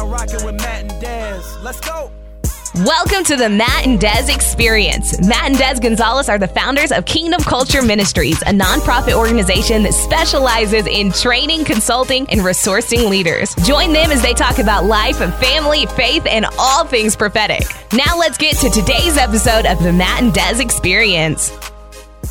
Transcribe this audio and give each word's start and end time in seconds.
now 0.00 0.06
rocking 0.06 0.44
with 0.44 0.54
Matt 0.56 0.82
and 0.82 1.00
Des. 1.00 1.42
Let's 1.62 1.80
go. 1.80 2.10
Welcome 2.76 3.24
to 3.24 3.36
the 3.36 3.48
Matt 3.48 3.86
and 3.86 4.00
Des 4.00 4.32
Experience. 4.32 5.20
Matt 5.26 5.50
and 5.50 5.58
Des 5.58 5.80
Gonzalez 5.80 6.28
are 6.28 6.38
the 6.38 6.48
founders 6.48 6.92
of 6.92 7.04
Kingdom 7.04 7.42
Culture 7.42 7.82
Ministries, 7.82 8.40
a 8.42 8.52
nonprofit 8.52 9.14
organization 9.14 9.82
that 9.82 9.92
specializes 9.92 10.86
in 10.86 11.12
training, 11.12 11.64
consulting, 11.64 12.26
and 12.30 12.40
resourcing 12.40 13.10
leaders. 13.10 13.54
Join 13.64 13.92
them 13.92 14.10
as 14.10 14.22
they 14.22 14.32
talk 14.32 14.58
about 14.58 14.84
life, 14.84 15.18
family, 15.40 15.84
faith, 15.86 16.24
and 16.26 16.46
all 16.58 16.84
things 16.86 17.16
prophetic. 17.16 17.64
Now 17.92 18.16
let's 18.16 18.38
get 18.38 18.56
to 18.58 18.70
today's 18.70 19.18
episode 19.18 19.66
of 19.66 19.82
the 19.82 19.92
Matt 19.92 20.22
and 20.22 20.32
Des 20.32 20.62
Experience. 20.62 21.50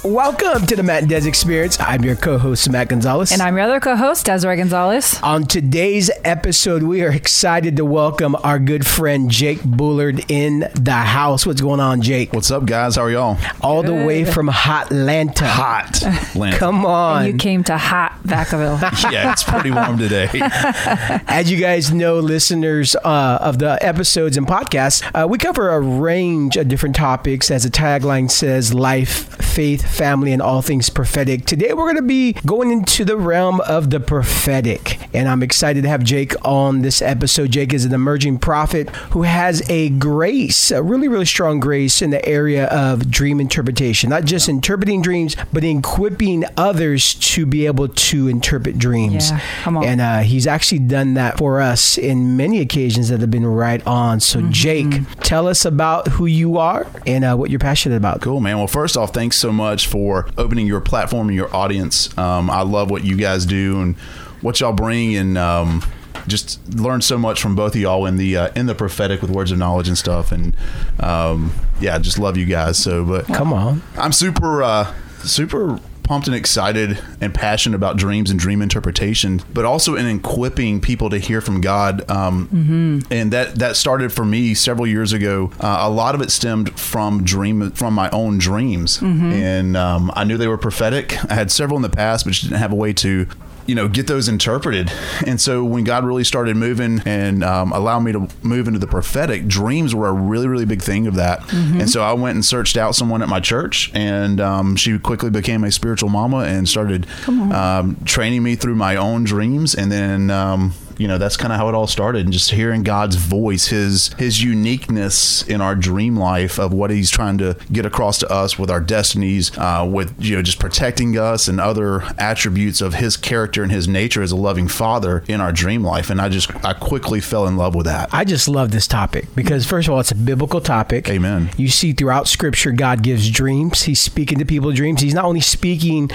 Welcome 0.03 0.65
to 0.67 0.77
the 0.77 0.83
Matt 0.83 1.01
and 1.01 1.09
Des 1.09 1.27
Experience. 1.27 1.77
I'm 1.77 2.05
your 2.05 2.15
co-host 2.15 2.69
Matt 2.69 2.87
Gonzalez. 2.87 3.33
And 3.33 3.41
I'm 3.41 3.57
your 3.57 3.65
other 3.65 3.81
co-host, 3.81 4.27
Desiree 4.27 4.55
Gonzalez. 4.55 5.19
On 5.21 5.43
today's 5.45 6.09
episode, 6.23 6.83
we 6.83 7.03
are 7.03 7.11
excited 7.11 7.75
to 7.75 7.83
welcome 7.83 8.37
our 8.41 8.59
good 8.59 8.87
friend 8.87 9.29
Jake 9.29 9.61
Bullard 9.61 10.23
in 10.31 10.69
the 10.73 10.93
house. 10.93 11.45
What's 11.45 11.59
going 11.59 11.81
on, 11.81 12.01
Jake? 12.01 12.31
What's 12.31 12.49
up, 12.49 12.65
guys? 12.65 12.95
How 12.95 13.01
are 13.01 13.11
y'all? 13.11 13.37
All 13.59 13.83
the 13.83 13.93
way 13.93 14.23
from 14.23 14.47
Hot 14.47 14.85
Atlanta. 14.89 15.45
Hot. 15.45 16.01
Atlanta. 16.01 16.57
Come 16.57 16.85
on. 16.85 17.25
You 17.25 17.33
came 17.33 17.65
to 17.65 17.77
hot 17.77 18.23
Vacaville. 18.23 18.79
yeah, 19.11 19.33
it's 19.33 19.43
pretty 19.43 19.69
warm 19.69 19.97
today. 19.97 20.29
As 20.33 21.51
you 21.51 21.59
guys 21.59 21.91
know, 21.91 22.19
listeners 22.19 22.95
uh, 22.95 23.39
of 23.41 23.59
the 23.59 23.77
episodes 23.85 24.37
and 24.37 24.47
podcasts, 24.47 25.03
uh, 25.13 25.27
we 25.27 25.37
cover 25.37 25.71
a 25.71 25.81
range 25.81 26.55
of 26.55 26.69
different 26.69 26.95
topics. 26.95 27.51
As 27.51 27.63
the 27.63 27.69
tagline 27.69 28.31
says, 28.31 28.73
life, 28.73 29.35
faith, 29.43 29.88
family, 29.89 30.31
and 30.33 30.41
all 30.41 30.61
things 30.61 30.89
prophetic. 30.89 31.45
Today, 31.45 31.73
we're 31.73 31.85
going 31.85 31.95
to 31.95 32.01
be 32.01 32.33
going 32.45 32.71
into 32.71 33.05
the 33.05 33.17
realm 33.17 33.61
of 33.61 33.89
the 33.89 33.99
prophetic. 33.99 34.99
And 35.13 35.27
I'm 35.27 35.43
excited 35.43 35.83
to 35.83 35.89
have 35.89 36.03
Jake 36.03 36.33
on 36.45 36.81
this 36.81 37.01
episode. 37.01 37.51
Jake 37.51 37.73
is 37.73 37.85
an 37.85 37.93
emerging 37.93 38.39
prophet 38.39 38.89
who 39.11 39.23
has 39.23 39.67
a 39.69 39.89
grace, 39.89 40.71
a 40.71 40.81
really, 40.81 41.07
really 41.07 41.25
strong 41.25 41.59
grace 41.59 42.01
in 42.01 42.09
the 42.09 42.25
area 42.27 42.65
of 42.67 43.09
dream 43.11 43.39
interpretation. 43.39 44.09
Not 44.09 44.25
just 44.25 44.49
interpreting 44.49 45.01
dreams, 45.01 45.35
but 45.53 45.63
equipping 45.63 46.45
others 46.57 47.13
to 47.15 47.45
be 47.45 47.65
able 47.65 47.87
to 47.87 48.27
interpret 48.27 48.77
dreams. 48.77 49.31
Yeah, 49.31 49.41
come 49.63 49.77
on. 49.77 49.83
And 49.85 50.01
uh, 50.01 50.19
he's 50.19 50.47
actually 50.47 50.79
done 50.79 51.15
that 51.15 51.37
for 51.37 51.61
us 51.61 51.97
in 51.97 52.37
many 52.37 52.59
occasions 52.59 53.09
that 53.09 53.19
have 53.21 53.31
been 53.31 53.45
right 53.45 53.85
on. 53.85 54.19
So, 54.19 54.39
Mm-hmm. 54.39 54.51
Jake, 54.51 55.01
tell 55.21 55.47
us 55.47 55.65
about 55.65 56.07
who 56.07 56.25
you 56.25 56.57
are 56.57 56.87
and 57.05 57.25
uh, 57.25 57.35
what 57.35 57.49
you're 57.49 57.59
passionate 57.59 57.97
about. 57.97 58.21
Cool, 58.21 58.39
man. 58.39 58.57
Well, 58.57 58.67
first 58.67 58.95
off, 58.95 59.13
thanks 59.13 59.35
so 59.37 59.51
much 59.51 59.78
for 59.87 60.27
opening 60.37 60.67
your 60.67 60.81
platform 60.81 61.27
and 61.27 61.35
your 61.35 61.53
audience. 61.55 62.15
Um, 62.17 62.49
I 62.49 62.61
love 62.61 62.89
what 62.91 63.03
you 63.03 63.15
guys 63.15 63.45
do 63.45 63.81
and 63.81 63.95
what 64.41 64.59
y'all 64.59 64.73
bring, 64.73 65.15
and 65.15 65.37
um, 65.37 65.83
just 66.27 66.59
learn 66.75 67.01
so 67.01 67.17
much 67.17 67.41
from 67.41 67.55
both 67.55 67.75
of 67.75 67.81
y'all 67.81 68.05
in 68.05 68.17
the 68.17 68.37
uh, 68.37 68.49
in 68.55 68.65
the 68.65 68.75
prophetic 68.75 69.21
with 69.21 69.31
words 69.31 69.51
of 69.51 69.57
knowledge 69.57 69.87
and 69.87 69.97
stuff. 69.97 70.31
And 70.31 70.55
um, 70.99 71.53
yeah, 71.79 71.97
just 71.99 72.19
love 72.19 72.37
you 72.37 72.45
guys. 72.45 72.77
So, 72.77 73.03
but 73.03 73.25
Come 73.27 73.53
on. 73.53 73.81
I'm 73.97 74.11
super, 74.11 74.63
uh, 74.63 74.93
super 75.23 75.79
pumped 76.09 76.25
and 76.25 76.35
excited 76.35 76.97
and 77.21 77.31
passionate 77.35 77.75
about 77.75 77.95
dreams 77.95 78.31
and 78.31 78.39
dream 78.39 78.63
interpretation, 78.63 79.39
but 79.53 79.63
also 79.63 79.95
in 79.95 80.07
equipping 80.07 80.81
people 80.81 81.07
to 81.11 81.19
hear 81.19 81.39
from 81.39 81.61
God. 81.61 82.03
Um, 82.09 83.03
And 83.11 83.31
that 83.31 83.55
that 83.59 83.75
started 83.75 84.11
for 84.11 84.25
me 84.25 84.55
several 84.55 84.87
years 84.87 85.13
ago. 85.13 85.51
Uh, 85.59 85.77
a 85.81 85.89
lot 85.89 86.15
of 86.15 86.21
it 86.21 86.31
stemmed 86.31 86.77
from 86.79 87.23
dream 87.23 87.69
from 87.71 87.93
my 87.93 88.09
own 88.09 88.39
dreams, 88.39 88.99
and 89.01 89.77
um, 89.77 90.11
I 90.15 90.23
knew 90.23 90.35
they 90.37 90.47
were 90.47 90.57
prophetic. 90.57 91.15
I 91.31 91.35
had 91.35 91.51
several 91.51 91.77
in 91.77 91.83
the 91.83 91.89
past, 91.89 92.25
but 92.25 92.31
just 92.31 92.43
didn't 92.45 92.57
have 92.57 92.71
a 92.71 92.75
way 92.75 92.91
to 92.93 93.27
you 93.69 93.75
know 93.75 93.87
get 93.87 94.07
those 94.07 94.27
interpreted. 94.27 94.91
And 95.25 95.39
so 95.39 95.63
when 95.63 95.83
god 95.83 96.03
really 96.03 96.23
started 96.23 96.57
moving 96.57 97.01
and 97.05 97.43
um, 97.43 97.71
allowed 97.71 97.99
me 98.01 98.11
to 98.11 98.27
move 98.41 98.67
into 98.67 98.79
the 98.79 98.87
prophetic 98.87 99.47
dreams 99.47 99.93
were 99.93 100.07
a 100.07 100.13
really 100.13 100.47
really 100.47 100.65
big 100.65 100.81
thing 100.81 101.07
of 101.07 101.15
that. 101.15 101.39
And 101.53 101.89
so 101.89 102.01
i 102.01 102.13
went 102.13 102.35
and 102.35 102.43
searched 102.43 102.75
out 102.77 102.95
someone 102.95 103.21
at 103.21 103.29
my 103.29 103.39
church 103.39 103.91
and 103.93 104.41
um, 104.41 104.75
she 104.75 104.97
quickly 104.99 105.29
became 105.29 105.63
a 105.63 105.71
spiritual 105.71 106.09
mama 106.09 106.39
and 106.39 106.67
started 106.67 107.05
um, 107.27 107.95
training 108.05 108.41
me 108.43 108.55
through 108.55 108.75
my 108.75 108.95
own 108.95 109.23
dreams. 109.23 109.75
And 109.75 109.91
then 109.91 110.31
um, 110.31 110.73
you 110.99 111.07
know 111.07 111.17
that's 111.17 111.37
kind 111.37 111.51
of 111.51 111.57
how 111.57 111.67
it 111.67 111.73
all 111.73 111.87
started 111.87 112.23
and 112.25 112.33
just 112.33 112.51
hearing 112.51 112.83
god's 112.83 113.15
voice 113.15 113.67
his 113.67 114.13
his 114.19 114.43
uniqueness 114.43 115.41
in 115.43 115.61
our 115.61 115.75
dream 115.75 116.15
life 116.15 116.59
of 116.59 116.71
what 116.71 116.91
he's 116.91 117.09
trying 117.09 117.37
to 117.37 117.57
get 117.71 117.85
across 117.85 118.19
to 118.19 118.29
us 118.29 118.59
with 118.59 118.69
our 118.69 118.81
destinies 118.81 119.57
uh, 119.57 119.87
with 119.89 120.13
you 120.19 120.35
know 120.35 120.41
just 120.41 120.59
protecting 120.59 121.17
us 121.17 121.47
and 121.47 121.59
other 121.59 122.03
attributes 122.17 122.81
of 122.81 122.95
his 122.95 123.17
character 123.17 123.63
and 123.63 123.71
his 123.71 123.87
nature 123.87 124.21
as 124.21 124.31
a 124.31 124.35
loving 124.35 124.67
father 124.67 125.23
in 125.27 125.41
our 125.41 125.51
dream 125.51 125.83
life 125.83 126.09
and 126.09 126.21
i 126.21 126.29
just 126.29 126.53
i 126.63 126.73
quickly 126.73 127.19
fell 127.19 127.47
in 127.47 127.57
love 127.57 127.73
with 127.73 127.85
that 127.85 128.09
I 128.19 128.25
just 128.25 128.49
love 128.49 128.71
this 128.71 128.85
topic 128.85 129.33
because, 129.33 129.65
first 129.65 129.87
of 129.87 129.93
all, 129.93 129.99
it's 130.01 130.11
a 130.11 130.15
biblical 130.15 130.59
topic. 130.59 131.07
Amen. 131.09 131.49
You 131.55 131.69
see 131.69 131.93
throughout 131.93 132.27
Scripture, 132.27 132.73
God 132.73 133.01
gives 133.01 133.29
dreams. 133.29 133.83
He's 133.83 134.01
speaking 134.01 134.39
to 134.39 134.45
people 134.45 134.73
dreams. 134.73 134.99
He's 134.99 135.13
not 135.13 135.23
only 135.23 135.39
speaking 135.39 136.09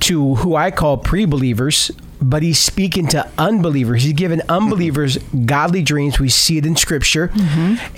to 0.00 0.34
who 0.36 0.56
I 0.56 0.72
call 0.72 0.96
pre 0.96 1.26
believers, 1.26 1.92
but 2.30 2.42
he's 2.42 2.58
speaking 2.58 3.06
to 3.08 3.28
unbelievers. 3.38 4.02
He's 4.02 4.12
giving 4.14 4.40
unbelievers 4.48 5.18
godly 5.46 5.82
dreams. 5.82 6.18
We 6.18 6.28
see 6.28 6.58
it 6.58 6.66
in 6.66 6.76
Scripture. 6.76 7.30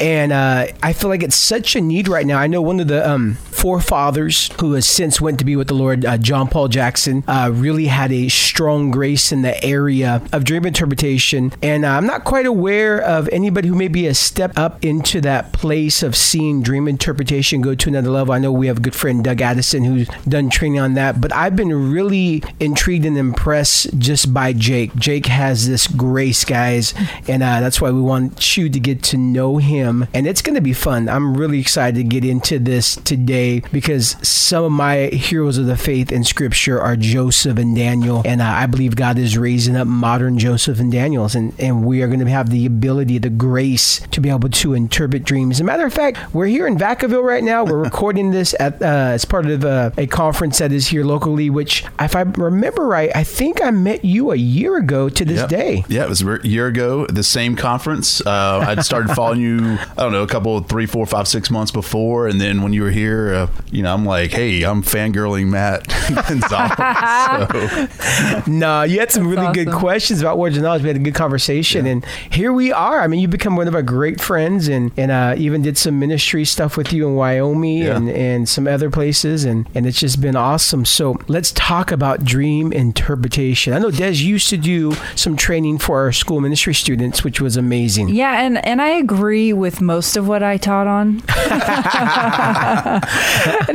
And 0.01 0.33
uh, 0.33 0.67
I 0.83 0.93
feel 0.93 1.09
like 1.11 1.23
it's 1.23 1.37
such 1.37 1.77
a 1.77 1.81
need 1.81 2.09
right 2.09 2.27
now. 2.27 2.39
I 2.39 2.47
know 2.47 2.61
one 2.61 2.81
of 2.81 2.89
the 2.89 3.09
um, 3.09 3.35
forefathers 3.35 4.51
who 4.61 4.73
has 4.73 4.87
since 4.87 5.21
went 5.21 5.39
to 5.39 5.45
be 5.45 5.57
with 5.57 5.69
the 5.69 5.75
Lord, 5.75 6.05
uh, 6.05 6.19
John 6.19 6.49
Paul 6.49 6.69
Jackson, 6.69 7.23
uh, 7.29 7.51
really 7.53 7.87
had 7.87 8.13
a 8.13 8.29
strong 8.29 8.91
grace 8.91 9.33
in 9.33 9.43
the 9.43 9.63
area 9.65 10.23
of 10.33 10.45
dream 10.45 10.67
interpretation. 10.67 11.53
And 11.63 11.85
uh, 11.85 11.91
I'm 11.91 12.07
not 12.07 12.25
quite 12.25 12.47
aware 12.47 13.01
of 13.01 13.29
anybody 13.29 13.69
who 13.69 13.75
maybe 13.75 14.05
has 14.05 14.19
stepped 14.19 14.59
up 14.59 14.85
into 14.85 15.21
that 15.23 15.53
place 15.53 16.03
of 16.03 16.17
seeing 16.17 16.63
dream 16.63 16.89
interpretation 16.89 17.61
go 17.61 17.75
to 17.75 17.89
another 17.89 18.11
level. 18.11 18.35
I 18.35 18.39
know 18.39 18.51
we 18.51 18.67
have 18.67 18.79
a 18.79 18.81
good 18.81 18.95
friend, 18.95 19.23
Doug 19.23 19.41
Addison, 19.41 19.85
who's 19.85 20.09
done 20.29 20.51
training 20.51 20.81
on 20.81 20.95
that. 20.95 21.21
But 21.21 21.33
I've 21.33 21.55
been 21.55 21.93
really 21.93 22.43
intrigued 22.59 23.05
and 23.05 23.17
impressed 23.17 23.97
just 23.99 24.16
by 24.25 24.53
Jake. 24.53 24.95
Jake 24.95 25.27
has 25.27 25.69
this 25.69 25.87
grace, 25.87 26.45
guys. 26.45 26.95
And 27.29 27.43
uh, 27.43 27.61
that's 27.61 27.81
why 27.81 27.91
we 27.91 28.01
want 28.01 28.57
you 28.57 28.69
to 28.69 28.81
get 28.81 29.03
to 29.05 29.17
know 29.17 29.59
him. 29.59 30.07
And 30.15 30.27
it's 30.27 30.43
going 30.43 30.55
to 30.55 30.61
be 30.61 30.73
fun. 30.73 31.09
I'm 31.09 31.37
really 31.37 31.61
excited 31.61 31.97
to 31.97 32.05
get 32.05 32.25
into 32.25 32.59
this 32.59 32.97
today 32.97 33.61
because 33.73 34.17
some 34.27 34.65
of 34.65 34.73
my 34.73 35.07
heroes 35.07 35.59
of 35.59 35.67
the 35.67 35.77
faith 35.77 36.13
in 36.13 36.25
scripture 36.25 36.81
are 36.81 36.97
Joseph 36.97 37.59
and 37.59 37.77
Daniel. 37.77 38.23
And 38.25 38.41
uh, 38.41 38.45
I 38.45 38.67
believe 38.67 38.97
God 38.97 39.19
is 39.19 39.37
raising 39.37 39.77
up 39.77 39.87
modern 39.87 40.39
Joseph 40.39 40.81
and 40.81 40.91
Daniels. 40.91 41.35
And, 41.35 41.53
and 41.59 41.85
we 41.85 42.03
are 42.03 42.07
going 42.07 42.21
to 42.21 42.31
have 42.31 42.51
the 42.51 42.65
ability, 42.65 43.19
the 43.19 43.31
grace 43.31 44.01
to 44.13 44.21
be 44.21 44.31
able 44.31 44.49
to 44.49 44.75
interpret 44.75 45.25
dreams. 45.25 45.57
As 45.57 45.61
a 45.61 45.65
matter 45.65 45.85
of 45.85 45.93
fact, 45.93 46.33
we're 46.33 46.47
here 46.47 46.67
in 46.67 46.77
Vacaville 46.77 47.23
right 47.23 47.45
now. 47.45 47.65
We're 47.65 47.83
recording 47.85 48.31
this 48.31 48.55
at 48.61 48.81
uh, 48.81 49.15
as 49.17 49.25
part 49.25 49.47
of 49.47 49.65
uh, 49.65 49.91
a 49.97 50.07
conference 50.07 50.59
that 50.59 50.73
is 50.73 50.89
here 50.89 51.05
locally, 51.05 51.51
which, 51.51 51.85
if 52.01 52.15
I 52.15 52.23
remember 52.23 52.87
right, 52.87 53.11
I 53.15 53.25
think 53.25 53.63
I 53.63 53.71
met 53.71 54.05
you 54.07 54.33
a 54.33 54.37
year 54.37 54.77
ago 54.77 55.09
to 55.09 55.25
this 55.25 55.41
Yep. 55.41 55.49
day. 55.49 55.85
Yeah, 55.89 56.05
it 56.05 56.09
was 56.09 56.23
a 56.23 56.39
year 56.45 56.67
ago, 56.69 57.07
the 57.07 57.23
same 57.23 57.57
conference. 57.57 58.21
Uh, 58.25 58.65
I'd 58.67 58.85
started 58.85 59.15
following 59.15 59.41
you, 59.41 59.79
I 59.99 60.03
don't 60.03 60.13
know, 60.13 60.23
a 60.23 60.27
couple, 60.27 60.59
three, 60.61 60.87
four, 60.87 61.05
five, 61.07 61.29
six 61.29 61.51
months 61.51 61.71
before. 61.73 62.27
And 62.29 62.41
then 62.41 62.63
when 62.63 62.73
you 62.73 62.83
were 62.83 62.91
here, 62.91 63.35
uh, 63.35 63.47
you 63.71 63.83
know, 63.83 63.93
I'm 63.93 64.05
like, 64.07 64.31
hey, 64.33 64.63
I'm 64.63 64.83
fangirling 64.83 65.49
Matt 65.49 65.87
Gonzalez. 66.29 67.91
So, 68.01 68.43
No, 68.47 68.83
you 68.83 68.99
had 69.01 69.11
some 69.11 69.27
really 69.29 69.53
good 69.53 69.71
questions 69.73 70.21
about 70.21 70.39
words 70.39 70.57
of 70.57 70.63
knowledge. 70.63 70.83
We 70.83 70.89
had 70.89 70.97
a 70.97 71.01
good 71.01 71.15
conversation, 71.15 71.87
and 71.87 72.05
here 72.31 72.53
we 72.53 72.73
are. 72.73 73.01
I 73.01 73.07
mean, 73.07 73.21
you 73.21 73.29
become 73.29 73.57
one 73.57 73.69
of 73.69 73.75
our 73.75 73.83
great 73.83 74.21
friends, 74.21 74.69
and 74.69 74.93
and 74.97 75.11
uh, 75.11 75.35
even 75.37 75.63
did 75.63 75.77
some 75.79 75.99
ministry 75.99 76.45
stuff 76.45 76.77
with 76.77 76.93
you 76.93 77.07
in 77.09 77.15
Wyoming 77.17 77.79
Yeah. 77.79 77.97
and 77.97 78.09
and 78.09 78.49
some 78.49 78.67
other 78.67 78.91
places, 78.91 79.45
and 79.45 79.69
and 79.75 79.87
it's 79.87 79.99
just 80.01 80.21
been 80.21 80.37
awesome. 80.37 80.85
So 80.85 81.19
let's 81.29 81.53
talk 81.53 81.91
about 81.93 82.25
dream 82.25 82.73
interpretation. 82.73 83.73
I 83.73 83.79
know 83.79 83.86
Des 83.91 84.13
used 84.23 84.49
to 84.51 84.57
do 84.57 84.95
some 85.15 85.37
training 85.37 85.79
for 85.79 86.01
our 86.01 86.13
school 86.13 86.41
ministry 86.41 86.75
students, 86.75 87.23
which 87.25 87.41
was 87.41 87.57
amazing. 87.57 88.09
Yeah, 88.11 88.41
and 88.43 88.65
and 88.67 88.81
I 88.83 88.89
agree 88.89 89.53
with 89.53 89.81
most 89.81 90.17
of 90.17 90.27
what 90.29 90.43
I 90.43 90.57
taught 90.57 90.87
on. 90.87 91.17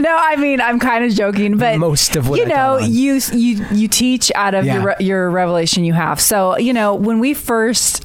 no, 0.01 0.17
I 0.17 0.35
mean 0.37 0.61
I'm 0.61 0.79
kind 0.79 1.03
of 1.05 1.11
joking, 1.13 1.57
but 1.57 1.77
Most 1.77 2.15
of 2.15 2.27
what 2.29 2.39
you 2.39 2.45
I 2.45 2.47
know 2.49 2.77
you 2.79 3.19
you 3.33 3.65
you 3.71 3.87
teach 3.87 4.31
out 4.35 4.53
of 4.53 4.65
Yeah. 4.65 4.81
your 4.81 4.95
your 4.99 5.29
revelation 5.31 5.83
you 5.83 5.93
have. 5.93 6.19
So 6.19 6.57
you 6.57 6.73
know 6.73 6.95
when 6.95 7.19
we 7.19 7.33
first. 7.33 8.03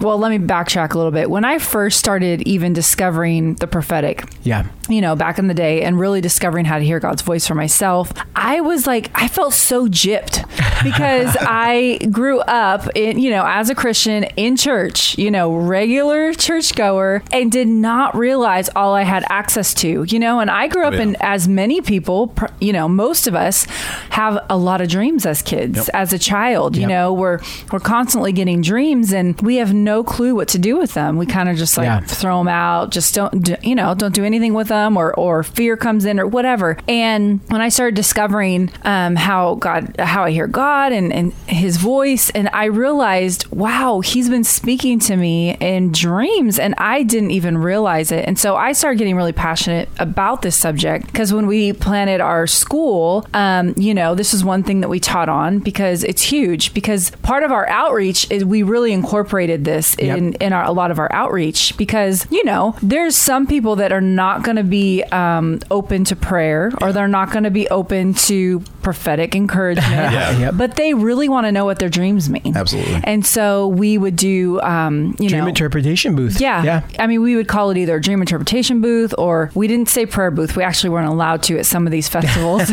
Well, 0.00 0.16
let 0.18 0.30
me 0.30 0.38
backtrack 0.38 0.94
a 0.94 0.96
little 0.96 1.10
bit. 1.12 1.28
When 1.28 1.44
I 1.44 1.58
first 1.58 1.98
started 1.98 2.42
even 2.42 2.72
discovering 2.72 3.54
the 3.54 3.66
prophetic, 3.66 4.24
Yeah. 4.44 4.66
you 4.88 5.00
know, 5.00 5.16
back 5.16 5.38
in 5.38 5.48
the 5.48 5.54
day 5.54 5.82
and 5.82 5.98
really 5.98 6.20
discovering 6.20 6.64
how 6.66 6.78
to 6.78 6.84
hear 6.84 7.00
God's 7.00 7.22
voice 7.22 7.46
for 7.48 7.54
myself, 7.56 8.12
I 8.36 8.60
was 8.60 8.86
like, 8.86 9.10
I 9.14 9.26
felt 9.26 9.54
so 9.54 9.88
gypped 9.88 10.44
because 10.84 11.36
I 11.40 11.98
grew 12.12 12.38
up 12.40 12.88
in, 12.94 13.18
you 13.18 13.30
know, 13.30 13.44
as 13.44 13.70
a 13.70 13.74
Christian 13.74 14.22
in 14.36 14.56
church, 14.56 15.18
you 15.18 15.30
know, 15.32 15.52
regular 15.56 16.32
churchgoer, 16.32 17.22
and 17.32 17.50
did 17.50 17.66
not 17.68 18.16
realize 18.16 18.68
all 18.76 18.94
I 18.94 19.02
had 19.02 19.24
access 19.28 19.74
to, 19.74 20.04
you 20.04 20.18
know. 20.20 20.38
And 20.38 20.48
I 20.50 20.68
grew 20.68 20.84
up 20.84 20.94
Yeah. 20.94 21.00
in, 21.02 21.16
as 21.20 21.48
many 21.48 21.80
people, 21.80 22.28
pr- 22.28 22.46
you 22.60 22.72
know, 22.72 22.88
most 22.88 23.26
of 23.26 23.34
us 23.34 23.64
have 24.10 24.38
a 24.48 24.56
lot 24.56 24.80
of 24.80 24.88
dreams 24.88 25.26
as 25.26 25.42
kids, 25.42 25.76
Yep. 25.76 25.88
as 25.92 26.12
a 26.12 26.18
child. 26.18 26.76
You 26.76 26.82
Yep. 26.82 26.88
know, 26.90 27.12
we're 27.12 27.40
we're 27.72 27.80
constantly 27.80 28.30
getting 28.32 28.60
dreams, 28.62 29.12
and 29.12 29.40
we 29.42 29.56
have 29.56 29.74
no 29.74 29.87
clue 30.04 30.34
what 30.34 30.48
to 30.48 30.58
do 30.58 30.76
with 30.78 30.94
them. 30.94 31.16
We 31.16 31.26
kind 31.26 31.48
of 31.48 31.56
just 31.56 31.76
like 31.76 31.86
Yeah. 31.86 32.00
throw 32.00 32.38
them 32.38 32.48
out, 32.48 32.90
just 32.90 33.14
don't, 33.14 33.42
do, 33.42 33.56
you 33.62 33.74
know, 33.74 33.94
don't 33.94 34.14
do 34.14 34.24
anything 34.24 34.54
with 34.54 34.68
them, 34.68 34.96
or 34.96 35.14
or 35.14 35.42
fear 35.42 35.76
comes 35.76 36.04
in, 36.04 36.18
or 36.20 36.26
whatever. 36.26 36.76
And 36.88 37.40
when 37.48 37.60
I 37.60 37.68
started 37.68 37.94
discovering 37.94 38.70
um, 38.84 39.16
how 39.16 39.54
God, 39.56 39.94
how 39.98 40.24
I 40.24 40.30
hear 40.30 40.46
God 40.46 40.92
and 40.92 41.12
and 41.12 41.32
His 41.46 41.76
voice, 41.76 42.30
and 42.30 42.48
I 42.52 42.66
realized, 42.66 43.46
wow, 43.50 44.00
He's 44.00 44.28
been 44.28 44.44
speaking 44.44 44.98
to 45.00 45.16
me 45.16 45.56
in 45.60 45.92
dreams, 45.92 46.58
and 46.58 46.74
I 46.78 47.02
didn't 47.02 47.30
even 47.32 47.58
realize 47.58 48.12
it. 48.12 48.24
And 48.26 48.38
so 48.38 48.56
I 48.56 48.72
started 48.72 48.98
getting 48.98 49.16
really 49.16 49.32
passionate 49.32 49.88
about 49.98 50.42
this 50.42 50.56
subject 50.56 51.06
because 51.06 51.32
when 51.32 51.46
we 51.46 51.72
planted 51.72 52.20
our 52.20 52.46
school, 52.46 53.26
um, 53.34 53.74
you 53.76 53.94
know, 53.94 54.14
this 54.14 54.34
is 54.34 54.44
one 54.44 54.62
thing 54.62 54.80
that 54.80 54.88
we 54.88 55.00
taught 55.00 55.28
on 55.28 55.58
because 55.60 56.04
it's 56.04 56.22
huge. 56.22 56.72
Because 56.74 57.10
part 57.22 57.42
of 57.42 57.50
our 57.52 57.68
outreach 57.68 58.30
is 58.30 58.44
we 58.44 58.62
really 58.62 58.92
incorporated 58.92 59.64
this 59.64 59.77
Yep. 59.98 60.18
in 60.18 60.32
in 60.34 60.52
our, 60.52 60.64
a 60.64 60.72
lot 60.72 60.90
of 60.90 60.98
our 60.98 61.10
outreach 61.12 61.76
because 61.76 62.26
you 62.30 62.44
know 62.44 62.74
there's 62.82 63.16
some 63.16 63.46
people 63.46 63.76
that 63.76 63.92
are 63.92 64.00
not 64.00 64.42
going 64.42 64.56
to 64.56 64.64
be 64.64 65.02
um, 65.04 65.60
open 65.70 66.04
to 66.04 66.16
prayer 66.16 66.72
or 66.80 66.92
they're 66.92 67.08
not 67.08 67.30
going 67.30 67.44
to 67.44 67.50
be 67.50 67.68
open 67.68 68.14
to 68.14 68.62
prophetic 68.88 69.34
encouragement 69.34 69.88
Yeah. 70.18 70.38
Yep. 70.38 70.54
but 70.56 70.76
they 70.76 70.94
really 70.94 71.28
want 71.28 71.46
to 71.46 71.52
know 71.52 71.64
what 71.64 71.78
their 71.78 71.88
dreams 71.90 72.30
mean 72.30 72.52
Absolutely. 72.56 73.00
and 73.04 73.24
so 73.26 73.68
we 73.68 73.98
would 73.98 74.16
do 74.16 74.60
um, 74.62 75.14
you 75.18 75.28
Dream 75.28 75.42
know 75.42 75.46
interpretation 75.48 76.14
booth. 76.16 76.40
yeah. 76.40 76.62
Yeah. 76.68 76.80
I 76.98 77.06
mean, 77.06 77.22
we 77.22 77.36
would 77.36 77.48
call 77.48 77.70
it 77.70 77.76
either 77.76 77.96
a 77.96 78.00
dream 78.00 78.20
interpretation 78.20 78.80
booth 78.80 79.12
or 79.18 79.50
we 79.54 79.66
didn't 79.68 79.88
say 79.88 80.06
prayer 80.06 80.30
booth. 80.30 80.56
We 80.56 80.62
actually 80.62 80.90
weren't 80.90 81.08
allowed 81.08 81.42
to 81.44 81.58
at 81.58 81.66
some 81.66 81.86
of 81.86 81.92
these 81.92 82.08
festivals. 82.08 82.62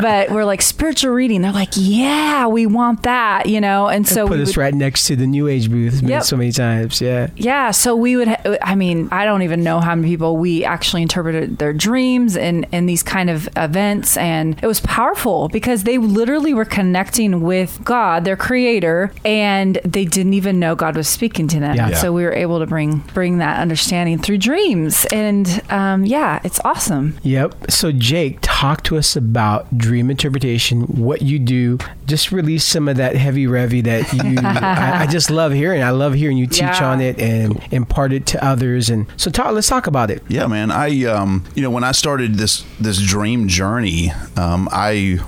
but 0.00 0.30
we're 0.30 0.44
like 0.44 0.62
spiritual 0.62 1.12
reading. 1.12 1.42
They're 1.42 1.52
like, 1.64 1.70
yeah, 1.74 2.46
we 2.46 2.66
want 2.66 3.02
that, 3.02 3.46
you 3.46 3.60
know? 3.60 3.88
And 3.88 4.06
so 4.06 4.26
Put 4.28 4.36
we 4.38 4.42
us 4.42 4.48
would, 4.50 4.56
right 4.58 4.74
next 4.74 5.06
to 5.08 5.16
the 5.16 5.26
New 5.26 5.48
Age 5.48 5.70
booth 5.70 6.02
Yep. 6.02 6.22
so 6.24 6.36
many 6.36 6.52
times. 6.52 7.00
Yeah. 7.00 7.28
yeah, 7.36 7.70
so 7.70 7.96
we 7.96 8.16
would. 8.16 8.28
Ha- 8.28 8.56
I 8.62 8.74
mean, 8.74 9.08
I 9.10 9.24
don't 9.24 9.42
even 9.42 9.62
know 9.62 9.80
how 9.80 9.94
many 9.94 10.08
people 10.08 10.36
we 10.36 10.64
actually 10.64 11.02
interpreted 11.02 11.58
their 11.58 11.72
dreams 11.72 12.36
in 12.36 12.64
in 12.72 12.86
these 12.86 13.02
kind 13.02 13.30
of 13.30 13.48
events, 13.56 14.16
and 14.16 14.56
it 14.62 14.66
was 14.66 14.80
powerful 14.80 15.23
because 15.48 15.84
they 15.84 15.98
literally 15.98 16.52
were 16.52 16.64
connecting 16.64 17.40
with 17.40 17.80
God, 17.84 18.24
their 18.24 18.36
Creator, 18.36 19.12
and 19.24 19.78
they 19.84 20.04
didn't 20.04 20.34
even 20.34 20.58
know 20.58 20.74
God 20.74 20.96
was 20.96 21.08
speaking 21.08 21.48
to 21.48 21.60
them. 21.60 21.76
Yeah. 21.76 21.88
Yeah. 21.90 21.96
So 21.96 22.12
we 22.12 22.24
were 22.24 22.32
able 22.34 22.58
to 22.58 22.66
bring 22.66 22.98
bring 23.14 23.38
that 23.38 23.58
understanding 23.58 24.18
through 24.18 24.38
dreams, 24.38 25.06
and 25.06 25.62
um, 25.70 26.04
yeah, 26.04 26.40
it's 26.44 26.60
awesome. 26.64 27.18
Yep. 27.22 27.70
So, 27.70 27.92
Jake, 27.92 28.38
talk 28.42 28.82
to 28.84 28.96
us 28.96 29.16
about 29.16 29.76
dream 29.78 30.10
interpretation, 30.10 30.82
what 30.82 31.22
you 31.22 31.38
do. 31.38 31.78
Just 32.06 32.32
release 32.32 32.64
some 32.64 32.88
of 32.88 32.96
that 32.98 33.16
heavy 33.16 33.46
revy 33.46 33.82
that 33.84 34.12
you. 34.12 34.38
I, 34.42 35.02
I 35.02 35.06
just 35.06 35.30
love 35.30 35.52
hearing. 35.52 35.82
I 35.82 35.90
love 35.90 36.14
hearing 36.14 36.36
you 36.36 36.46
teach 36.46 36.60
Yeah. 36.60 36.90
on 36.90 37.00
it 37.00 37.18
and 37.18 37.60
impart 37.72 38.12
it 38.12 38.26
to 38.26 38.44
others. 38.44 38.90
And 38.90 39.06
so, 39.16 39.30
talk. 39.30 39.52
Let's 39.52 39.68
talk 39.68 39.86
about 39.86 40.10
it. 40.10 40.22
Yeah, 40.28 40.46
man. 40.46 40.70
I 40.70 41.04
um, 41.04 41.44
you 41.54 41.62
know, 41.62 41.70
when 41.70 41.84
I 41.84 41.92
started 41.92 42.34
this 42.34 42.64
this 42.80 43.00
dream 43.00 43.48
journey, 43.48 44.10
um, 44.36 44.68
I 44.72 45.18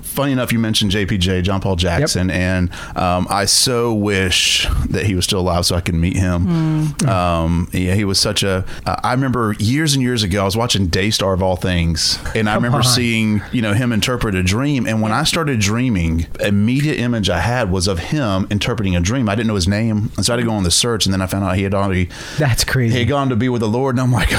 funny 0.00 0.32
enough, 0.32 0.50
you 0.50 0.58
mentioned 0.58 0.90
JPJ, 0.90 1.42
John 1.42 1.60
Paul 1.60 1.76
Jackson, 1.76 2.30
and 2.30 2.72
um, 2.96 3.26
I 3.28 3.44
so 3.44 3.92
wish 3.92 4.66
that 4.88 5.04
he 5.04 5.14
was 5.14 5.24
still 5.26 5.40
alive 5.40 5.66
so 5.66 5.76
I 5.76 5.82
could 5.82 5.94
meet 5.94 6.16
him. 6.16 6.94
Um, 7.06 7.68
yeah, 7.72 7.94
he 7.94 8.04
was 8.04 8.18
such 8.18 8.42
a. 8.42 8.64
Uh, 8.86 8.96
I 9.04 9.12
remember 9.12 9.54
years 9.58 9.92
and 9.94 10.02
years 10.02 10.22
ago, 10.22 10.40
I 10.40 10.44
was 10.44 10.56
watching 10.56 10.86
Daystar 10.86 11.34
of 11.34 11.42
all 11.42 11.56
things, 11.56 12.18
and 12.34 12.48
I 12.48 12.54
remember 12.54 12.78
on. 12.78 12.84
seeing 12.84 13.42
you 13.52 13.60
know 13.62 13.74
him 13.74 13.92
interpret 13.92 14.34
a 14.34 14.42
dream. 14.42 14.86
And 14.86 15.02
when 15.02 15.12
I 15.12 15.24
started 15.24 15.60
dreaming, 15.60 16.15
immediate 16.40 16.98
image 16.98 17.28
I 17.30 17.40
had 17.40 17.70
was 17.70 17.86
of 17.88 17.98
him 17.98 18.46
interpreting 18.50 18.96
a 18.96 19.00
dream. 19.00 19.28
I 19.28 19.34
didn't 19.34 19.48
know 19.48 19.54
his 19.54 19.68
name, 19.68 20.10
and 20.16 20.24
so 20.24 20.32
I 20.32 20.36
had 20.36 20.42
to 20.42 20.48
go 20.48 20.54
on 20.54 20.62
the 20.62 20.70
search, 20.70 21.06
and 21.06 21.12
then 21.12 21.20
I 21.22 21.26
found 21.26 21.44
out 21.44 21.56
he 21.56 21.62
had 21.62 21.74
already 21.74 22.08
That's 22.38 22.64
crazy. 22.64 22.92
he 22.94 22.98
had 23.00 23.08
gone 23.08 23.28
to 23.30 23.36
be 23.36 23.48
with 23.48 23.60
the 23.60 23.68
Lord, 23.68 23.94
and 23.96 24.00
I'm 24.02 24.12
like, 24.12 24.28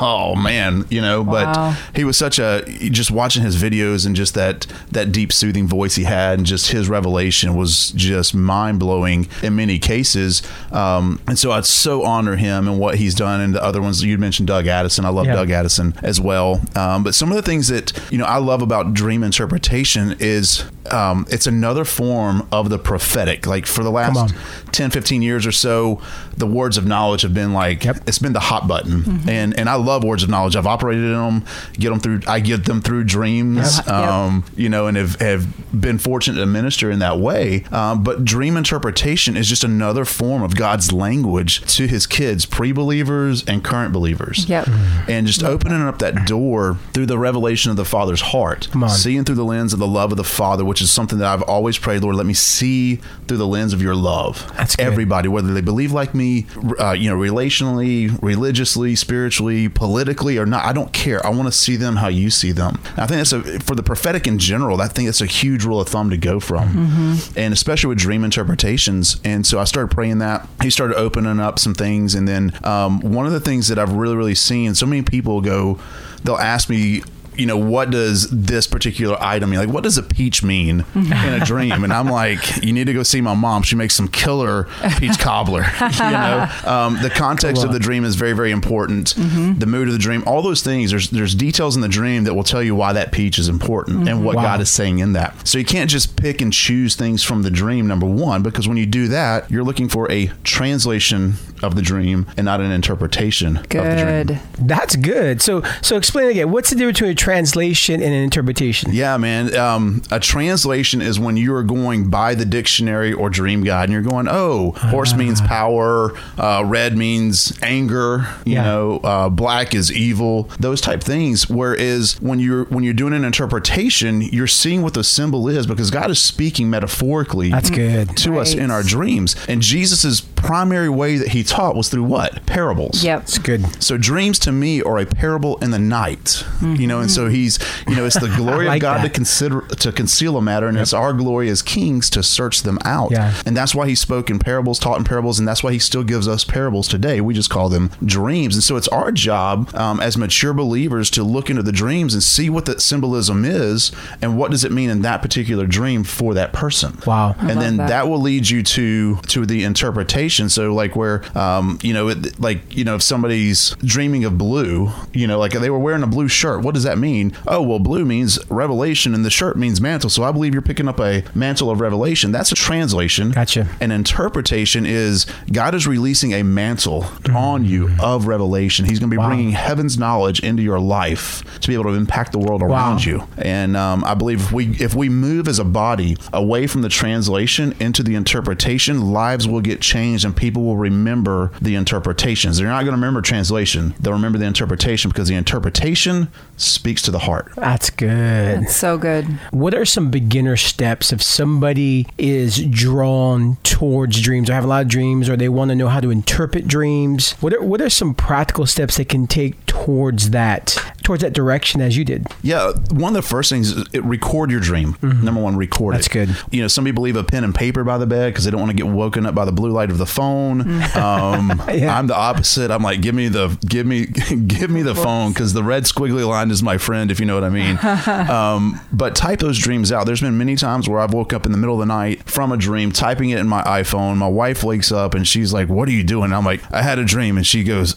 oh 0.00 0.34
man, 0.36 0.84
you 0.90 1.00
know. 1.00 1.22
Wow. 1.22 1.74
But 1.76 1.96
he 1.96 2.04
was 2.04 2.16
such 2.16 2.38
a 2.38 2.62
just 2.90 3.10
watching 3.10 3.42
his 3.42 3.56
videos 3.62 4.06
and 4.06 4.14
just 4.16 4.34
that 4.34 4.66
that 4.90 5.12
deep 5.12 5.32
soothing 5.32 5.66
voice 5.66 5.94
he 5.96 6.04
had, 6.04 6.38
and 6.38 6.46
just 6.46 6.70
his 6.70 6.88
revelation 6.88 7.54
was 7.56 7.90
just 7.92 8.34
mind 8.34 8.78
blowing 8.80 9.28
in 9.42 9.56
many 9.56 9.78
cases. 9.78 10.42
Um, 10.72 11.20
and 11.26 11.38
so 11.38 11.52
I'd 11.52 11.64
so 11.66 12.04
honor 12.04 12.36
him 12.36 12.68
and 12.68 12.78
what 12.78 12.96
he's 12.96 13.14
done, 13.14 13.40
and 13.40 13.54
the 13.54 13.62
other 13.62 13.80
ones 13.82 14.02
you 14.02 14.18
mentioned, 14.18 14.48
Doug 14.48 14.66
Addison. 14.66 15.04
I 15.04 15.08
love 15.10 15.26
Yeah. 15.26 15.34
Doug 15.36 15.50
Addison 15.50 15.94
as 16.02 16.20
well. 16.20 16.60
Um, 16.74 17.02
but 17.04 17.14
some 17.14 17.30
of 17.30 17.36
the 17.36 17.42
things 17.42 17.68
that 17.68 17.92
you 18.10 18.18
know 18.18 18.24
I 18.24 18.38
love 18.38 18.62
about 18.62 18.94
dream 18.94 19.22
interpretation 19.22 20.16
is 20.18 20.64
um, 20.92 21.26
it's 21.30 21.46
another 21.46 21.84
form 21.84 22.46
of 22.52 22.68
the 22.70 22.78
prophetic. 22.78 23.46
Like 23.46 23.66
for 23.66 23.82
the 23.82 23.90
last 23.90 24.34
10, 24.72 24.90
15 24.90 25.22
years 25.22 25.46
or 25.46 25.52
so, 25.52 26.00
the 26.36 26.46
words 26.46 26.76
of 26.76 26.86
knowledge 26.86 27.22
have 27.22 27.34
been 27.34 27.52
like 27.52 27.84
Yep. 27.84 27.96
it's 28.06 28.18
been 28.18 28.32
the 28.32 28.40
hot 28.40 28.66
button, 28.68 29.22
and 29.28 29.58
and 29.58 29.68
I 29.68 29.74
love 29.74 30.04
words 30.04 30.22
of 30.22 30.28
knowledge. 30.28 30.56
I've 30.56 30.66
operated 30.66 31.04
in 31.04 31.12
them, 31.12 31.44
get 31.74 31.90
them 31.90 32.00
through. 32.00 32.20
I 32.26 32.40
get 32.40 32.64
them 32.64 32.80
through 32.80 33.04
dreams, 33.04 33.78
Yep. 33.78 33.88
um, 33.88 34.44
you 34.56 34.68
know, 34.68 34.86
and 34.86 34.96
have, 34.96 35.16
have 35.20 35.46
been 35.80 35.98
fortunate 35.98 36.38
to 36.40 36.46
minister 36.46 36.90
in 36.90 36.98
that 37.00 37.18
way. 37.18 37.64
Um, 37.72 38.02
but 38.02 38.24
dream 38.24 38.56
interpretation 38.56 39.36
is 39.36 39.48
just 39.48 39.64
another 39.64 40.04
form 40.04 40.42
of 40.42 40.56
God's 40.56 40.92
language 40.92 41.60
to 41.76 41.86
His 41.86 42.06
kids, 42.06 42.46
pre-believers 42.46 43.44
and 43.46 43.64
current 43.64 43.92
believers. 43.92 44.48
Yep. 44.48 44.68
and 45.08 45.26
just 45.26 45.42
opening 45.42 45.82
up 45.82 45.98
that 45.98 46.26
door 46.26 46.78
through 46.92 47.06
the 47.06 47.18
revelation 47.18 47.70
of 47.70 47.76
the 47.76 47.84
Father's 47.84 48.20
heart, 48.20 48.68
seeing 48.88 49.24
through 49.24 49.34
the 49.34 49.44
lens 49.44 49.72
of 49.72 49.78
the 49.78 49.86
love 49.86 50.10
of 50.12 50.16
the 50.16 50.24
Father, 50.24 50.64
which 50.64 50.77
is 50.80 50.90
something 50.90 51.18
that 51.18 51.28
I've 51.28 51.42
always 51.42 51.78
prayed, 51.78 52.02
Lord, 52.02 52.16
let 52.16 52.26
me 52.26 52.34
see 52.34 52.96
through 53.26 53.36
the 53.36 53.46
lens 53.46 53.72
of 53.72 53.82
Your 53.82 53.94
love. 53.94 54.50
That's 54.56 54.76
good. 54.76 54.86
everybody, 54.86 55.28
whether 55.28 55.52
they 55.52 55.60
believe 55.60 55.92
like 55.92 56.14
me, 56.14 56.46
uh, 56.80 56.92
you 56.92 57.10
know, 57.10 57.16
relationally, 57.16 58.16
religiously, 58.22 58.94
spiritually, 58.94 59.68
politically, 59.68 60.38
or 60.38 60.46
not. 60.46 60.64
I 60.64 60.72
don't 60.72 60.92
care. 60.92 61.24
I 61.24 61.30
want 61.30 61.46
to 61.46 61.52
see 61.52 61.76
them 61.76 61.96
how 61.96 62.08
you 62.08 62.30
see 62.30 62.52
them. 62.52 62.80
And 62.90 63.00
I 63.00 63.06
think 63.06 63.18
that's 63.18 63.32
a 63.32 63.60
for 63.60 63.74
the 63.74 63.82
prophetic 63.82 64.26
in 64.26 64.38
general. 64.38 64.80
I 64.80 64.88
think 64.88 65.08
that's 65.08 65.20
a 65.20 65.26
huge 65.26 65.64
rule 65.64 65.80
of 65.80 65.88
thumb 65.88 66.10
to 66.10 66.16
go 66.16 66.40
from, 66.40 67.18
and 67.36 67.52
especially 67.52 67.88
with 67.88 67.98
dream 67.98 68.24
interpretations. 68.24 69.20
And 69.24 69.46
so 69.46 69.58
I 69.58 69.64
started 69.64 69.90
praying 69.94 70.18
that. 70.18 70.46
He 70.62 70.70
started 70.70 70.96
opening 70.96 71.40
up 71.40 71.58
some 71.58 71.74
things, 71.74 72.14
and 72.14 72.26
then 72.26 72.52
um, 72.64 73.00
one 73.00 73.26
of 73.26 73.32
the 73.32 73.40
things 73.40 73.68
that 73.68 73.78
I've 73.78 73.92
really, 73.92 74.16
really 74.16 74.34
seen. 74.34 74.74
So 74.74 74.86
many 74.86 75.02
people 75.02 75.40
go, 75.40 75.78
they'll 76.24 76.36
ask 76.36 76.68
me 76.68 77.02
you 77.38 77.46
know, 77.46 77.56
what 77.56 77.90
does 77.90 78.28
this 78.30 78.66
particular 78.66 79.16
item 79.20 79.50
mean? 79.50 79.60
Like, 79.60 79.68
what 79.68 79.84
does 79.84 79.96
a 79.96 80.02
peach 80.02 80.42
mean 80.42 80.84
in 80.94 81.12
a 81.12 81.44
dream? 81.44 81.84
And 81.84 81.92
I'm 81.92 82.08
like, 82.08 82.62
you 82.64 82.72
need 82.72 82.84
to 82.88 82.92
go 82.92 83.02
see 83.02 83.20
my 83.20 83.34
mom. 83.34 83.62
She 83.62 83.76
makes 83.76 83.94
some 83.94 84.08
killer 84.08 84.64
peach 84.98 85.18
cobbler. 85.18 85.62
you 85.80 85.98
know, 86.10 86.48
um, 86.64 86.98
the 87.02 87.10
context 87.10 87.64
of 87.64 87.72
the 87.72 87.78
dream 87.78 88.04
is 88.04 88.16
very, 88.16 88.32
very 88.32 88.50
important. 88.50 89.14
The 89.16 89.66
mood 89.66 89.86
of 89.88 89.92
the 89.94 89.98
dream, 89.98 90.22
all 90.26 90.42
those 90.42 90.62
things. 90.62 90.90
There's 90.90 91.10
there's 91.10 91.34
details 91.34 91.76
in 91.76 91.82
the 91.82 91.88
dream 91.88 92.24
that 92.24 92.34
will 92.34 92.44
tell 92.44 92.62
you 92.62 92.74
why 92.74 92.92
that 92.92 93.12
peach 93.12 93.38
is 93.38 93.48
important 93.48 94.08
and 94.08 94.24
what 94.24 94.36
Wow. 94.36 94.42
God 94.42 94.60
is 94.60 94.68
saying 94.70 94.98
in 94.98 95.12
that. 95.14 95.46
So 95.46 95.58
you 95.58 95.64
can't 95.64 95.88
just 95.90 96.16
pick 96.16 96.40
and 96.40 96.52
choose 96.52 96.94
things 96.96 97.22
from 97.22 97.42
the 97.42 97.50
dream. 97.50 97.86
Number 97.86 98.06
one, 98.06 98.42
because 98.42 98.66
when 98.68 98.76
you 98.76 98.86
do 98.86 99.08
that, 99.08 99.50
you're 99.50 99.64
looking 99.64 99.88
for 99.88 100.10
a 100.10 100.30
translation 100.44 101.34
of 101.62 101.74
the 101.76 101.82
dream 101.82 102.26
and 102.36 102.44
not 102.44 102.60
an 102.60 102.70
interpretation 102.70 103.56
of 103.58 103.62
the 103.68 103.68
dream. 103.78 104.26
Good. 104.26 104.40
That's 104.58 104.96
good. 104.96 105.40
So, 105.42 105.62
so 105.82 105.96
explain 105.96 106.28
again. 106.30 106.50
What's 106.50 106.70
the 106.70 106.76
difference 106.76 106.98
between 106.98 107.12
a 107.12 107.14
translation 107.32 107.96
and 107.96 108.14
an 108.14 108.22
interpretation? 108.22 108.90
Yeah, 108.94 109.18
man. 109.18 109.54
Um, 109.54 110.00
a 110.10 110.18
translation 110.18 111.02
is 111.02 111.20
when 111.20 111.36
you 111.36 111.54
are 111.54 111.62
going 111.62 112.08
by 112.08 112.34
the 112.34 112.46
dictionary 112.46 113.12
or 113.12 113.28
dream 113.28 113.62
guide 113.62 113.84
and 113.84 113.92
you're 113.92 114.00
going, 114.00 114.28
oh, 114.30 114.70
horse 114.76 115.14
means 115.14 115.42
power, 115.42 116.12
uh, 116.38 116.62
red 116.64 116.96
means 116.96 117.52
anger, 117.62 118.26
you 118.46 118.54
Yeah. 118.54 118.64
know, 118.64 118.96
uh, 119.04 119.28
black 119.28 119.74
is 119.74 119.92
evil, 119.92 120.48
those 120.58 120.80
type 120.80 121.02
things. 121.02 121.50
Whereas 121.50 122.16
when 122.22 122.38
you're 122.38 122.64
when 122.70 122.82
you're 122.82 122.94
doing 122.94 123.12
an 123.12 123.24
interpretation, 123.26 124.22
you're 124.22 124.46
seeing 124.46 124.80
what 124.80 124.94
the 124.94 125.04
symbol 125.04 125.48
is 125.50 125.66
because 125.66 125.90
God 125.90 126.10
is 126.10 126.18
speaking 126.18 126.70
metaphorically 126.70 127.50
That's 127.50 127.68
good. 127.68 128.16
to 128.18 128.38
us 128.38 128.54
in 128.54 128.70
our 128.70 128.82
dreams. 128.82 129.36
And 129.48 129.60
Jesus's 129.60 130.22
primary 130.22 130.88
way 130.88 131.18
that 131.18 131.28
he 131.28 131.42
taught 131.44 131.76
was 131.76 131.88
through 131.90 132.04
what? 132.04 132.46
Parables. 132.46 133.04
Yep. 133.04 133.22
It's 133.22 133.38
good. 133.38 133.82
So 133.82 133.98
dreams 133.98 134.38
to 134.40 134.52
me 134.52 134.80
are 134.82 134.98
a 134.98 135.04
parable 135.04 135.58
in 135.58 135.72
the 135.72 135.78
night, 135.78 136.42
you 136.62 136.86
know, 136.86 137.00
and 137.00 137.10
so 137.10 137.17
he's, 137.26 137.58
you 137.88 137.96
know, 137.96 138.04
it's 138.04 138.18
the 138.20 138.28
glory 138.36 138.66
like 138.66 138.76
of 138.76 138.82
God 138.82 138.98
that. 138.98 139.08
to 139.08 139.10
consider 139.10 139.60
to 139.62 139.92
conceal 139.92 140.36
a 140.36 140.42
matter, 140.42 140.68
and 140.68 140.78
it's 140.78 140.92
our 140.92 141.12
glory 141.12 141.48
as 141.48 141.60
kings 141.62 142.08
to 142.10 142.22
search 142.22 142.62
them 142.62 142.78
out. 142.84 143.10
Yeah. 143.10 143.34
And 143.44 143.56
that's 143.56 143.74
why 143.74 143.88
he 143.88 143.94
spoke 143.94 144.30
in 144.30 144.38
parables, 144.38 144.78
taught 144.78 144.98
in 144.98 145.04
parables, 145.04 145.38
and 145.38 145.48
that's 145.48 145.62
why 145.62 145.72
he 145.72 145.78
still 145.78 146.04
gives 146.04 146.28
us 146.28 146.44
parables 146.44 146.86
today. 146.88 147.20
We 147.20 147.34
just 147.34 147.50
call 147.50 147.68
them 147.68 147.90
dreams. 148.04 148.54
And 148.54 148.62
so 148.62 148.76
it's 148.76 148.88
our 148.88 149.10
job 149.10 149.74
um, 149.74 150.00
as 150.00 150.16
mature 150.16 150.52
believers 150.54 151.10
to 151.10 151.22
look 151.24 151.50
into 151.50 151.62
the 151.62 151.72
dreams 151.72 152.14
and 152.14 152.22
see 152.22 152.48
what 152.50 152.66
that 152.66 152.80
symbolism 152.80 153.44
is 153.44 153.90
and 154.22 154.38
what 154.38 154.50
does 154.50 154.64
it 154.64 154.72
mean 154.72 154.90
in 154.90 155.02
that 155.02 155.22
particular 155.22 155.66
dream 155.66 156.04
for 156.04 156.34
that 156.34 156.52
person. 156.52 156.98
Wow. 157.06 157.34
I 157.38 157.50
And 157.50 157.60
then 157.60 157.76
that. 157.78 157.88
that. 157.88 158.08
will 158.08 158.20
lead 158.20 158.48
you 158.48 158.62
to 158.62 159.16
to 159.16 159.46
the 159.46 159.64
interpretation. 159.64 160.48
So 160.48 160.74
like 160.74 160.94
where 160.96 161.22
um, 161.36 161.78
you 161.82 161.92
know 161.94 162.08
it, 162.08 162.38
like 162.40 162.76
you 162.76 162.84
know 162.84 162.94
if 162.94 163.02
somebody's 163.02 163.70
dreaming 163.76 164.24
of 164.24 164.36
blue, 164.38 164.90
you 165.12 165.26
know 165.26 165.38
like 165.38 165.52
they 165.52 165.70
were 165.70 165.78
wearing 165.78 166.02
a 166.02 166.06
blue 166.06 166.28
shirt. 166.28 166.62
What 166.62 166.74
does 166.74 166.84
that 166.84 166.97
mean? 166.98 167.32
Oh 167.46 167.62
well, 167.62 167.78
blue 167.78 168.04
means 168.04 168.38
revelation, 168.50 169.14
and 169.14 169.24
the 169.24 169.30
shirt 169.30 169.56
means 169.56 169.80
mantle. 169.80 170.10
So 170.10 170.22
I 170.24 170.32
believe 170.32 170.52
you're 170.52 170.62
picking 170.62 170.88
up 170.88 171.00
a 171.00 171.24
mantle 171.34 171.70
of 171.70 171.80
revelation. 171.80 172.32
That's 172.32 172.52
a 172.52 172.54
translation. 172.54 173.30
Gotcha. 173.32 173.68
An 173.80 173.90
interpretation 173.90 174.84
is 174.86 175.26
God 175.52 175.74
is 175.74 175.86
releasing 175.86 176.32
a 176.32 176.42
mantle 176.42 176.88
Mm-hmm. 176.98 177.36
on 177.36 177.64
you 177.64 177.90
of 178.00 178.26
revelation. 178.26 178.84
He's 178.86 178.98
going 178.98 179.10
to 179.10 179.16
be 179.16 179.22
bringing 179.22 179.50
heaven's 179.50 179.98
knowledge 179.98 180.40
into 180.40 180.62
your 180.62 180.78
life 180.80 181.42
to 181.60 181.68
be 181.68 181.74
able 181.74 181.84
to 181.84 181.90
impact 181.90 182.32
the 182.32 182.38
world 182.38 182.62
around 182.62 183.04
you. 183.04 183.26
And 183.36 183.76
um, 183.76 184.04
I 184.04 184.14
believe 184.14 184.40
if 184.40 184.52
we 184.52 184.66
if 184.78 184.94
we 184.94 185.08
move 185.08 185.48
as 185.48 185.58
a 185.58 185.64
body 185.64 186.16
away 186.32 186.66
from 186.66 186.82
the 186.82 186.88
translation 186.88 187.74
into 187.80 188.02
the 188.02 188.14
interpretation, 188.14 189.12
lives 189.12 189.46
will 189.46 189.60
get 189.60 189.80
changed 189.80 190.24
and 190.24 190.36
people 190.36 190.62
will 190.64 190.76
remember 190.76 191.50
the 191.60 191.74
interpretations. 191.74 192.58
They're 192.58 192.66
not 192.68 192.80
going 192.84 192.92
to 192.92 193.00
remember 193.00 193.20
translation; 193.20 193.94
they'll 194.00 194.12
remember 194.14 194.38
the 194.38 194.46
interpretation 194.46 195.10
because 195.10 195.28
the 195.28 195.34
interpretation 195.34 196.28
speaks 196.56 196.87
to 196.96 197.10
the 197.10 197.20
heart. 197.20 197.52
That's 197.56 197.90
good. 197.90 198.62
That's 198.62 198.76
so 198.76 198.98
good. 198.98 199.26
What 199.50 199.74
are 199.74 199.84
some 199.84 200.10
beginner 200.10 200.56
steps 200.56 201.12
if 201.12 201.22
somebody 201.22 202.06
is 202.16 202.64
drawn 202.64 203.56
towards 203.62 204.20
dreams 204.20 204.50
or 204.50 204.54
have 204.54 204.64
a 204.64 204.68
lot 204.68 204.82
of 204.82 204.88
dreams 204.88 205.28
or 205.28 205.36
they 205.36 205.48
want 205.48 205.70
to 205.70 205.74
know 205.74 205.88
how 205.88 206.00
to 206.00 206.10
interpret 206.10 206.66
dreams? 206.66 207.32
What 207.40 207.52
are, 207.52 207.62
what 207.62 207.80
are 207.80 207.90
some 207.90 208.14
practical 208.14 208.66
steps 208.66 208.96
they 208.96 209.04
can 209.04 209.26
take 209.26 209.64
towards 209.66 210.30
that, 210.30 210.76
towards 211.08 211.22
that 211.22 211.32
direction 211.32 211.80
as 211.80 211.96
you 211.96 212.04
did? 212.04 212.26
Yeah, 212.42 212.72
one 212.90 213.16
of 213.16 213.22
the 213.22 213.26
first 213.26 213.48
things 213.48 213.72
is 213.72 213.86
it, 213.94 214.04
record 214.04 214.50
your 214.50 214.60
dream. 214.60 214.94
Number 215.00 215.40
one, 215.40 215.56
record 215.56 215.78
Mm-hmm. 215.78 215.92
That's 215.92 216.06
it. 216.08 216.12
good. 216.12 216.36
You 216.52 216.60
know, 216.60 216.68
some 216.68 216.84
people 216.84 217.02
leave 217.02 217.16
a 217.16 217.24
pen 217.24 217.44
and 217.44 217.54
paper 217.54 217.82
by 217.82 217.96
the 217.96 218.06
bed 218.06 218.32
because 218.32 218.44
they 218.44 218.50
don't 218.50 218.60
want 218.60 218.70
to 218.72 218.76
get 218.76 218.86
woken 218.86 219.24
up 219.24 219.34
by 219.34 219.44
the 219.46 219.52
blue 219.52 219.70
light 219.70 219.90
of 219.90 219.96
the 219.98 220.04
phone. 220.06 220.60
Um, 220.94 221.62
Yeah. 221.78 221.96
I'm 221.98 222.08
the 222.08 222.16
opposite. 222.16 222.70
I'm 222.70 222.82
like, 222.82 223.00
give 223.00 223.14
me 223.14 223.28
the 223.28 223.56
give 223.66 223.86
me 223.86 224.06
give 224.46 224.68
me 224.70 224.82
the 224.82 224.94
phone 224.94 225.32
because 225.32 225.52
the 225.54 225.62
red 225.62 225.84
squiggly 225.84 226.26
line 226.28 226.50
is 226.50 226.62
my 226.62 226.76
friend, 226.76 227.10
if 227.10 227.20
you 227.20 227.26
know 227.26 227.34
what 227.34 227.44
I 227.44 227.48
mean. 227.48 227.78
um, 228.30 228.80
but 228.92 229.14
type 229.16 229.38
those 229.38 229.58
dreams 229.58 229.90
out. 229.92 230.04
There's 230.06 230.20
been 230.20 230.36
many 230.36 230.56
times 230.56 230.88
where 230.88 231.00
I've 231.00 231.14
woke 231.14 231.32
up 231.32 231.46
in 231.46 231.52
the 231.52 231.58
middle 231.58 231.74
of 231.74 231.80
the 231.80 231.86
night 231.86 232.28
from 232.28 232.52
a 232.52 232.56
dream, 232.58 232.92
typing 232.92 233.30
it 233.30 233.38
in 233.38 233.46
my 233.48 233.62
iPhone. 233.62 234.16
My 234.16 234.28
wife 234.28 234.62
wakes 234.62 234.90
up 234.92 235.14
and 235.14 235.26
she's 235.26 235.52
like, 235.54 235.68
"What 235.68 235.88
are 235.88 235.92
you 235.92 236.02
doing?" 236.04 236.32
I'm 236.32 236.44
like, 236.44 236.60
"I 236.72 236.82
had 236.82 236.98
a 236.98 237.04
dream," 237.04 237.36
and 237.38 237.46
she 237.46 237.64
goes. 237.64 237.96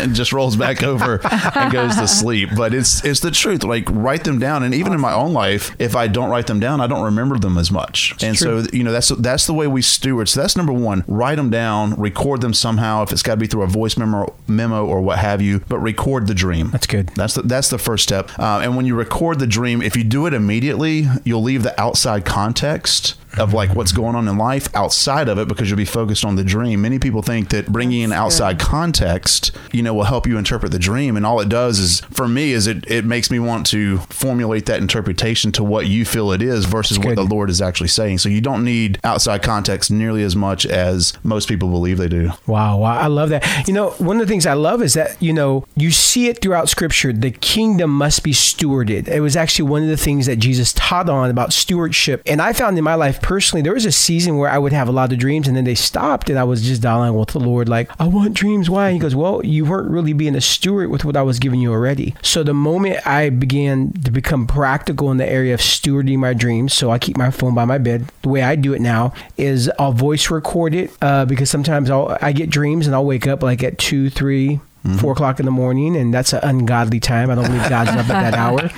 And 0.00 0.14
just 0.14 0.32
rolls 0.32 0.56
back 0.56 0.82
over 0.92 1.20
and 1.56 1.72
goes 1.72 1.96
to 1.96 2.08
sleep. 2.08 2.50
But 2.56 2.74
it's 2.74 3.04
it's 3.04 3.20
the 3.20 3.30
truth. 3.30 3.64
Like 3.64 3.84
write 3.90 4.24
them 4.24 4.38
down, 4.38 4.62
and 4.62 4.74
even 4.74 4.92
in 4.92 5.00
my 5.00 5.12
own 5.12 5.32
life, 5.32 5.74
if 5.78 5.94
I 5.96 6.08
don't 6.08 6.30
write 6.30 6.46
them 6.46 6.60
down, 6.60 6.80
I 6.80 6.86
don't 6.86 7.04
remember 7.04 7.38
them 7.38 7.58
as 7.58 7.70
much. 7.70 8.14
and 8.22 8.36
so 8.36 8.64
you 8.72 8.84
know 8.84 8.92
that's 8.92 9.08
that's 9.08 9.46
the 9.46 9.54
way 9.54 9.66
we 9.66 9.82
steward. 9.82 10.28
So 10.28 10.40
that's 10.40 10.56
number 10.56 10.72
one. 10.72 11.04
Write 11.06 11.36
them 11.36 11.50
down, 11.50 11.94
record 11.94 12.40
them 12.40 12.54
somehow. 12.54 13.02
If 13.02 13.12
it's 13.12 13.22
got 13.22 13.34
to 13.34 13.40
be 13.40 13.46
through 13.46 13.62
a 13.62 13.66
voice 13.66 13.96
memo, 13.96 14.34
memo 14.46 14.86
or 14.86 15.00
what 15.00 15.18
have 15.18 15.40
you, 15.42 15.60
but 15.68 15.78
record 15.78 16.26
the 16.26 16.34
dream. 16.34 16.70
That's 16.70 16.86
good. 16.86 17.08
That's 17.10 17.34
the, 17.34 17.42
that's 17.42 17.68
the 17.70 17.78
first 17.78 18.02
step. 18.02 18.30
Uh, 18.38 18.60
and 18.62 18.76
when 18.76 18.86
you 18.86 18.94
record 18.94 19.38
the 19.38 19.46
dream, 19.46 19.82
if 19.82 19.96
you 19.96 20.04
do 20.04 20.26
it 20.26 20.34
immediately, 20.34 21.06
you'll 21.24 21.42
leave 21.42 21.62
the 21.62 21.78
outside 21.80 22.24
context 22.24 23.16
of 23.38 23.54
like 23.54 23.74
what's 23.76 23.92
going 23.92 24.16
on 24.16 24.26
in 24.26 24.36
life 24.36 24.74
outside 24.74 25.28
of 25.28 25.38
it 25.38 25.46
because 25.46 25.70
you'll 25.70 25.76
be 25.76 25.84
focused 25.84 26.24
on 26.24 26.34
the 26.36 26.42
dream. 26.44 26.82
Many 26.82 26.98
people 26.98 27.22
think 27.22 27.50
that 27.50 27.66
bringing 27.66 28.00
in 28.00 28.12
outside 28.12 28.58
context, 28.58 29.52
you 29.72 29.82
know, 29.82 29.89
will 29.94 30.04
help 30.04 30.26
you 30.26 30.38
interpret 30.38 30.72
the 30.72 30.78
dream. 30.78 31.16
And 31.16 31.26
all 31.26 31.40
it 31.40 31.48
does 31.48 31.78
is, 31.78 32.00
for 32.10 32.28
me, 32.28 32.52
is 32.52 32.66
it 32.66 32.90
it 32.90 33.04
makes 33.04 33.30
me 33.30 33.38
want 33.38 33.66
to 33.66 33.98
formulate 34.08 34.66
that 34.66 34.80
interpretation 34.80 35.52
to 35.52 35.64
what 35.64 35.86
you 35.86 36.04
feel 36.04 36.32
it 36.32 36.42
is 36.42 36.64
versus 36.64 36.98
what 36.98 37.16
the 37.16 37.22
Lord 37.22 37.50
is 37.50 37.60
actually 37.60 37.88
saying. 37.88 38.18
So 38.18 38.28
you 38.28 38.40
don't 38.40 38.64
need 38.64 38.98
outside 39.04 39.42
context 39.42 39.90
nearly 39.90 40.22
as 40.22 40.36
much 40.36 40.66
as 40.66 41.12
most 41.22 41.48
people 41.48 41.68
believe 41.68 41.98
they 41.98 42.08
do. 42.08 42.30
Wow, 42.46 42.78
wow, 42.78 42.98
I 42.98 43.06
love 43.06 43.30
that. 43.30 43.66
You 43.66 43.74
know, 43.74 43.90
one 43.92 44.20
of 44.20 44.26
the 44.26 44.30
things 44.30 44.46
I 44.46 44.54
love 44.54 44.82
is 44.82 44.94
that, 44.94 45.20
you 45.22 45.32
know, 45.32 45.66
you 45.76 45.90
see 45.90 46.28
it 46.28 46.40
throughout 46.40 46.68
scripture. 46.68 47.12
The 47.12 47.30
kingdom 47.30 47.90
must 47.90 48.22
be 48.22 48.32
stewarded. 48.32 49.08
It 49.08 49.20
was 49.20 49.36
actually 49.36 49.68
one 49.68 49.82
of 49.82 49.88
the 49.88 49.96
things 49.96 50.26
that 50.26 50.36
Jesus 50.36 50.72
taught 50.72 51.08
on 51.08 51.30
about 51.30 51.52
stewardship. 51.52 52.22
And 52.26 52.40
I 52.40 52.52
found 52.52 52.78
in 52.78 52.84
my 52.84 52.94
life 52.94 53.20
personally, 53.22 53.62
there 53.62 53.74
was 53.74 53.86
a 53.86 53.92
season 53.92 54.36
where 54.36 54.50
I 54.50 54.58
would 54.58 54.72
have 54.72 54.88
a 54.88 54.92
lot 54.92 55.12
of 55.12 55.18
dreams 55.18 55.48
and 55.48 55.56
then 55.56 55.64
they 55.64 55.74
stopped 55.74 56.30
and 56.30 56.38
I 56.38 56.44
was 56.44 56.62
just 56.62 56.82
dialing 56.82 57.14
with 57.14 57.30
the 57.30 57.40
Lord, 57.40 57.68
like, 57.68 57.90
I 58.00 58.06
want 58.06 58.34
dreams. 58.34 58.68
Why? 58.68 58.88
And 58.88 58.94
he 58.94 59.00
goes, 59.00 59.14
Well, 59.14 59.44
you 59.44 59.64
weren't 59.64 59.79
really 59.88 60.12
being 60.12 60.34
a 60.34 60.40
steward 60.40 60.90
with 60.90 61.04
what 61.04 61.16
I 61.16 61.22
was 61.22 61.38
giving 61.38 61.60
you 61.60 61.72
already. 61.72 62.14
So 62.22 62.42
the 62.42 62.54
moment 62.54 63.06
I 63.06 63.30
began 63.30 63.92
to 64.04 64.10
become 64.10 64.46
practical 64.46 65.10
in 65.10 65.16
the 65.16 65.28
area 65.28 65.54
of 65.54 65.60
stewarding 65.60 66.18
my 66.18 66.34
dreams, 66.34 66.74
so 66.74 66.90
I 66.90 66.98
keep 66.98 67.16
my 67.16 67.30
phone 67.30 67.54
by 67.54 67.64
my 67.64 67.78
bed. 67.78 68.10
The 68.22 68.28
way 68.28 68.42
I 68.42 68.56
do 68.56 68.72
it 68.72 68.80
now 68.80 69.12
is 69.36 69.70
I'll 69.78 69.92
voice 69.92 70.30
record 70.30 70.74
it 70.74 70.90
uh, 71.00 71.24
because 71.24 71.50
sometimes 71.50 71.90
I'll, 71.90 72.16
I 72.20 72.32
get 72.32 72.50
dreams 72.50 72.86
and 72.86 72.94
I'll 72.94 73.04
wake 73.04 73.26
up 73.26 73.42
like 73.42 73.62
at 73.62 73.78
two, 73.78 74.10
three, 74.10 74.60
four 74.98 75.12
o'clock 75.12 75.38
in 75.38 75.44
the 75.44 75.52
morning, 75.52 75.94
and 75.96 76.12
that's 76.12 76.32
an 76.32 76.40
ungodly 76.42 77.00
time. 77.00 77.30
I 77.30 77.34
don't 77.34 77.44
believe 77.44 77.68
God's 77.68 77.90
up 77.90 78.08
at 78.08 78.30
that 78.30 78.34
hour. 78.34 78.70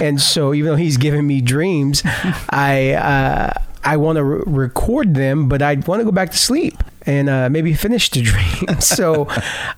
And 0.00 0.20
so, 0.20 0.54
even 0.54 0.70
though 0.70 0.76
He's 0.76 0.96
giving 0.96 1.26
me 1.26 1.40
dreams, 1.40 2.02
I 2.50 2.92
uh, 2.92 3.52
I 3.84 3.96
want 3.96 4.16
to 4.16 4.24
re- 4.24 4.42
record 4.46 5.14
them, 5.14 5.48
but 5.48 5.60
I 5.60 5.74
want 5.74 6.00
to 6.00 6.04
go 6.04 6.12
back 6.12 6.30
to 6.30 6.38
sleep 6.38 6.82
and 7.06 7.28
uh, 7.28 7.48
maybe 7.48 7.74
finish 7.74 8.10
the 8.10 8.22
dream. 8.30 8.80
so 8.80 9.28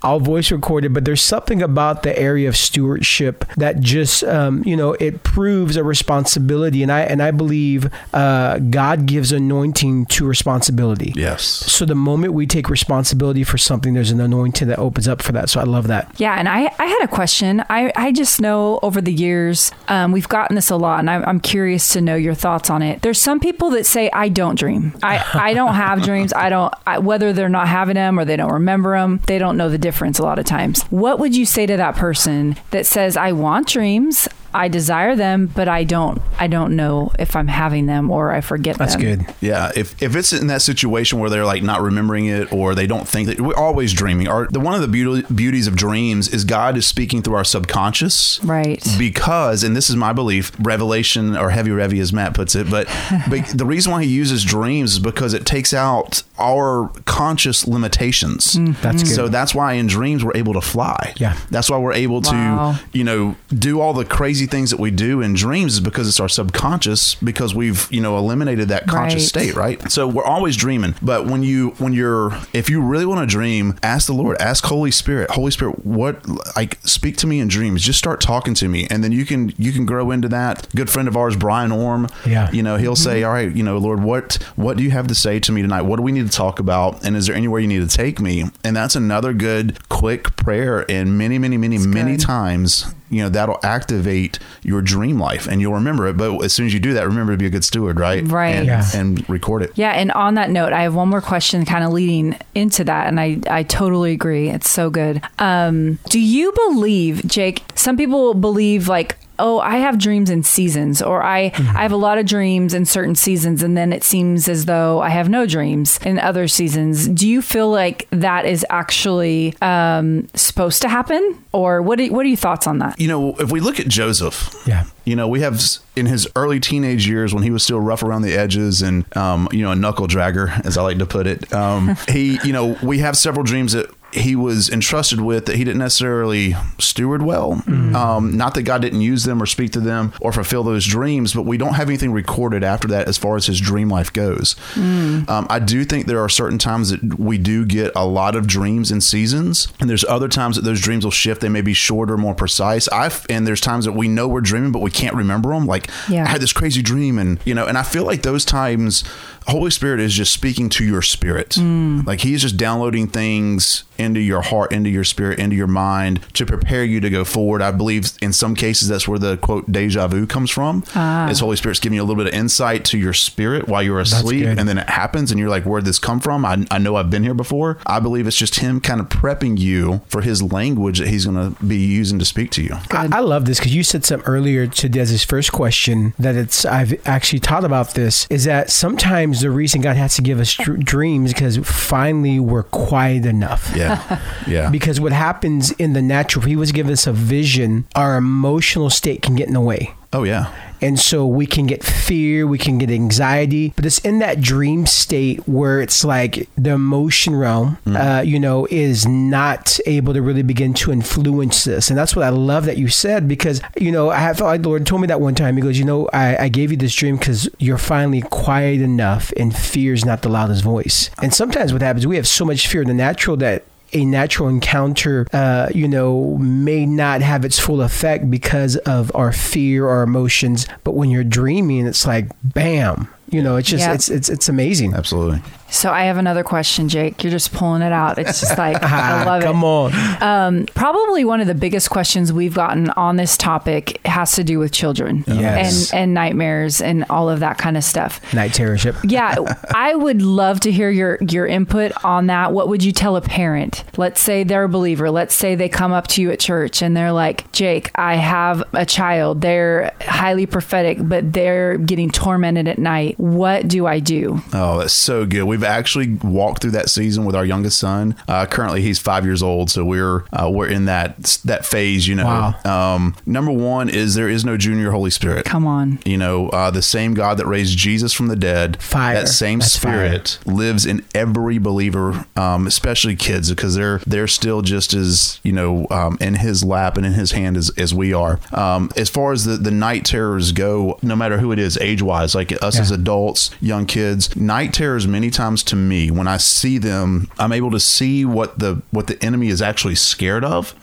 I'll 0.02 0.20
voice 0.20 0.50
record 0.50 0.84
it. 0.84 0.90
But 0.90 1.04
there's 1.04 1.22
something 1.22 1.62
about 1.62 2.02
the 2.02 2.16
area 2.18 2.48
of 2.48 2.56
stewardship 2.56 3.44
that 3.56 3.80
just 3.80 4.24
um, 4.24 4.62
you 4.64 4.76
know 4.76 4.92
it 4.94 5.22
proves 5.22 5.76
a 5.76 5.84
responsibility, 5.84 6.82
and 6.82 6.92
I 6.92 7.02
and 7.02 7.22
I 7.22 7.30
believe 7.30 7.90
uh, 8.12 8.58
God 8.58 9.06
gives 9.06 9.32
anointing 9.32 10.06
to 10.06 10.26
responsibility. 10.26 11.12
Yes. 11.16 11.42
So 11.42 11.84
the 11.84 11.94
moment 11.94 12.32
we 12.34 12.46
take 12.46 12.68
responsibility 12.68 13.44
for 13.44 13.58
something, 13.58 13.94
there's 13.94 14.10
an 14.10 14.20
anointing 14.20 14.68
that 14.68 14.78
opens 14.78 15.08
up 15.08 15.22
for 15.22 15.32
that. 15.32 15.48
So 15.50 15.60
I 15.60 15.64
love 15.64 15.88
that. 15.88 16.12
Yeah, 16.18 16.34
and 16.38 16.48
I, 16.48 16.72
I 16.78 16.86
had 16.86 17.02
a 17.02 17.08
question. 17.08 17.64
I, 17.68 17.92
I 17.96 18.12
just 18.12 18.40
know 18.40 18.78
over 18.82 19.00
the 19.00 19.12
years, 19.12 19.72
um, 19.88 20.12
we've 20.12 20.28
gotten 20.28 20.56
this 20.56 20.70
a 20.70 20.76
lot, 20.76 21.00
and 21.00 21.10
I'm, 21.10 21.24
I'm 21.24 21.40
curious 21.40 21.92
to 21.92 22.00
know 22.00 22.14
your 22.14 22.34
thoughts 22.34 22.70
on 22.70 22.82
it. 22.82 23.02
There's 23.02 23.20
some 23.20 23.40
people 23.40 23.70
that 23.70 23.84
say, 23.86 24.10
I 24.12 24.28
don't 24.28 24.58
dream. 24.58 24.94
I, 25.02 25.24
I 25.34 25.54
don't 25.54 25.74
have 25.74 26.02
dreams. 26.02 26.32
I 26.32 26.48
don't, 26.48 26.72
I, 26.86 26.98
whether 27.14 27.32
they're 27.32 27.48
not 27.48 27.68
having 27.68 27.94
them 27.94 28.18
or 28.18 28.24
they 28.24 28.34
don't 28.34 28.52
remember 28.52 28.98
them, 28.98 29.20
they 29.28 29.38
don't 29.38 29.56
know 29.56 29.68
the 29.68 29.78
difference 29.78 30.18
a 30.18 30.22
lot 30.24 30.40
of 30.40 30.44
times. 30.44 30.82
What 30.90 31.20
would 31.20 31.36
you 31.36 31.46
say 31.46 31.64
to 31.64 31.76
that 31.76 31.94
person 31.94 32.56
that 32.72 32.86
says, 32.86 33.16
I 33.16 33.30
want 33.30 33.68
dreams? 33.68 34.26
I 34.54 34.68
desire 34.68 35.16
them, 35.16 35.46
but 35.46 35.68
I 35.68 35.84
don't. 35.84 36.22
I 36.38 36.46
don't 36.46 36.76
know 36.76 37.10
if 37.18 37.34
I'm 37.36 37.48
having 37.48 37.86
them 37.86 38.10
or 38.10 38.32
I 38.32 38.40
forget 38.40 38.78
That's 38.78 38.94
them. 38.96 39.02
good. 39.02 39.34
Yeah, 39.40 39.72
if, 39.76 40.00
if 40.02 40.14
it's 40.16 40.32
in 40.32 40.46
that 40.46 40.62
situation 40.62 41.18
where 41.18 41.28
they're 41.28 41.44
like 41.44 41.62
not 41.62 41.82
remembering 41.82 42.26
it 42.26 42.52
or 42.52 42.74
they 42.74 42.86
don't 42.86 43.06
think 43.08 43.28
that 43.28 43.40
we're 43.40 43.54
always 43.56 43.92
dreaming. 43.92 44.28
Our, 44.28 44.46
the 44.46 44.60
one 44.60 44.74
of 44.74 44.80
the 44.80 44.88
beauty, 44.88 45.26
beauties 45.34 45.66
of 45.66 45.76
dreams 45.76 46.28
is 46.28 46.44
God 46.44 46.76
is 46.76 46.86
speaking 46.86 47.20
through 47.22 47.34
our 47.34 47.44
subconscious. 47.44 48.42
Right. 48.44 48.82
Because, 48.98 49.64
and 49.64 49.76
this 49.76 49.90
is 49.90 49.96
my 49.96 50.12
belief, 50.12 50.52
revelation 50.60 51.36
or 51.36 51.50
heavy 51.50 51.70
revy 51.70 52.00
as 52.00 52.12
Matt 52.12 52.34
puts 52.34 52.54
it, 52.54 52.70
but, 52.70 52.86
but 53.28 53.44
the 53.54 53.66
reason 53.66 53.92
why 53.92 54.04
he 54.04 54.10
uses 54.10 54.44
dreams 54.44 54.92
is 54.94 54.98
because 55.00 55.34
it 55.34 55.44
takes 55.44 55.74
out 55.74 56.22
our 56.38 56.90
conscious 57.06 57.66
limitations. 57.66 58.54
Mm-hmm. 58.54 58.80
That's 58.82 59.02
good. 59.02 59.12
So 59.14 59.28
that's 59.28 59.54
why 59.54 59.74
in 59.74 59.86
dreams 59.86 60.24
we're 60.24 60.36
able 60.36 60.54
to 60.54 60.60
fly. 60.60 61.12
Yeah. 61.16 61.36
That's 61.50 61.68
why 61.70 61.78
we're 61.78 61.92
able 61.92 62.20
Wow. 62.24 62.72
to, 62.78 62.80
you 62.96 63.02
know, 63.04 63.36
do 63.52 63.80
all 63.80 63.92
the 63.92 64.04
crazy 64.04 64.43
things 64.46 64.70
that 64.70 64.80
we 64.80 64.90
do 64.90 65.20
in 65.20 65.34
dreams 65.34 65.74
is 65.74 65.80
because 65.80 66.08
it's 66.08 66.20
our 66.20 66.28
subconscious 66.28 67.14
because 67.16 67.54
we've, 67.54 67.86
you 67.90 68.00
know, 68.00 68.16
eliminated 68.18 68.68
that 68.68 68.86
conscious 68.86 69.22
Right. 69.22 69.28
state, 69.28 69.54
right? 69.54 69.90
So 69.90 70.06
we're 70.08 70.24
always 70.24 70.56
dreaming. 70.56 70.94
But 71.02 71.26
when 71.26 71.42
you 71.42 71.70
when 71.78 71.92
you're 71.92 72.32
if 72.52 72.68
you 72.70 72.80
really 72.80 73.06
want 73.06 73.20
to 73.20 73.26
dream, 73.26 73.76
ask 73.82 74.06
the 74.06 74.12
Lord, 74.12 74.36
ask 74.40 74.64
Holy 74.64 74.90
Spirit, 74.90 75.30
Holy 75.30 75.50
Spirit, 75.50 75.84
what 75.84 76.26
like 76.56 76.78
speak 76.84 77.16
to 77.18 77.26
me 77.26 77.40
in 77.40 77.48
dreams. 77.48 77.82
Just 77.82 77.98
start 77.98 78.20
talking 78.20 78.54
to 78.54 78.68
me 78.68 78.86
and 78.90 79.02
then 79.04 79.12
you 79.12 79.24
can 79.24 79.52
you 79.58 79.72
can 79.72 79.86
grow 79.86 80.10
into 80.10 80.28
that. 80.28 80.66
Good 80.74 80.90
friend 80.90 81.08
of 81.08 81.16
ours, 81.16 81.36
Brian 81.36 81.72
Orme, 81.72 82.08
Yeah. 82.26 82.50
you 82.52 82.62
know, 82.62 82.76
he'll 82.76 82.94
mm-hmm. 82.94 83.02
say, 83.02 83.22
All 83.24 83.32
right, 83.32 83.54
you 83.54 83.62
know, 83.62 83.78
Lord, 83.78 84.02
what 84.02 84.38
what 84.56 84.76
do 84.76 84.82
you 84.82 84.90
have 84.90 85.06
to 85.08 85.14
say 85.14 85.38
to 85.40 85.52
me 85.52 85.62
tonight? 85.62 85.82
What 85.82 85.96
do 85.96 86.02
we 86.02 86.12
need 86.12 86.30
to 86.30 86.36
talk 86.36 86.58
about? 86.58 87.04
And 87.04 87.16
is 87.16 87.26
there 87.26 87.36
anywhere 87.36 87.60
you 87.60 87.68
need 87.68 87.88
to 87.88 87.96
take 87.96 88.20
me? 88.20 88.44
And 88.62 88.76
that's 88.76 88.96
another 88.96 89.32
good 89.32 89.78
quick 89.88 90.36
prayer 90.36 90.84
and 90.90 91.16
many, 91.18 91.38
many, 91.38 91.56
many, 91.56 91.78
many 91.78 92.12
good. 92.16 92.20
times 92.20 92.94
you 93.10 93.22
know 93.22 93.28
that'll 93.28 93.58
activate 93.62 94.38
your 94.62 94.80
dream 94.82 95.18
life 95.18 95.46
and 95.46 95.60
you'll 95.60 95.74
remember 95.74 96.06
it 96.06 96.16
but 96.16 96.42
as 96.42 96.52
soon 96.52 96.66
as 96.66 96.72
you 96.74 96.80
do 96.80 96.94
that 96.94 97.06
remember 97.06 97.32
to 97.32 97.38
be 97.38 97.46
a 97.46 97.50
good 97.50 97.64
steward 97.64 98.00
right 98.00 98.24
Right. 98.26 98.54
and, 98.56 98.66
Yeah. 98.66 98.84
and 98.94 99.28
record 99.28 99.62
it 99.62 99.72
Yeah, 99.74 99.90
and 99.90 100.10
on 100.12 100.34
that 100.34 100.50
note, 100.50 100.72
I 100.72 100.82
have 100.82 100.94
one 100.94 101.08
more 101.08 101.20
question 101.20 101.64
kind 101.64 101.84
of 101.84 101.92
leading 101.92 102.36
into 102.54 102.84
that, 102.84 103.06
and 103.08 103.20
I, 103.20 103.38
I 103.48 103.62
totally 103.62 104.12
agree. 104.12 104.48
It's 104.50 104.70
so 104.70 104.88
good. 104.90 105.22
Um, 105.38 105.98
do 106.10 106.18
you 106.18 106.52
believe, 106.52 107.26
Jake, 107.26 107.62
some 107.74 107.96
people 107.96 108.34
believe 108.34 108.88
like, 108.88 109.16
oh, 109.38 109.58
I 109.60 109.76
have 109.78 109.98
dreams 109.98 110.30
in 110.30 110.42
seasons, 110.42 111.02
or 111.02 111.22
I, 111.22 111.52
I 111.56 111.82
have 111.82 111.92
a 111.92 111.96
lot 111.96 112.18
of 112.18 112.26
dreams 112.26 112.74
in 112.74 112.84
certain 112.84 113.14
seasons, 113.14 113.62
and 113.62 113.76
then 113.76 113.92
it 113.92 114.04
seems 114.04 114.48
as 114.48 114.64
though 114.66 115.00
I 115.00 115.08
have 115.10 115.28
no 115.28 115.46
dreams 115.46 115.98
in 116.04 116.18
other 116.18 116.46
seasons. 116.48 117.08
Do 117.08 117.28
you 117.28 117.42
feel 117.42 117.68
like 117.70 118.06
that 118.10 118.46
is 118.46 118.64
actually 118.70 119.54
um, 119.62 120.28
supposed 120.34 120.82
to 120.82 120.88
happen? 120.88 121.38
Or 121.52 121.82
what, 121.82 121.98
do, 121.98 122.12
what 122.12 122.24
are 122.26 122.28
your 122.28 122.36
thoughts 122.36 122.66
on 122.66 122.78
that? 122.78 122.98
you 123.00 123.08
know 123.08 123.34
if 123.38 123.50
we 123.52 123.60
look 123.60 123.78
at 123.80 123.88
joseph 123.88 124.54
Yeah. 124.66 124.84
you 125.04 125.14
know 125.16 125.26
we 125.28 125.40
have 125.40 125.60
in 125.96 126.06
his 126.06 126.26
early 126.36 126.58
teenage 126.60 127.06
years 127.08 127.34
when 127.34 127.42
he 127.42 127.50
was 127.50 127.62
still 127.62 127.80
rough 127.80 128.02
around 128.02 128.22
the 128.22 128.34
edges 128.34 128.82
and 128.82 129.04
um, 129.16 129.48
you 129.52 129.62
know 129.62 129.72
a 129.72 129.76
knuckle 129.76 130.06
dragger 130.06 130.64
as 130.64 130.76
i 130.78 130.82
like 130.82 130.98
to 130.98 131.06
put 131.06 131.26
it 131.26 131.52
um, 131.52 131.96
he 132.08 132.38
you 132.44 132.52
know 132.52 132.76
we 132.82 132.98
have 132.98 133.16
several 133.16 133.44
dreams 133.44 133.72
that 133.72 133.90
he 134.14 134.36
was 134.36 134.68
entrusted 134.70 135.20
with 135.20 135.46
that 135.46 135.56
he 135.56 135.64
didn't 135.64 135.78
necessarily 135.78 136.54
steward 136.78 137.22
well. 137.22 137.62
Um, 137.94 138.36
not 138.36 138.54
that 138.54 138.62
God 138.62 138.82
didn't 138.82 139.00
use 139.00 139.24
them 139.24 139.42
or 139.42 139.46
speak 139.46 139.72
to 139.72 139.80
them 139.80 140.12
or 140.20 140.32
fulfill 140.32 140.62
those 140.62 140.84
dreams, 140.86 141.34
but 141.34 141.42
we 141.42 141.56
don't 141.56 141.74
have 141.74 141.88
anything 141.88 142.12
recorded 142.12 142.62
after 142.64 142.88
that 142.88 143.08
as 143.08 143.18
far 143.18 143.36
as 143.36 143.46
his 143.46 143.60
dream 143.60 143.88
life 143.88 144.12
goes. 144.12 144.56
Um, 144.76 145.46
I 145.50 145.58
do 145.58 145.84
think 145.84 146.06
there 146.06 146.20
are 146.20 146.28
certain 146.28 146.58
times 146.58 146.90
that 146.90 147.18
we 147.18 147.38
do 147.38 147.64
get 147.64 147.92
a 147.96 148.04
lot 148.06 148.36
of 148.36 148.46
dreams 148.46 148.90
in 148.90 149.00
seasons, 149.00 149.68
and 149.80 149.88
there's 149.90 150.04
other 150.04 150.28
times 150.28 150.56
that 150.56 150.62
those 150.62 150.80
dreams 150.80 151.04
will 151.04 151.10
shift. 151.12 151.40
They 151.40 151.48
may 151.48 151.60
be 151.62 151.74
shorter, 151.74 152.16
more 152.16 152.34
precise. 152.34 152.88
I've 152.88 153.26
and 153.28 153.46
there's 153.46 153.60
times 153.60 153.84
that 153.84 153.92
we 153.92 154.08
know 154.08 154.28
we're 154.28 154.40
dreaming, 154.40 154.72
but 154.72 154.82
we 154.82 154.90
can't 154.90 155.14
remember 155.14 155.50
them. 155.50 155.66
Like 155.66 155.88
Yeah. 156.08 156.24
I 156.24 156.28
had 156.28 156.40
this 156.40 156.52
crazy 156.52 156.82
dream, 156.82 157.18
and 157.18 157.38
you 157.44 157.54
know, 157.54 157.66
and 157.66 157.76
I 157.78 157.82
feel 157.82 158.04
like 158.04 158.22
those 158.22 158.44
times. 158.44 159.04
Holy 159.46 159.70
Spirit 159.70 160.00
is 160.00 160.14
just 160.14 160.32
speaking 160.32 160.68
to 160.70 160.84
your 160.84 161.02
spirit. 161.02 161.50
Mm. 161.50 162.06
Like 162.06 162.20
He's 162.20 162.42
just 162.42 162.56
downloading 162.56 163.08
things 163.08 163.84
into 163.98 164.20
your 164.20 164.42
heart, 164.42 164.72
into 164.72 164.90
your 164.90 165.04
spirit, 165.04 165.38
into 165.38 165.54
your 165.56 165.66
mind 165.66 166.20
to 166.34 166.44
prepare 166.44 166.84
you 166.84 167.00
to 167.00 167.10
go 167.10 167.24
forward. 167.24 167.62
I 167.62 167.70
believe 167.70 168.12
in 168.20 168.32
some 168.32 168.54
cases 168.54 168.88
that's 168.88 169.06
where 169.06 169.18
the 169.18 169.36
quote 169.36 169.70
deja 169.70 170.08
vu 170.08 170.26
comes 170.26 170.50
from. 170.50 170.84
Ah. 170.94 171.28
Is 171.28 171.40
Holy 171.40 171.56
Spirit's 171.56 171.80
giving 171.80 171.96
you 171.96 172.02
a 172.02 172.04
little 172.04 172.22
bit 172.22 172.32
of 172.32 172.38
insight 172.38 172.84
to 172.86 172.98
your 172.98 173.12
spirit 173.12 173.68
while 173.68 173.82
you're 173.82 174.00
asleep, 174.00 174.46
and 174.46 174.68
then 174.68 174.78
it 174.78 174.88
happens, 174.88 175.30
and 175.30 175.38
you're 175.38 175.48
like, 175.48 175.64
"Where'd 175.64 175.84
this 175.84 175.98
come 175.98 176.20
from?" 176.20 176.44
I, 176.44 176.64
I 176.70 176.78
know 176.78 176.96
I've 176.96 177.10
been 177.10 177.22
here 177.22 177.34
before. 177.34 177.78
I 177.86 178.00
believe 178.00 178.26
it's 178.26 178.36
just 178.36 178.56
Him 178.56 178.80
kind 178.80 179.00
of 179.00 179.08
prepping 179.08 179.58
you 179.58 180.02
for 180.08 180.22
His 180.22 180.42
language 180.42 180.98
that 180.98 181.08
He's 181.08 181.26
going 181.26 181.54
to 181.54 181.64
be 181.64 181.76
using 181.76 182.18
to 182.18 182.24
speak 182.24 182.50
to 182.52 182.62
you. 182.62 182.76
I, 182.90 183.08
I 183.12 183.20
love 183.20 183.44
this 183.44 183.58
because 183.58 183.74
you 183.74 183.82
said 183.82 184.04
something 184.04 184.26
earlier 184.26 184.66
to 184.66 184.88
Des's 184.88 185.24
first 185.24 185.52
question 185.52 186.14
that 186.18 186.34
it's 186.34 186.64
I've 186.64 187.06
actually 187.06 187.40
taught 187.40 187.64
about 187.64 187.94
this 187.94 188.26
is 188.30 188.44
that 188.44 188.70
sometimes 188.70 189.33
the 189.40 189.50
reason 189.50 189.80
God 189.80 189.96
has 189.96 190.16
to 190.16 190.22
give 190.22 190.40
us 190.40 190.54
dr- 190.54 190.80
dreams 190.84 191.32
because 191.32 191.56
finally 191.58 192.38
we're 192.40 192.62
quiet 192.64 193.26
enough. 193.26 193.72
Yeah, 193.74 194.20
yeah. 194.46 194.70
Because 194.70 195.00
what 195.00 195.12
happens 195.12 195.70
in 195.72 195.92
the 195.92 196.02
natural, 196.02 196.42
if 196.44 196.48
He 196.48 196.56
was 196.56 196.72
giving 196.72 196.92
us 196.92 197.06
a 197.06 197.12
vision, 197.12 197.86
our 197.94 198.16
emotional 198.16 198.90
state 198.90 199.22
can 199.22 199.34
get 199.34 199.48
in 199.48 199.54
the 199.54 199.60
way. 199.60 199.94
Oh 200.14 200.24
yeah. 200.24 200.52
And 200.80 201.00
so 201.00 201.26
we 201.26 201.46
can 201.46 201.66
get 201.66 201.82
fear, 201.82 202.46
we 202.46 202.58
can 202.58 202.76
get 202.76 202.90
anxiety, 202.90 203.72
but 203.74 203.86
it's 203.86 204.00
in 204.00 204.18
that 204.18 204.42
dream 204.42 204.84
state 204.84 205.48
where 205.48 205.80
it's 205.80 206.04
like 206.04 206.46
the 206.56 206.70
emotion 206.70 207.34
realm, 207.34 207.78
uh, 207.86 208.22
you 208.24 208.38
know, 208.38 208.66
is 208.70 209.06
not 209.06 209.78
able 209.86 210.12
to 210.12 210.20
really 210.20 210.42
begin 210.42 210.74
to 210.74 210.92
influence 210.92 211.64
this. 211.64 211.88
And 211.88 211.98
that's 211.98 212.14
what 212.14 212.22
I 212.22 212.28
love 212.28 212.66
that 212.66 212.76
you 212.76 212.88
said 212.88 213.26
because, 213.26 213.62
you 213.78 213.90
know, 213.90 214.10
I 214.10 214.18
have, 214.18 214.40
like 214.40 214.60
the 214.60 214.68
Lord 214.68 214.86
told 214.86 215.00
me 215.00 215.06
that 215.06 215.22
one 215.22 215.34
time. 215.34 215.56
He 215.56 215.62
goes, 215.62 215.78
you 215.78 215.86
know, 215.86 216.06
I, 216.12 216.36
I 216.36 216.48
gave 216.48 216.70
you 216.70 216.76
this 216.76 216.94
dream 216.94 217.16
because 217.16 217.48
you're 217.58 217.78
finally 217.78 218.20
quiet 218.20 218.82
enough 218.82 219.32
and 219.38 219.56
fear 219.56 219.94
is 219.94 220.04
not 220.04 220.20
the 220.20 220.28
loudest 220.28 220.62
voice. 220.62 221.08
And 221.22 221.32
sometimes 221.32 221.72
what 221.72 221.80
happens, 221.80 222.06
we 222.06 222.16
have 222.16 222.28
so 222.28 222.44
much 222.44 222.68
fear 222.68 222.82
in 222.82 222.88
the 222.88 222.94
natural 222.94 223.38
that 223.38 223.64
a 223.94 224.04
natural 224.04 224.48
encounter, 224.48 225.26
uh, 225.32 225.68
you 225.74 225.88
know, 225.88 226.36
may 226.38 226.84
not 226.86 227.22
have 227.22 227.44
its 227.44 227.58
full 227.58 227.80
effect 227.80 228.30
because 228.30 228.76
of 228.78 229.10
our 229.14 229.32
fear 229.32 229.86
or 229.86 230.02
emotions. 230.02 230.66
But 230.82 230.92
when 230.92 231.10
you're 231.10 231.24
dreaming, 231.24 231.86
it's 231.86 232.06
like 232.06 232.28
bam. 232.42 233.08
You 233.30 233.42
know, 233.42 233.56
it's 233.56 233.68
just 233.68 233.82
Yeah. 233.82 233.94
it's 233.94 234.08
it's 234.08 234.28
it's 234.28 234.48
amazing. 234.48 234.94
Absolutely. 234.94 235.40
So 235.74 235.90
I 235.90 236.04
have 236.04 236.16
another 236.18 236.44
question, 236.44 236.88
Jake. 236.88 237.22
You're 237.24 237.30
just 237.32 237.52
pulling 237.52 237.82
it 237.82 237.92
out. 237.92 238.16
It's 238.18 238.38
just 238.40 238.56
like 238.56 238.80
I 238.82 239.24
love 239.24 239.42
it. 239.42 239.44
Come 239.46 239.64
on. 239.64 239.92
Um, 240.22 240.66
probably 240.74 241.24
one 241.24 241.40
of 241.40 241.46
the 241.46 241.54
biggest 241.54 241.90
questions 241.90 242.32
we've 242.32 242.54
gotten 242.54 242.90
on 242.90 243.16
this 243.16 243.36
topic 243.36 244.00
has 244.06 244.32
to 244.32 244.44
do 244.44 244.58
with 244.58 244.72
children 244.72 245.24
Yes. 245.26 245.90
and 245.92 246.00
and 246.04 246.14
nightmares 246.14 246.80
and 246.80 247.04
all 247.10 247.28
of 247.28 247.40
that 247.40 247.58
kind 247.58 247.76
of 247.76 247.82
stuff. 247.84 248.20
Night 248.32 248.54
terrorship. 248.54 248.94
Yeah, 249.04 249.34
I 249.74 249.94
would 249.94 250.22
love 250.22 250.60
to 250.60 250.70
hear 250.72 250.90
your 250.90 251.18
your 251.28 251.46
input 251.46 251.92
on 252.04 252.28
that. 252.28 252.52
What 252.52 252.68
would 252.68 252.84
you 252.84 252.92
tell 252.92 253.16
a 253.16 253.20
parent? 253.20 253.82
Let's 253.96 254.20
say 254.20 254.44
they're 254.44 254.64
a 254.64 254.68
believer. 254.68 255.10
Let's 255.10 255.34
say 255.34 255.54
they 255.56 255.68
come 255.68 255.92
up 255.92 256.06
to 256.08 256.22
you 256.22 256.30
at 256.30 256.38
church 256.40 256.82
and 256.82 256.96
they're 256.96 257.12
like, 257.12 257.50
"Jake, 257.52 257.90
I 257.96 258.14
have 258.16 258.62
a 258.74 258.86
child. 258.86 259.40
They're 259.40 259.92
highly 260.02 260.46
prophetic, 260.46 260.98
but 261.00 261.32
they're 261.32 261.78
getting 261.78 262.10
tormented 262.10 262.68
at 262.68 262.78
night. 262.78 263.18
What 263.18 263.66
do 263.66 263.86
I 263.86 263.98
do?" 263.98 264.40
Oh, 264.52 264.78
that's 264.78 264.92
so 264.92 265.26
good. 265.26 265.44
We've 265.44 265.63
actually 265.64 266.14
walked 266.22 266.62
through 266.62 266.72
that 266.72 266.88
season 266.90 267.24
with 267.24 267.34
our 267.34 267.44
youngest 267.44 267.78
son. 267.78 268.14
Uh, 268.28 268.46
currently, 268.46 268.82
he's 268.82 268.98
five 268.98 269.24
years 269.24 269.42
old, 269.42 269.70
so 269.70 269.84
we're 269.84 270.24
uh, 270.32 270.48
we're 270.50 270.68
in 270.68 270.84
that 270.86 271.40
that 271.44 271.64
phase. 271.66 272.06
You 272.08 272.14
know, 272.16 272.24
Wow. 272.64 272.94
um, 272.94 273.16
number 273.26 273.50
one 273.52 273.88
is 273.88 274.14
there 274.14 274.28
is 274.28 274.44
no 274.44 274.56
junior 274.56 274.90
Holy 274.90 275.10
Spirit. 275.10 275.44
Come 275.44 275.66
on. 275.66 275.98
You 276.04 276.16
know, 276.18 276.48
uh, 276.50 276.70
the 276.70 276.82
same 276.82 277.14
God 277.14 277.38
that 277.38 277.46
raised 277.46 277.76
Jesus 277.78 278.12
from 278.12 278.28
the 278.28 278.36
dead, 278.36 278.80
Fire. 278.82 279.14
that 279.14 279.28
same 279.28 279.58
That's 279.60 279.72
Spirit 279.72 280.38
lives 280.46 280.86
in 280.86 281.04
every 281.14 281.58
believer, 281.58 282.24
um, 282.36 282.66
especially 282.66 283.16
kids, 283.16 283.50
because 283.50 283.74
they're 283.74 283.98
they're 284.06 284.28
still 284.28 284.62
just 284.62 284.94
as 284.94 285.40
you 285.42 285.52
know 285.52 285.86
um, 285.90 286.18
in 286.20 286.34
His 286.34 286.64
lap 286.64 286.96
and 286.96 287.06
in 287.06 287.12
His 287.12 287.32
hand 287.32 287.56
as, 287.56 287.70
as 287.78 287.94
we 287.94 288.12
are. 288.12 288.40
Um, 288.52 288.90
as 288.96 289.08
far 289.08 289.32
as 289.32 289.44
the 289.44 289.56
the 289.56 289.70
night 289.70 290.04
terrors 290.04 290.52
go, 290.52 290.98
no 291.02 291.14
matter 291.16 291.38
who 291.38 291.52
it 291.52 291.58
is, 291.58 291.76
age 291.78 292.02
wise, 292.02 292.34
like 292.34 292.52
us 292.62 292.76
Yeah. 292.76 292.82
as 292.82 292.90
adults, 292.90 293.50
young 293.60 293.86
kids, 293.86 294.34
night 294.36 294.72
terrors 294.72 295.06
many 295.06 295.30
times 295.30 295.53
to 295.64 295.76
me 295.76 296.10
when 296.10 296.26
I 296.28 296.36
see 296.38 296.78
them, 296.78 297.30
I'm 297.38 297.52
able 297.52 297.70
to 297.70 297.80
see 297.80 298.24
what 298.24 298.58
the 298.58 298.82
what 298.90 299.06
the 299.06 299.22
enemy 299.24 299.48
is 299.48 299.62
actually 299.62 299.94
scared 299.94 300.44
of, 300.44 300.74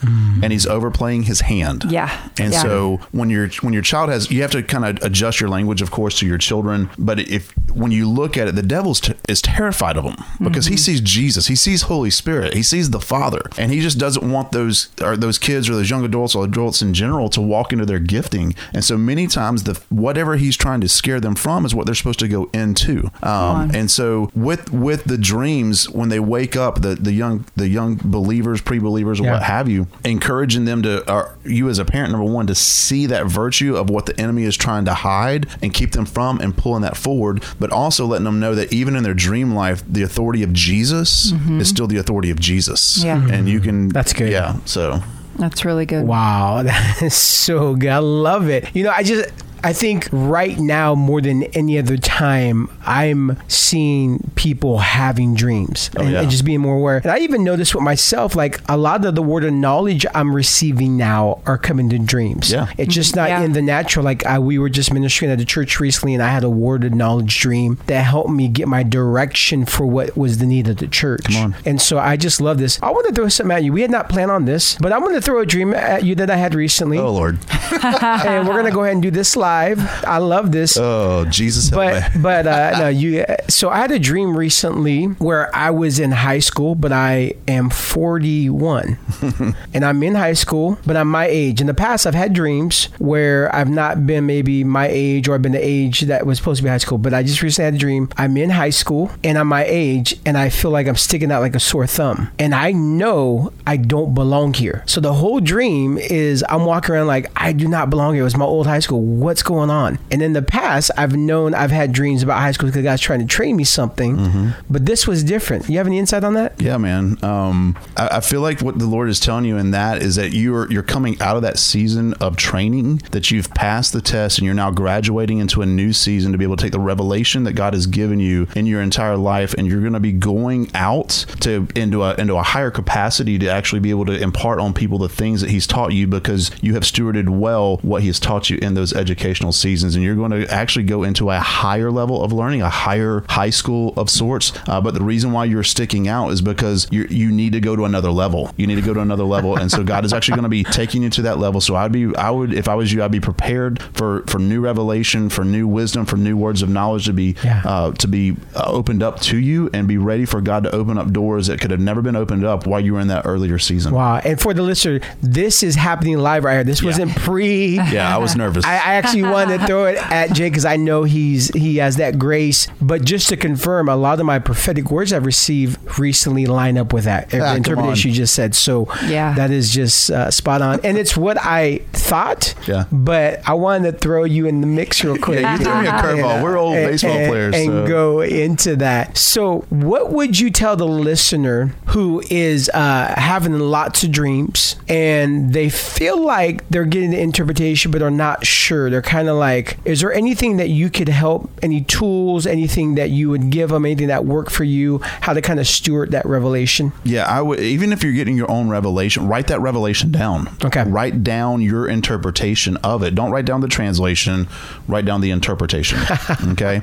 and 0.42 0.52
he's 0.52 0.66
overplaying 0.66 1.24
his 1.24 1.42
hand. 1.42 1.86
Yeah. 1.90 2.10
and 2.40 2.54
Yeah. 2.54 2.62
so 2.62 3.00
when 3.12 3.30
your 3.30 3.50
when 3.62 3.74
your 3.74 3.82
child 3.84 4.10
has 4.10 4.32
you 4.32 4.42
have 4.42 4.52
to 4.52 4.64
kind 4.64 4.86
of 4.86 5.04
adjust 5.04 5.40
your 5.40 5.50
language 5.50 5.82
of 5.82 5.92
course 5.92 6.18
to 6.20 6.26
your 6.26 6.38
children 6.38 6.90
but 6.98 7.20
if 7.20 7.52
when 7.74 7.92
you 7.92 8.08
look 8.08 8.38
at 8.38 8.48
it 8.48 8.56
the 8.56 8.62
devil 8.62 8.94
t- 8.94 9.14
is 9.28 9.42
terrified 9.42 9.98
of 9.98 10.04
them 10.04 10.16
because 10.42 10.66
he 10.68 10.78
sees 10.78 11.02
jesus 11.02 11.48
he 11.48 11.56
sees 11.56 11.84
holy 11.84 12.10
spirit 12.10 12.54
he 12.54 12.64
sees 12.64 12.90
the 12.92 13.00
father 13.00 13.42
and 13.58 13.72
he 13.72 13.80
just 13.82 13.98
doesn't 13.98 14.30
want 14.30 14.52
those 14.52 14.90
or 15.02 15.16
those 15.18 15.38
kids 15.38 15.70
or 15.70 15.74
those 15.76 15.90
young 15.90 16.04
adults 16.06 16.36
or 16.36 16.44
adults 16.46 16.82
in 16.82 16.94
general 16.94 17.30
to 17.30 17.42
walk 17.42 17.72
into 17.74 17.86
their 17.86 18.00
gifting 18.00 18.54
and 18.74 18.84
so 18.84 18.98
many 18.98 19.28
times 19.28 19.64
the 19.64 19.80
whatever 19.90 20.38
he's 20.38 20.56
trying 20.58 20.82
to 20.82 20.88
scare 20.90 21.20
them 21.20 21.36
from 21.36 21.66
is 21.66 21.74
what 21.76 21.86
they're 21.86 21.96
supposed 21.96 22.20
to 22.20 22.28
go 22.28 22.50
into 22.54 23.10
um, 23.24 23.72
and 23.74 23.90
so 23.92 24.30
with 24.52 24.72
with 24.74 25.04
the 25.06 25.18
dreams 25.18 25.90
when 25.90 26.10
they 26.10 26.20
wake 26.20 26.56
up 26.56 26.82
the 26.82 26.96
the 26.96 27.14
young 27.14 27.46
the 27.56 27.68
young 27.70 28.00
believers 28.04 28.60
pre-believers 28.62 29.20
or 29.20 29.24
Yeah. 29.24 29.34
what 29.34 29.44
have 29.44 29.70
you 29.70 29.88
encouraging 30.04 30.66
them 30.66 30.82
to 30.84 31.10
or 31.12 31.38
you 31.46 31.70
as 31.70 31.80
a 31.80 31.86
parent 31.86 32.12
number 32.12 32.30
one 32.30 32.48
to 32.48 32.56
see 32.56 33.06
that 33.08 33.26
virtue 33.28 33.76
of 33.78 33.90
what 33.90 34.06
the 34.08 34.20
enemy 34.20 34.44
is 34.44 34.58
trying 34.58 34.86
to 34.86 34.94
hide 34.94 35.48
and 35.62 35.74
keep 35.74 35.92
them 35.92 36.06
from 36.06 36.40
and 36.42 36.56
pulling 36.58 36.82
that 36.82 36.98
forward 36.98 37.44
but 37.60 37.72
also 37.72 38.06
letting 38.06 38.26
them 38.26 38.40
know 38.40 38.54
that 38.56 38.74
even 38.74 38.96
in 38.96 39.04
their 39.04 39.14
dream 39.14 39.54
life 39.54 39.84
the 39.88 40.04
authority 40.04 40.44
of 40.44 40.52
jesus 40.54 41.32
mm-hmm. 41.32 41.62
is 41.62 41.70
still 41.70 41.88
the 41.88 41.98
authority 41.98 42.30
of 42.30 42.40
jesus 42.40 43.04
Yeah. 43.04 43.26
and 43.32 43.48
you 43.48 43.60
can 43.62 43.88
That's 43.90 44.12
good. 44.14 44.32
yeah 44.32 44.58
so 44.66 45.02
That's 45.38 45.64
really 45.66 45.86
good. 45.86 46.06
Wow, 46.06 46.62
that 46.70 47.02
is 47.02 47.16
so 47.16 47.74
good. 47.76 47.90
I 47.90 47.98
love 48.00 48.50
it. 48.50 48.76
You 48.76 48.84
know, 48.84 48.92
I 48.92 49.02
just 49.02 49.30
I 49.63 49.74
think 49.74 50.08
right 50.12 50.58
now 50.58 50.95
more 50.95 51.21
than 51.21 51.43
any 51.43 51.78
other 51.78 51.97
time, 51.97 52.69
I'm 52.86 53.38
seeing 53.47 54.32
people 54.36 54.80
having 54.80 55.36
dreams 55.36 55.89
oh, 55.97 56.02
and, 56.02 56.12
yeah. 56.12 56.21
and 56.21 56.32
just 56.32 56.45
being 56.45 56.62
more 56.62 56.76
aware. 56.76 56.97
And 56.97 57.12
I 57.12 57.19
even 57.19 57.43
noticed 57.43 57.76
with 57.76 57.84
myself, 57.84 58.36
like 58.36 58.62
a 58.69 58.78
lot 58.78 59.06
of 59.06 59.15
the 59.15 59.21
word 59.21 59.43
of 59.43 59.54
knowledge 59.54 60.06
I'm 60.13 60.36
receiving 60.36 60.97
now 60.97 61.41
are 61.45 61.58
coming 61.58 61.89
to 61.89 62.00
dreams. 62.00 62.52
Yeah. 62.52 62.71
it's 62.78 62.93
just 62.93 63.12
mm-hmm. 63.12 63.19
not 63.19 63.30
Yeah. 63.30 63.43
in 63.43 63.54
the 63.54 63.62
natural. 63.62 64.04
Like 64.04 64.26
I, 64.26 64.39
we 64.39 64.58
were 64.58 64.69
just 64.69 64.93
ministering 64.93 65.32
at 65.32 65.38
the 65.38 65.45
church 65.45 65.80
recently, 65.80 66.13
and 66.13 66.24
I 66.24 66.30
had 66.30 66.43
a 66.43 66.50
word 66.50 66.84
of 66.84 66.93
knowledge 66.93 67.39
dream 67.39 67.78
that 67.88 68.02
helped 68.02 68.32
me 68.32 68.47
get 68.47 68.67
my 68.67 68.84
direction 68.84 69.65
for 69.65 69.86
what 69.86 70.17
was 70.17 70.39
the 70.39 70.45
need 70.45 70.67
of 70.67 70.78
the 70.78 70.88
church. 70.88 71.26
Come 71.26 71.36
on. 71.36 71.56
And 71.65 71.82
so 71.82 72.00
I 72.00 72.17
just 72.17 72.41
love 72.41 72.58
this. 72.58 72.82
I 72.82 72.89
want 72.89 73.08
to 73.08 73.13
throw 73.13 73.28
something 73.30 73.56
at 73.56 73.63
you. 73.63 73.74
We 73.74 73.82
had 73.82 73.91
not 73.91 74.10
planned 74.10 74.32
on 74.32 74.45
this, 74.45 74.76
but 74.82 74.91
I'm 74.91 75.02
going 75.02 75.15
to 75.15 75.21
throw 75.21 75.39
a 75.39 75.45
dream 75.45 75.74
at 75.74 76.04
you 76.04 76.15
that 76.15 76.30
I 76.30 76.36
had 76.36 76.56
recently. 76.56 76.97
oh 76.97 77.12
lord 77.12 77.38
and 77.84 78.47
we're 78.47 78.54
going 78.54 78.65
to 78.65 78.71
go 78.71 78.82
ahead 78.84 78.93
and 78.93 79.02
do 79.02 79.12
this 79.12 79.36
live. 79.36 79.51
Live. 79.52 80.06
I 80.06 80.18
love 80.18 80.52
this. 80.52 80.78
Oh, 80.78 81.26
Jesus 81.26 81.70
help 81.70 81.82
but 81.82 82.16
me. 82.16 82.22
but 82.28 82.48
uh, 82.48 82.80
no, 82.80 82.88
you. 82.88 83.26
So 83.50 83.70
I 83.70 83.80
had 83.80 83.92
a 83.92 84.00
dream 84.00 84.36
recently 84.38 85.06
where 85.06 85.54
I 85.56 85.72
was 85.72 86.00
in 86.00 86.12
high 86.12 86.40
school, 86.40 86.76
but 86.76 86.92
I 86.92 87.34
am 87.48 87.70
41, 87.70 88.98
and 89.74 89.86
I'm 89.86 90.02
in 90.04 90.16
high 90.16 90.34
school, 90.34 90.80
but 90.86 90.96
I'm 90.96 91.10
my 91.10 91.26
age. 91.26 91.62
In 91.62 91.68
the 91.68 91.74
past, 91.74 92.08
I've 92.08 92.16
had 92.16 92.34
dreams 92.34 92.86
where 92.98 93.54
I've 93.54 93.70
not 93.70 94.06
been 94.06 94.26
maybe 94.26 94.64
my 94.64 94.88
age 94.88 95.28
or 95.28 95.36
I've 95.36 95.42
been 95.42 95.52
the 95.52 95.66
age 95.78 96.02
that 96.02 96.26
was 96.26 96.38
supposed 96.38 96.60
to 96.60 96.64
be 96.64 96.70
high 96.70 96.78
school. 96.78 96.98
But 96.98 97.14
I 97.14 97.24
just 97.24 97.42
recently 97.42 97.66
had 97.66 97.76
a 97.76 97.78
dream. 97.78 98.10
I'm 98.18 98.38
in 98.38 98.50
high 98.50 98.70
school 98.70 99.12
and 99.24 99.38
I'm 99.38 99.48
my 99.48 99.66
age, 99.66 100.16
and 100.26 100.38
I 100.38 100.50
feel 100.50 100.72
like 100.72 100.88
I'm 100.88 100.96
sticking 100.96 101.32
out 101.32 101.42
like 101.42 101.56
a 101.56 101.60
sore 101.60 101.88
thumb, 101.88 102.32
and 102.40 102.56
I 102.56 102.72
know 102.72 103.52
I 103.68 103.78
don't 103.78 104.14
belong 104.14 104.54
here. 104.54 104.84
So 104.86 105.02
the 105.02 105.14
whole 105.14 105.40
dream 105.40 105.98
is 105.98 106.44
I'm 106.48 106.66
walking 106.66 106.96
around 106.96 107.08
like 107.08 107.32
I 107.36 107.52
do 107.54 107.68
not 107.68 107.90
belong 107.90 108.14
here. 108.14 108.22
It 108.22 108.32
was 108.32 108.38
my 108.38 108.46
old 108.46 108.68
high 108.68 108.80
school. 108.80 109.02
What's 109.02 109.41
going 109.44 109.70
on? 109.70 110.00
And 110.10 110.22
in 110.22 110.34
the 110.34 110.42
past, 110.42 110.92
I've 110.98 111.16
known 111.16 111.54
I've 111.54 111.72
had 111.72 111.92
dreams 111.92 112.24
about 112.24 112.40
high 112.40 112.52
school 112.52 112.70
because 112.70 112.84
God's 112.84 113.02
trying 113.02 113.20
to 113.20 113.26
train 113.26 113.56
me 113.56 113.64
something. 113.64 114.54
But 114.70 114.86
this 114.86 115.08
was 115.08 115.24
different. 115.24 115.70
You 115.70 115.78
have 115.78 115.88
any 115.88 116.00
insight 116.00 116.24
on 116.24 116.34
that? 116.36 116.60
Yeah, 116.62 116.78
man. 116.78 117.18
Um, 117.24 117.78
I, 117.98 118.18
I 118.18 118.20
feel 118.20 118.42
like 118.42 118.62
what 118.62 118.80
the 118.80 118.86
Lord 118.86 119.10
is 119.10 119.20
telling 119.20 119.46
you 119.46 119.58
in 119.58 119.72
that 119.72 120.02
is 120.02 120.16
that 120.16 120.34
you're 120.34 120.72
you're 120.72 120.84
coming 120.84 121.20
out 121.22 121.36
of 121.36 121.42
that 121.44 121.60
season 121.60 122.14
of 122.16 122.38
training, 122.38 122.98
that 123.12 123.32
you've 123.32 123.50
passed 123.54 123.94
the 123.94 124.02
test, 124.02 124.38
and 124.38 124.46
you're 124.46 124.54
now 124.54 124.72
graduating 124.72 125.40
into 125.40 125.62
a 125.62 125.66
new 125.66 125.94
season 125.94 126.32
to 126.32 126.38
be 126.38 126.44
able 126.44 126.56
to 126.56 126.64
take 126.64 126.72
the 126.72 126.80
revelation 126.80 127.44
that 127.44 127.54
God 127.54 127.74
has 127.74 127.88
given 127.88 128.20
you 128.20 128.48
in 128.56 128.66
your 128.66 128.82
entire 128.82 129.18
life, 129.18 129.54
and 129.54 129.68
you're 129.68 129.82
going 129.82 129.94
to 129.94 130.00
be 130.00 130.12
going 130.12 130.70
out 130.74 131.26
to 131.42 131.68
into 131.76 132.04
a 132.04 132.16
into 132.16 132.36
a 132.36 132.44
higher 132.44 132.72
capacity 132.72 133.38
to 133.40 133.48
actually 133.48 133.80
be 133.80 133.90
able 133.90 134.06
to 134.06 134.20
impart 134.20 134.60
on 134.60 134.74
people 134.74 134.98
the 134.98 135.10
things 135.10 135.42
that 135.42 135.50
He's 135.50 135.68
taught 135.68 135.94
you 135.94 136.08
because 136.08 136.52
you 136.62 136.74
have 136.74 136.84
stewarded 136.84 137.30
well 137.30 137.78
what 137.78 138.02
He 138.02 138.08
has 138.08 138.20
taught 138.20 138.50
you 138.50 138.58
in 138.62 138.74
those 138.74 138.94
educational 139.32 139.52
seasons, 139.54 139.96
and 139.96 140.04
you're 140.04 140.15
going 140.15 140.32
to 140.32 140.46
actually 140.54 140.84
go 140.84 141.04
into 141.04 141.30
a 141.30 141.39
higher 141.39 141.89
level 141.89 142.22
of 142.24 142.34
learning, 142.34 142.62
a 142.62 142.70
higher 142.70 143.24
high 143.30 143.50
school 143.50 143.94
of 143.96 144.10
sorts. 144.10 144.52
Uh, 144.67 144.82
but 144.82 144.94
the 144.94 145.02
reason 145.04 145.32
why 145.32 145.46
you're 145.46 145.63
sticking 145.63 146.08
out 146.08 146.30
is 146.32 146.41
because 146.41 146.88
you 146.91 147.06
you 147.10 147.32
need 147.32 147.54
to 147.54 147.60
go 147.62 147.76
to 147.76 147.86
another 147.86 148.12
level. 148.12 148.52
You 148.58 148.67
need 148.67 148.76
to 148.76 148.82
go 148.82 148.94
to 148.94 149.00
another 149.00 149.24
level, 149.24 149.56
and 149.58 149.72
so 149.72 149.84
God 149.94 150.04
is 150.06 150.12
actually 150.13 150.36
going 150.36 150.44
to 150.44 150.50
be 150.50 150.63
taking 150.63 151.04
you 151.04 151.10
to 151.12 151.22
that 151.24 151.38
level. 151.39 151.62
So 151.62 151.76
I'd 151.76 151.91
be, 151.91 152.13
I 152.17 152.30
would, 152.30 152.54
if 152.54 152.67
I 152.67 152.76
was 152.76 152.91
you, 152.91 153.04
I'd 153.04 153.12
be 153.12 153.20
prepared 153.22 153.82
for 153.82 154.24
for 154.28 154.38
new 154.39 154.60
revelation, 154.62 155.30
for 155.30 155.46
new 155.46 155.67
wisdom, 155.67 156.06
for 156.06 156.17
new 156.17 156.36
words 156.36 156.62
of 156.62 156.70
knowledge 156.70 157.06
to 157.06 157.13
be 157.13 157.36
Yeah. 157.44 157.62
uh, 157.65 157.91
to 157.94 158.08
be 158.08 158.36
uh, 158.56 158.63
opened 158.65 159.02
up 159.04 159.20
to 159.22 159.38
you, 159.38 159.70
and 159.74 159.88
be 159.88 159.98
ready 159.98 160.26
for 160.26 160.41
God 160.41 160.63
to 160.63 160.72
open 160.76 160.98
up 160.98 161.12
doors 161.12 161.48
that 161.48 161.62
could 161.62 161.72
have 161.72 161.80
never 161.80 162.02
been 162.02 162.15
opened 162.15 162.44
up 162.46 162.67
while 162.67 162.82
you 162.82 162.94
were 162.94 163.00
in 163.00 163.08
that 163.08 163.26
earlier 163.26 163.58
season. 163.60 163.94
Wow. 163.94 164.17
And 164.24 164.39
for 164.39 164.54
the 164.54 164.62
listener, 164.62 165.00
this 165.22 165.63
is 165.63 165.76
happening 165.76 166.17
live 166.17 166.44
right 166.44 166.56
here. 166.56 166.63
This 166.63 166.84
wasn't 166.84 167.15
pre. 167.15 167.76
Yeah, 167.91 168.13
I 168.13 168.17
was 168.17 168.36
nervous. 168.36 168.65
I, 168.65 168.74
I 168.74 168.94
actually 168.96 169.21
wanted 169.24 169.60
to 169.62 169.68
throw 169.68 169.86
it 169.86 169.98
at 170.12 170.34
Jay 170.34 170.50
because 170.50 170.66
I 170.66 170.76
know 170.78 171.04
he's 171.04 171.50
he 171.54 171.78
has 171.78 171.98
that 171.98 172.18
grace. 172.20 172.68
But 172.82 173.04
just 173.06 173.30
to 173.30 173.38
confirm, 173.38 173.90
a 173.90 173.96
lot 173.96 174.20
of 174.20 174.26
my 174.26 174.40
prophetic 174.40 174.92
words 174.92 175.14
I've 175.14 175.26
received 175.26 176.00
recently 176.00 176.46
line 176.46 176.78
up 176.78 176.94
with 176.94 177.06
that 177.06 177.34
Ah, 177.34 177.56
interpretation 177.56 178.10
on. 178.10 178.14
you 178.14 178.18
just 178.18 178.34
said. 178.34 178.56
So 178.56 178.88
Yeah. 179.08 179.34
that 179.34 179.52
is 179.52 179.70
just 179.72 180.12
uh, 180.12 180.32
spot 180.32 180.62
on, 180.62 180.80
and 180.84 180.98
it's 180.98 181.16
what 181.18 181.38
I 181.40 181.82
thought. 181.94 182.54
Yeah. 182.68 182.86
But 182.92 183.42
I 183.48 183.54
wanted 183.54 183.92
to 183.94 183.98
throw 183.98 184.24
you 184.24 184.46
in 184.48 184.62
the 184.62 184.68
mix 184.68 185.04
real 185.04 185.18
quick. 185.18 185.42
Yeah, 185.42 185.58
you 185.58 185.64
threw 185.64 185.82
me 185.82 185.88
a 185.88 185.92
curveball. 185.92 186.44
We're 186.44 186.58
old 186.58 186.76
baseball 186.76 187.12
and, 187.12 187.30
players, 187.30 187.56
and 187.56 187.66
so- 187.68 187.88
go 187.88 188.22
into 188.22 188.76
that. 188.78 189.18
So, 189.18 189.66
what 189.70 190.12
would 190.12 190.40
you 190.40 190.50
tell 190.50 190.76
the 190.76 190.88
listener 190.88 191.74
who 191.88 192.22
is 192.30 192.70
uh, 192.74 193.14
having 193.18 193.58
lots 193.60 194.04
of 194.04 194.12
dreams 194.12 194.76
and 194.88 195.54
they 195.54 195.70
feel 195.70 196.22
like 196.24 196.68
they're 196.70 196.86
getting 196.86 197.12
the 197.12 197.20
interpretation 197.20 197.92
but 197.92 198.02
are 198.02 198.12
not 198.12 198.46
sure? 198.46 198.90
They're 198.90 199.02
kind 199.12 199.28
of 199.28 199.36
like, 199.36 199.78
is 199.84 200.00
there 200.00 200.13
anything 200.13 200.56
that 200.56 200.69
you 200.69 200.89
could 200.89 201.10
help? 201.10 201.52
Any 201.62 201.82
tools? 201.82 202.47
Anything 202.47 202.95
that 202.95 203.10
you 203.10 203.30
would 203.30 203.50
give 203.50 203.69
them? 203.69 203.86
Anything 203.86 204.08
that 204.08 204.24
worked 204.24 204.52
for 204.54 204.63
you? 204.63 205.00
How 205.00 205.34
to 205.34 205.41
kind 205.41 205.60
of 205.60 205.67
steward 205.67 206.12
that 206.12 206.26
revelation? 206.26 206.93
Yeah, 207.04 207.26
I 207.26 207.41
would. 207.41 207.60
Even 207.60 207.91
if 207.91 208.04
you're 208.04 208.13
getting 208.13 208.38
your 208.38 208.50
own 208.50 208.69
revelation, 208.69 209.28
write 209.28 209.47
that 209.47 209.60
revelation 209.60 210.13
down. 210.13 210.56
Okay. 210.63 210.86
Write 210.86 211.26
down 211.26 211.60
your 211.60 211.89
interpretation 211.89 212.78
of 212.78 213.04
it. 213.04 213.13
Don't 213.13 213.32
write 213.32 213.43
down 213.43 213.60
the 213.60 213.67
translation. 213.67 214.47
Write 214.88 215.04
down 215.04 215.19
the 215.19 215.32
interpretation. 215.32 216.00
okay. 216.47 216.80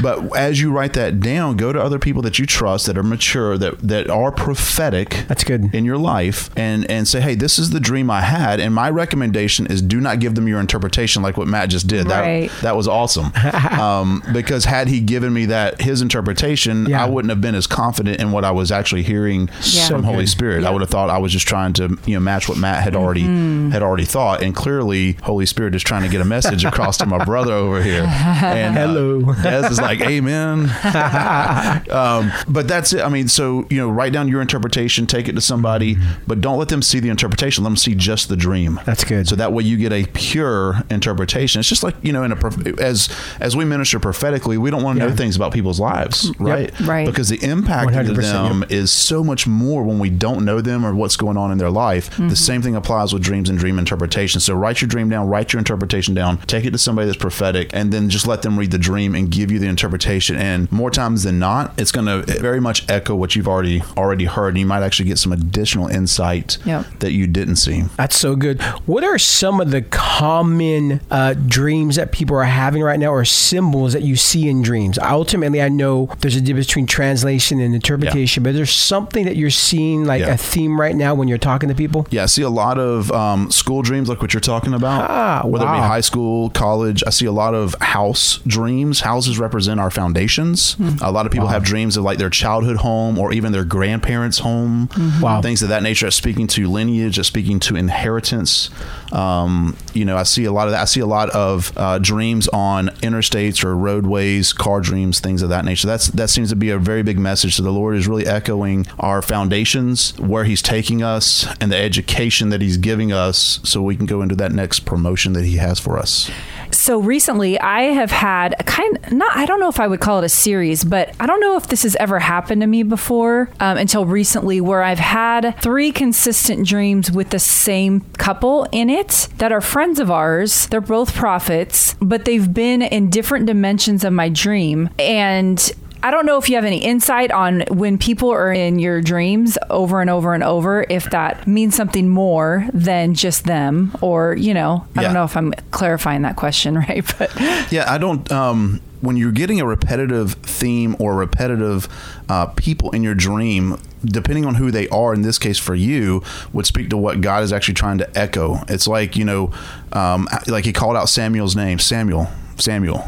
But 0.00 0.36
as 0.36 0.60
you 0.60 0.70
write 0.70 0.92
that 0.92 1.18
down, 1.18 1.56
go 1.56 1.72
to 1.72 1.82
other 1.82 1.98
people 1.98 2.22
that 2.22 2.38
you 2.38 2.46
trust 2.46 2.86
that 2.86 2.96
are 2.96 3.02
mature, 3.02 3.58
that 3.58 3.80
that 3.80 4.08
are 4.08 4.30
prophetic. 4.30 5.24
That's 5.26 5.42
good. 5.42 5.74
in 5.74 5.84
your 5.84 5.98
life, 5.98 6.48
and 6.56 6.88
and 6.88 7.08
say, 7.08 7.20
hey, 7.20 7.34
this 7.34 7.58
is 7.58 7.70
the 7.70 7.80
dream 7.80 8.08
I 8.08 8.20
had, 8.20 8.60
and 8.60 8.72
my 8.72 8.88
recommendation 8.88 9.66
is 9.66 9.82
do 9.82 10.00
not 10.00 10.20
give 10.20 10.36
them 10.36 10.46
your 10.46 10.60
interpretation 10.60 11.22
like 11.22 11.36
what 11.36 11.48
Matt 11.48 11.55
just 11.64 11.86
did. 11.86 12.06
Right. 12.06 12.50
That 12.50 12.60
that 12.62 12.76
was 12.76 12.86
awesome. 12.86 13.32
um, 13.80 14.22
because 14.34 14.66
had 14.66 14.88
he 14.88 15.00
given 15.00 15.32
me 15.32 15.46
that 15.46 15.80
his 15.80 16.02
interpretation, 16.02 16.84
Yeah. 16.84 17.02
I 17.02 17.08
wouldn't 17.08 17.30
have 17.30 17.40
been 17.40 17.54
as 17.54 17.66
confident 17.66 18.20
in 18.20 18.32
what 18.32 18.44
I 18.44 18.50
was 18.50 18.70
actually 18.70 19.02
hearing 19.04 19.48
Yeah. 19.62 19.88
from 19.88 20.02
So 20.02 20.02
Holy. 20.02 20.26
Spirit. 20.26 20.64
I 20.64 20.70
would 20.70 20.82
have 20.82 20.90
thought 20.90 21.08
I 21.08 21.16
was 21.18 21.32
just 21.32 21.48
trying 21.48 21.72
to 21.74 21.96
you 22.04 22.14
know 22.14 22.20
match 22.20 22.48
what 22.48 22.58
Matt 22.58 22.82
had 22.82 22.94
already 22.94 23.22
Mm-hmm. 23.22 23.70
had 23.70 23.82
already 23.82 24.04
thought, 24.04 24.42
and 24.42 24.54
clearly 24.54 25.12
Holy 25.22 25.46
Spirit 25.46 25.74
is 25.74 25.82
trying 25.82 26.02
to 26.02 26.08
get 26.08 26.20
a 26.20 26.24
message 26.24 26.64
across 26.64 26.98
to 26.98 27.06
my 27.06 27.24
brother 27.24 27.52
over 27.52 27.82
here. 27.82 28.02
And, 28.46 28.76
uh, 28.76 28.80
Hello. 28.86 29.32
Des 29.42 29.68
is 29.70 29.80
like, 29.80 30.00
Amen. 30.02 30.68
um, 31.90 32.32
but 32.48 32.68
that's 32.68 32.92
it. 32.92 33.00
I 33.02 33.08
mean, 33.08 33.28
so 33.28 33.66
you 33.70 33.78
know, 33.78 33.88
write 33.88 34.12
down 34.12 34.28
your 34.28 34.40
interpretation, 34.40 35.06
take 35.06 35.28
it 35.28 35.32
to 35.32 35.40
somebody, 35.40 35.96
but 36.26 36.40
don't 36.40 36.58
let 36.58 36.68
them 36.68 36.82
see 36.82 37.00
the 37.00 37.08
interpretation. 37.08 37.64
Let 37.64 37.70
them 37.70 37.76
see 37.76 37.94
just 37.94 38.28
the 38.28 38.36
dream. 38.36 38.80
That's 38.84 39.04
good. 39.04 39.28
So 39.28 39.36
that 39.36 39.52
way 39.52 39.64
you 39.64 39.76
get 39.76 39.92
a 39.92 40.04
pure 40.12 40.82
interpretation. 40.90 41.35
It's 41.44 41.68
just 41.68 41.82
like 41.82 41.94
you 42.02 42.12
know, 42.12 42.22
in 42.24 42.32
a 42.32 42.36
as 42.80 43.08
as 43.40 43.54
we 43.56 43.64
minister 43.64 43.98
prophetically, 44.00 44.58
we 44.58 44.70
don't 44.70 44.82
want 44.82 44.98
to 44.98 45.04
Yeah. 45.04 45.10
know 45.10 45.16
things 45.16 45.36
about 45.36 45.52
people's 45.52 45.78
lives, 45.80 46.32
right? 46.38 46.72
Right. 46.80 47.06
Because 47.06 47.28
the 47.28 47.42
impact 47.44 47.92
to 47.92 47.96
100%, 48.02 48.14
them 48.48 48.64
is 48.68 48.90
so 48.90 49.22
much 49.24 49.46
more 49.46 49.82
when 49.84 49.98
we 49.98 50.10
don't 50.10 50.44
know 50.44 50.60
them 50.60 50.84
or 50.84 50.94
what's 50.94 51.16
going 51.16 51.36
on 51.36 51.50
in 51.52 51.58
their 51.58 51.70
life. 51.70 52.10
The 52.16 52.36
same 52.36 52.62
thing 52.62 52.74
applies 52.76 53.12
with 53.12 53.22
dreams 53.22 53.48
and 53.48 53.58
dream 53.58 53.78
interpretation. 53.78 54.40
So 54.40 54.54
write 54.54 54.80
your 54.80 54.88
dream 54.88 55.08
down, 55.08 55.28
write 55.28 55.52
your 55.52 55.58
interpretation 55.58 56.14
down, 56.14 56.38
take 56.46 56.64
it 56.64 56.70
to 56.72 56.78
somebody 56.78 57.06
that's 57.06 57.18
prophetic, 57.18 57.70
and 57.72 57.92
then 57.92 58.08
just 58.08 58.26
let 58.26 58.42
them 58.42 58.58
read 58.58 58.70
the 58.70 58.78
dream 58.78 59.14
and 59.14 59.30
give 59.30 59.50
you 59.50 59.58
the 59.58 59.66
interpretation. 59.66 60.36
And 60.36 60.70
more 60.72 60.90
times 60.90 61.22
than 61.24 61.38
not, 61.38 61.72
it's 61.78 61.92
going 61.92 62.06
to 62.06 62.40
very 62.40 62.60
much 62.60 62.88
echo 62.88 63.14
what 63.14 63.34
you've 63.36 63.48
already 63.48 63.82
already 63.96 64.24
heard, 64.24 64.48
and 64.50 64.58
you 64.58 64.66
might 64.66 64.82
actually 64.82 65.08
get 65.08 65.18
some 65.18 65.32
additional 65.32 65.86
insight 65.88 66.58
Yep. 66.64 66.86
that 67.00 67.12
you 67.12 67.26
didn't 67.26 67.56
see. 67.56 67.84
That's 67.96 68.16
so 68.18 68.36
good. 68.36 68.60
What 68.86 69.04
are 69.04 69.18
some 69.18 69.60
of 69.60 69.70
the 69.70 69.82
common 70.26 71.00
uh, 71.10 71.25
dreams 71.34 71.96
that 71.96 72.12
people 72.12 72.36
are 72.36 72.44
having 72.44 72.82
right 72.82 72.98
now, 72.98 73.08
or 73.12 73.24
symbols 73.24 73.92
that 73.92 74.02
you 74.02 74.16
see 74.16 74.48
in 74.48 74.62
dreams? 74.62 74.98
Ultimately, 74.98 75.62
I 75.62 75.68
know 75.68 76.08
there's 76.20 76.36
a 76.36 76.40
difference 76.40 76.66
between 76.66 76.86
translation 76.86 77.60
and 77.60 77.74
interpretation, 77.74 78.42
but 78.42 78.54
there's 78.54 78.72
something 78.72 79.24
that 79.24 79.36
you're 79.36 79.50
seeing, 79.50 80.04
like 80.04 80.20
Yeah. 80.20 80.34
a 80.34 80.36
theme 80.36 80.80
right 80.80 80.94
now 80.94 81.14
when 81.14 81.28
you're 81.28 81.38
talking 81.38 81.68
to 81.68 81.74
people. 81.74 82.06
Yeah, 82.10 82.24
I 82.24 82.26
see 82.26 82.42
a 82.42 82.50
lot 82.50 82.78
of 82.78 83.10
um, 83.12 83.50
school 83.50 83.82
dreams, 83.82 84.08
like 84.08 84.20
what 84.20 84.32
you're 84.34 84.40
talking 84.40 84.74
about. 84.74 85.10
Ah, 85.10 85.42
Whether 85.46 85.64
it 85.66 85.72
be 85.72 85.78
high 85.78 86.00
school, 86.00 86.50
college, 86.50 87.02
I 87.06 87.10
see 87.10 87.26
a 87.26 87.32
lot 87.32 87.54
of 87.54 87.74
house 87.80 88.38
dreams. 88.46 89.00
Houses 89.00 89.38
represent 89.38 89.80
our 89.80 89.90
foundations. 89.90 90.74
Hmm. 90.74 90.90
A 91.02 91.10
lot 91.12 91.26
of 91.26 91.32
people 91.32 91.48
have 91.48 91.62
dreams 91.64 91.96
of 91.96 92.04
like 92.04 92.18
their 92.18 92.30
childhood 92.30 92.76
home 92.78 93.18
or 93.18 93.32
even 93.32 93.52
their 93.52 93.64
grandparents' 93.64 94.38
home. 94.38 94.88
Mm-hmm. 94.88 95.20
Wow. 95.20 95.42
Things 95.42 95.62
of 95.62 95.68
that 95.70 95.82
nature. 95.82 96.06
That's 96.06 96.16
speaking 96.16 96.46
to 96.48 96.68
lineage. 96.68 97.16
That's 97.16 97.28
speaking 97.28 97.60
to 97.60 97.76
inheritance. 97.76 98.70
Um, 99.12 99.76
you 99.94 100.04
know, 100.04 100.16
I 100.16 100.24
see 100.24 100.44
a 100.44 100.52
lot 100.52 100.66
of 100.68 100.72
that. 100.72 100.82
I 100.82 100.84
see 100.84 101.00
a 101.00 101.06
lot 101.06 101.15
of 101.30 101.72
uh, 101.76 101.98
dreams 101.98 102.48
on 102.48 102.88
interstates 103.02 103.64
or 103.64 103.76
roadways, 103.76 104.52
car 104.52 104.80
dreams, 104.80 105.20
things 105.20 105.42
of 105.42 105.48
that 105.48 105.64
nature. 105.64 105.86
That's 105.86 106.08
that 106.08 106.30
seems 106.30 106.50
to 106.50 106.56
be 106.56 106.70
a 106.70 106.78
very 106.78 107.02
big 107.02 107.18
message. 107.18 107.56
So 107.56 107.62
the 107.62 107.70
Lord 107.70 107.96
is 107.96 108.06
really 108.06 108.26
echoing 108.26 108.86
our 108.98 109.22
foundations, 109.22 110.18
where 110.18 110.44
He's 110.44 110.62
taking 110.62 111.02
us, 111.02 111.46
and 111.60 111.72
the 111.72 111.76
education 111.76 112.50
that 112.50 112.60
He's 112.60 112.76
giving 112.76 113.12
us, 113.12 113.60
so 113.64 113.82
we 113.82 113.96
can 113.96 114.06
go 114.06 114.22
into 114.22 114.36
that 114.36 114.52
next 114.52 114.80
promotion 114.80 115.32
that 115.32 115.44
He 115.44 115.56
has 115.56 115.78
for 115.78 115.98
us. 115.98 116.30
So 116.70 116.98
recently, 116.98 117.58
I 117.58 117.82
have 117.82 118.10
had 118.10 118.54
a 118.58 118.64
kind 118.64 118.98
not 119.10 119.36
I 119.36 119.46
don't 119.46 119.60
know 119.60 119.68
if 119.68 119.80
I 119.80 119.86
would 119.86 120.00
call 120.00 120.20
it 120.20 120.24
a 120.24 120.28
series, 120.28 120.84
but 120.84 121.14
I 121.20 121.26
don't 121.26 121.40
know 121.40 121.56
if 121.56 121.68
this 121.68 121.82
has 121.82 121.96
ever 121.96 122.18
happened 122.18 122.60
to 122.60 122.66
me 122.66 122.82
before 122.82 123.50
um, 123.60 123.76
until 123.76 124.04
recently, 124.06 124.60
where 124.60 124.82
I've 124.82 124.98
had 124.98 125.60
three 125.60 125.92
consistent 125.92 126.66
dreams 126.66 127.10
with 127.10 127.30
the 127.30 127.38
same 127.38 128.00
couple 128.18 128.66
in 128.72 128.90
it 128.90 129.28
that 129.38 129.52
are 129.52 129.60
friends 129.60 129.98
of 130.00 130.10
ours. 130.10 130.66
They're 130.66 130.80
both 130.80 131.14
prophets, 131.14 131.94
but 132.00 132.24
they've 132.24 132.52
been 132.52 132.82
in 132.82 133.10
different 133.10 133.46
dimensions 133.46 134.04
of 134.04 134.12
my 134.12 134.28
dream, 134.28 134.90
and 134.98 135.72
I 136.06 136.10
don't 136.12 136.24
know 136.24 136.38
if 136.38 136.48
you 136.48 136.54
have 136.54 136.64
any 136.64 136.78
insight 136.78 137.32
on 137.32 137.62
when 137.68 137.98
people 137.98 138.30
are 138.30 138.52
in 138.52 138.78
your 138.78 139.00
dreams 139.02 139.58
over 139.70 140.00
and 140.00 140.08
over 140.08 140.34
and 140.34 140.44
over, 140.44 140.86
if 140.88 141.10
that 141.10 141.48
means 141.48 141.74
something 141.74 142.08
more 142.08 142.68
than 142.72 143.14
just 143.14 143.42
them, 143.44 143.92
or, 144.00 144.36
you 144.36 144.54
know, 144.54 144.86
I 144.94 145.00
Yeah. 145.00 145.08
don't 145.08 145.14
know 145.14 145.24
if 145.24 145.36
I'm 145.36 145.52
clarifying 145.72 146.22
that 146.22 146.36
question 146.36 146.76
right, 146.88 147.04
but 147.18 147.30
Yeah, 147.72 147.92
I 147.92 147.98
don't. 147.98 148.30
Um, 148.30 148.80
when 149.06 149.16
you're 149.16 149.32
getting 149.32 149.60
a 149.60 149.66
repetitive 149.66 150.32
theme 150.34 150.96
or 150.98 151.14
repetitive 151.14 151.88
uh, 152.28 152.46
people 152.46 152.90
in 152.90 153.02
your 153.02 153.14
dream, 153.14 153.80
depending 154.04 154.44
on 154.44 154.56
who 154.56 154.70
they 154.70 154.88
are, 154.88 155.14
in 155.14 155.22
this 155.22 155.38
case 155.38 155.58
for 155.58 155.74
you, 155.74 156.22
would 156.52 156.66
speak 156.66 156.90
to 156.90 156.96
what 156.96 157.20
God 157.20 157.44
is 157.44 157.52
actually 157.52 157.74
trying 157.74 157.98
to 157.98 158.18
echo. 158.18 158.58
It's 158.68 158.88
like 158.88 159.16
you 159.16 159.24
know, 159.24 159.52
um, 159.92 160.28
like 160.48 160.64
he 160.64 160.72
called 160.72 160.96
out 160.96 161.08
Samuel's 161.08 161.56
name, 161.56 161.78
Samuel. 161.78 162.28
Samuel, 162.58 163.00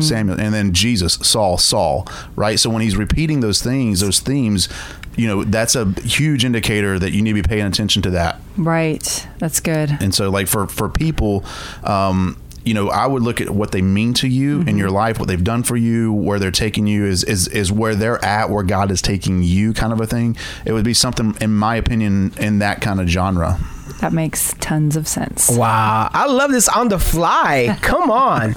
Samuel, 0.00 0.40
and 0.40 0.54
then 0.54 0.72
Jesus, 0.72 1.14
Saul, 1.14 1.58
Saul, 1.58 2.06
right? 2.36 2.56
So 2.56 2.70
when 2.70 2.82
he's 2.82 2.96
repeating 2.96 3.40
those 3.40 3.60
things, 3.60 3.98
those 3.98 4.20
themes, 4.20 4.68
you 5.16 5.26
know, 5.26 5.42
that's 5.42 5.74
a 5.74 5.90
huge 6.02 6.44
indicator 6.44 7.00
that 7.00 7.10
you 7.10 7.20
need 7.20 7.30
to 7.30 7.42
be 7.42 7.48
paying 7.48 7.66
attention 7.66 8.02
to 8.02 8.10
that. 8.10 8.40
Right. 8.56 9.26
That's 9.38 9.58
good. 9.58 9.90
And 10.00 10.14
so, 10.14 10.30
like 10.30 10.46
for 10.46 10.68
for 10.68 10.88
people, 10.88 11.44
um, 11.82 12.40
you 12.64 12.74
know, 12.74 12.88
I 12.88 13.06
would 13.06 13.22
look 13.22 13.40
at 13.40 13.50
what 13.50 13.72
they 13.72 13.82
mean 13.82 14.14
to 14.14 14.28
you 14.28 14.60
in 14.62 14.78
your 14.78 14.88
mm-hmm. 14.88 14.96
life, 14.96 15.18
what 15.18 15.28
they've 15.28 15.42
done 15.42 15.62
for 15.62 15.76
you, 15.76 16.12
where 16.12 16.38
they're 16.38 16.50
taking 16.50 16.86
you 16.86 17.04
is 17.06 17.24
is 17.24 17.48
is 17.48 17.72
where 17.72 17.94
they're 17.94 18.24
at, 18.24 18.50
where 18.50 18.62
God 18.62 18.90
is 18.90 19.02
taking 19.02 19.42
you, 19.42 19.72
kind 19.72 19.92
of 19.92 20.00
a 20.00 20.06
thing. 20.06 20.36
It 20.64 20.72
would 20.72 20.84
be 20.84 20.94
something, 20.94 21.36
in 21.40 21.52
my 21.54 21.76
opinion, 21.76 22.32
in 22.38 22.60
that 22.60 22.80
kind 22.80 23.00
of 23.00 23.08
genre. 23.08 23.58
That 24.00 24.12
makes 24.12 24.52
tons 24.58 24.96
of 24.96 25.06
sense. 25.06 25.48
Wow, 25.50 26.08
I 26.12 26.26
love 26.26 26.50
this 26.50 26.68
on 26.68 26.88
the 26.88 26.98
fly. 26.98 27.76
Come 27.82 28.10
on, 28.10 28.52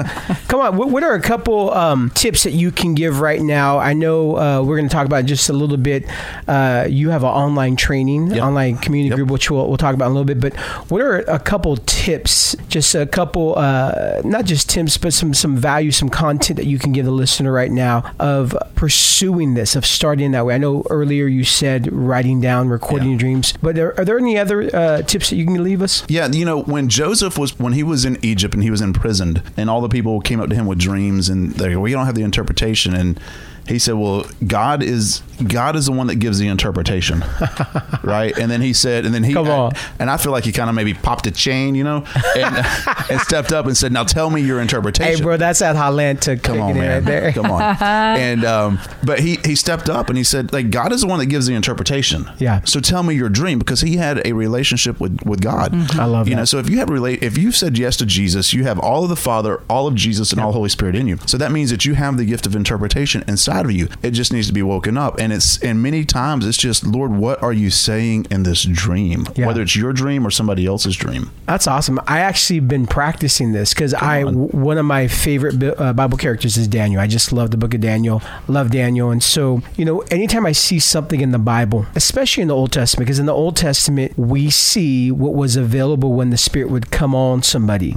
come 0.48 0.60
on. 0.62 0.76
What, 0.78 0.90
what 0.90 1.04
are 1.04 1.14
a 1.14 1.22
couple 1.22 1.72
um, 1.74 2.10
tips 2.16 2.44
that 2.44 2.52
you 2.52 2.72
can 2.72 2.96
give 2.96 3.20
right 3.20 3.42
now? 3.42 3.78
I 3.78 3.94
know 3.94 4.38
uh, 4.38 4.64
we're 4.64 4.78
going 4.78 4.90
to 4.90 4.94
talk 4.94 5.06
about 5.06 5.26
just 5.26 5.50
a 5.50 5.54
little 5.54 5.78
bit. 5.78 6.06
Uh, 6.48 6.88
you 6.90 7.10
have 7.12 7.24
an 7.24 7.30
online 7.30 7.76
training, 7.76 8.32
Yep. 8.32 8.44
online 8.44 8.78
community 8.78 9.10
Yep. 9.10 9.16
group, 9.18 9.30
which 9.32 9.52
we'll, 9.52 9.68
we'll 9.68 9.78
talk 9.78 9.94
about 9.94 10.06
in 10.06 10.12
a 10.12 10.20
little 10.20 10.26
bit. 10.26 10.40
But 10.40 10.56
what 10.90 11.02
are 11.02 11.18
a 11.20 11.38
couple 11.40 11.78
tips? 11.78 12.56
Just 12.68 12.96
a 12.96 13.06
couple, 13.06 13.54
uh, 13.58 14.22
not 14.24 14.46
just 14.46 14.70
tips, 14.70 14.98
but 14.98 15.14
some 15.14 15.34
some 15.36 15.56
value, 15.58 15.92
some 15.92 16.10
content 16.10 16.58
that 16.58 16.66
you 16.66 16.80
can 16.80 16.92
give 16.92 17.06
the 17.06 17.12
listener 17.12 17.52
right 17.52 17.72
now 17.72 18.12
of 18.20 18.56
pursuing 18.76 19.54
this, 19.54 19.76
of 19.76 19.86
starting 19.86 20.32
that 20.32 20.46
way. 20.46 20.56
I 20.56 20.58
know 20.58 20.84
earlier 20.90 21.28
you 21.28 21.44
said 21.44 21.92
writing 21.92 22.42
down, 22.42 22.70
recording 22.70 23.08
Yeah. 23.08 23.12
your 23.14 23.20
dreams, 23.20 23.54
but 23.62 23.78
are, 23.78 24.00
are 24.00 24.06
there 24.06 24.18
any 24.18 24.38
other 24.38 24.76
uh, 24.76 25.02
tips 25.26 25.30
that 25.30 25.36
you 25.38 25.46
can 25.46 25.64
leave 25.64 25.82
us? 25.82 26.04
Yeah, 26.08 26.28
you 26.28 26.46
know, 26.46 26.62
when 26.62 26.90
Joseph 26.90 27.38
was 27.38 27.58
when 27.60 27.74
he 27.74 27.84
was 27.84 28.06
in 28.06 28.18
Egypt 28.24 28.54
and 28.54 28.64
he 28.64 28.70
was 28.70 28.82
imprisoned, 28.82 29.42
and 29.58 29.70
all 29.70 29.82
the 29.82 29.90
people 29.90 30.22
came 30.22 30.40
up 30.40 30.50
to 30.50 30.56
him 30.56 30.66
with 30.68 30.80
dreams, 30.80 31.30
and 31.30 31.52
they 31.54 31.74
go, 31.74 31.80
"We 31.80 31.92
don't 31.92 32.06
have 32.06 32.16
the 32.16 32.24
interpretation," 32.24 32.94
and 32.94 33.20
he 33.68 33.80
said, 33.80 33.94
"Well, 33.96 34.26
God 34.46 34.84
is 34.84 35.22
God 35.48 35.76
is 35.76 35.88
the 35.88 35.92
one 35.92 36.08
that 36.08 36.16
gives 36.16 36.38
the 36.40 36.48
interpretation, 36.48 37.24
right?" 38.04 38.38
And 38.38 38.50
then 38.50 38.62
he 38.62 38.74
said, 38.74 39.06
and 39.06 39.14
then 39.14 39.24
he 39.24 39.34
Come 39.34 39.50
on. 39.50 39.74
and 40.00 40.10
I 40.10 40.18
feel 40.18 40.32
like 40.32 40.44
he 40.44 40.52
kind 40.52 40.70
of 40.70 40.76
maybe 40.76 40.94
popped 40.94 41.26
a 41.28 41.32
chain, 41.32 41.76
you 41.76 41.84
know, 41.84 42.06
and, 42.38 42.66
and 43.10 43.20
stepped 43.22 43.52
up 43.52 43.66
and 43.66 43.76
said, 43.76 43.92
"Now 43.92 44.04
tell 44.04 44.30
me 44.30 44.42
your 44.42 44.62
interpretation." 44.62 45.16
Hey, 45.16 45.22
bro, 45.22 45.38
that's 45.38 45.62
at 45.62 45.76
Holland 45.76 46.22
to 46.24 46.38
Come 46.38 46.62
on, 46.62 46.76
man. 46.76 47.04
Right. 47.06 47.34
Come 47.34 47.52
on. 47.52 47.62
And 47.82 48.46
um, 48.46 48.80
but 49.04 49.20
he 49.20 49.38
he 49.44 49.56
stepped 49.56 49.90
up 49.90 50.10
and 50.10 50.18
he 50.18 50.24
said, 50.24 50.54
like 50.54 50.70
God 50.70 50.92
is 50.94 51.02
the 51.02 51.08
one 51.08 51.20
that 51.20 51.26
gives 51.28 51.48
the 51.48 51.54
interpretation. 51.56 52.30
Yeah. 52.38 52.62
So 52.66 52.80
tell 52.80 53.04
me 53.04 53.16
your 53.16 53.30
dream 53.30 53.60
because 53.60 53.82
he 53.82 53.98
had 53.98 54.26
a 54.26 54.34
relationship 54.34 55.00
with 55.00 55.20
with 55.26 55.42
God. 55.42 55.74
I 56.00 56.06
love 56.06 56.28
you 56.28 56.36
that. 56.36 56.42
know. 56.42 56.46
So 56.46 56.60
if 56.60 56.70
you 56.70 56.78
have 56.78 56.90
relate, 56.90 57.24
if 57.24 57.38
you've 57.38 57.56
said 57.56 57.78
yes 57.78 57.98
to 57.98 58.06
Jesus, 58.06 58.54
you 58.54 58.64
have 58.66 58.80
all 58.80 59.04
of 59.04 59.10
the 59.10 59.16
Father, 59.16 59.62
all 59.70 59.88
of 59.88 59.96
Jesus, 59.96 60.32
and 60.32 60.40
all 60.40 60.52
Holy 60.52 60.70
Spirit 60.70 60.96
in 60.96 61.08
you. 61.08 61.18
So 61.26 61.38
that 61.38 61.52
means 61.52 61.72
that 61.72 61.86
you 61.86 61.96
have 61.96 62.18
the 62.18 62.26
gift 62.26 62.46
of 62.46 62.56
interpretation 62.56 63.24
inside 63.28 63.55
of 63.64 63.72
you. 63.72 63.88
It 64.02 64.12
just 64.12 64.34
needs 64.34 64.48
to 64.48 64.54
be 64.54 64.64
woken 64.64 64.98
up. 64.98 65.20
And 65.20 65.32
it's 65.32 65.62
and 65.64 65.82
many 65.82 66.04
times 66.04 66.46
it's 66.46 66.58
just 66.58 66.86
Lord, 66.86 67.12
what 67.12 67.42
are 67.42 67.54
you 67.54 67.70
saying 67.70 68.28
in 68.30 68.44
this 68.44 68.64
dream? 68.64 69.28
Yeah. 69.36 69.48
Whether 69.48 69.62
it's 69.62 69.76
your 69.76 69.94
dream 69.94 70.26
or 70.28 70.32
somebody 70.32 70.66
else's 70.66 70.98
dream. 70.98 71.32
That's 71.46 71.68
awesome. 71.68 72.00
I 72.08 72.20
actually 72.20 72.60
been 72.60 72.88
practicing 72.88 73.54
this 73.54 73.74
because 73.74 73.94
I 73.94 74.24
on. 74.24 74.50
one 74.50 74.78
of 74.78 74.86
my 74.86 75.08
favorite 75.08 75.64
uh, 75.80 75.94
Bible 75.94 76.18
characters 76.18 76.58
is 76.58 76.68
Daniel. 76.68 77.00
I 77.00 77.08
just 77.08 77.32
love 77.32 77.52
the 77.52 77.58
book 77.58 77.74
of 77.74 77.82
Daniel. 77.82 78.22
Love 78.48 78.72
Daniel, 78.72 79.12
and 79.12 79.22
so 79.22 79.62
you 79.78 79.86
know, 79.86 80.00
anytime 80.12 80.46
I 80.46 80.52
see 80.52 80.80
something 80.80 81.22
in 81.22 81.32
the 81.32 81.40
Bible, 81.40 81.86
especially 81.96 82.42
in 82.42 82.48
the 82.48 82.56
Old 82.56 82.72
Testament, 82.72 83.06
because 83.06 83.20
in 83.20 83.26
the 83.28 83.34
Old 83.34 83.56
Testament 83.56 84.18
we 84.18 84.50
see 84.50 85.12
what 85.12 85.36
was 85.36 85.56
available 85.56 86.14
when 86.14 86.32
the 86.32 86.38
Spirit 86.38 86.72
would 86.72 86.90
come 86.92 87.14
on 87.14 87.44
somebody, 87.44 87.94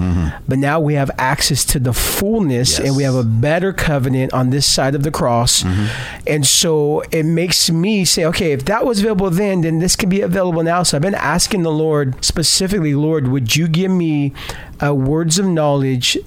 but 0.46 0.58
now 0.58 0.78
we 0.78 0.94
have 0.94 1.10
access 1.18 1.64
to 1.66 1.78
the 1.78 1.92
fullness, 1.92 2.78
and 2.78 2.96
we 2.96 3.02
have 3.02 3.14
a 3.14 3.24
better 3.24 3.72
covenant 3.72 4.32
on 4.32 4.50
this 4.50 4.66
side 4.66 4.94
of 4.94 5.02
the 5.02 5.10
cross, 5.10 5.47
and 6.26 6.46
so 6.46 7.02
it 7.10 7.24
makes 7.24 7.70
me 7.70 8.04
say, 8.04 8.24
okay, 8.24 8.52
if 8.52 8.64
that 8.66 8.84
was 8.84 9.00
available 9.00 9.30
then, 9.30 9.62
then 9.62 9.78
this 9.78 9.96
can 9.96 10.08
be 10.08 10.20
available 10.20 10.62
now. 10.62 10.82
So 10.82 10.96
I've 10.96 11.02
been 11.02 11.14
asking 11.14 11.62
the 11.62 11.72
Lord 11.72 12.24
specifically, 12.24 12.94
Lord, 12.94 13.28
would 13.28 13.56
you 13.56 13.68
give 13.68 13.90
me 13.90 14.32
uh, 14.82 14.94
words 14.94 15.38
of 15.38 15.46
knowledge? 15.46 16.18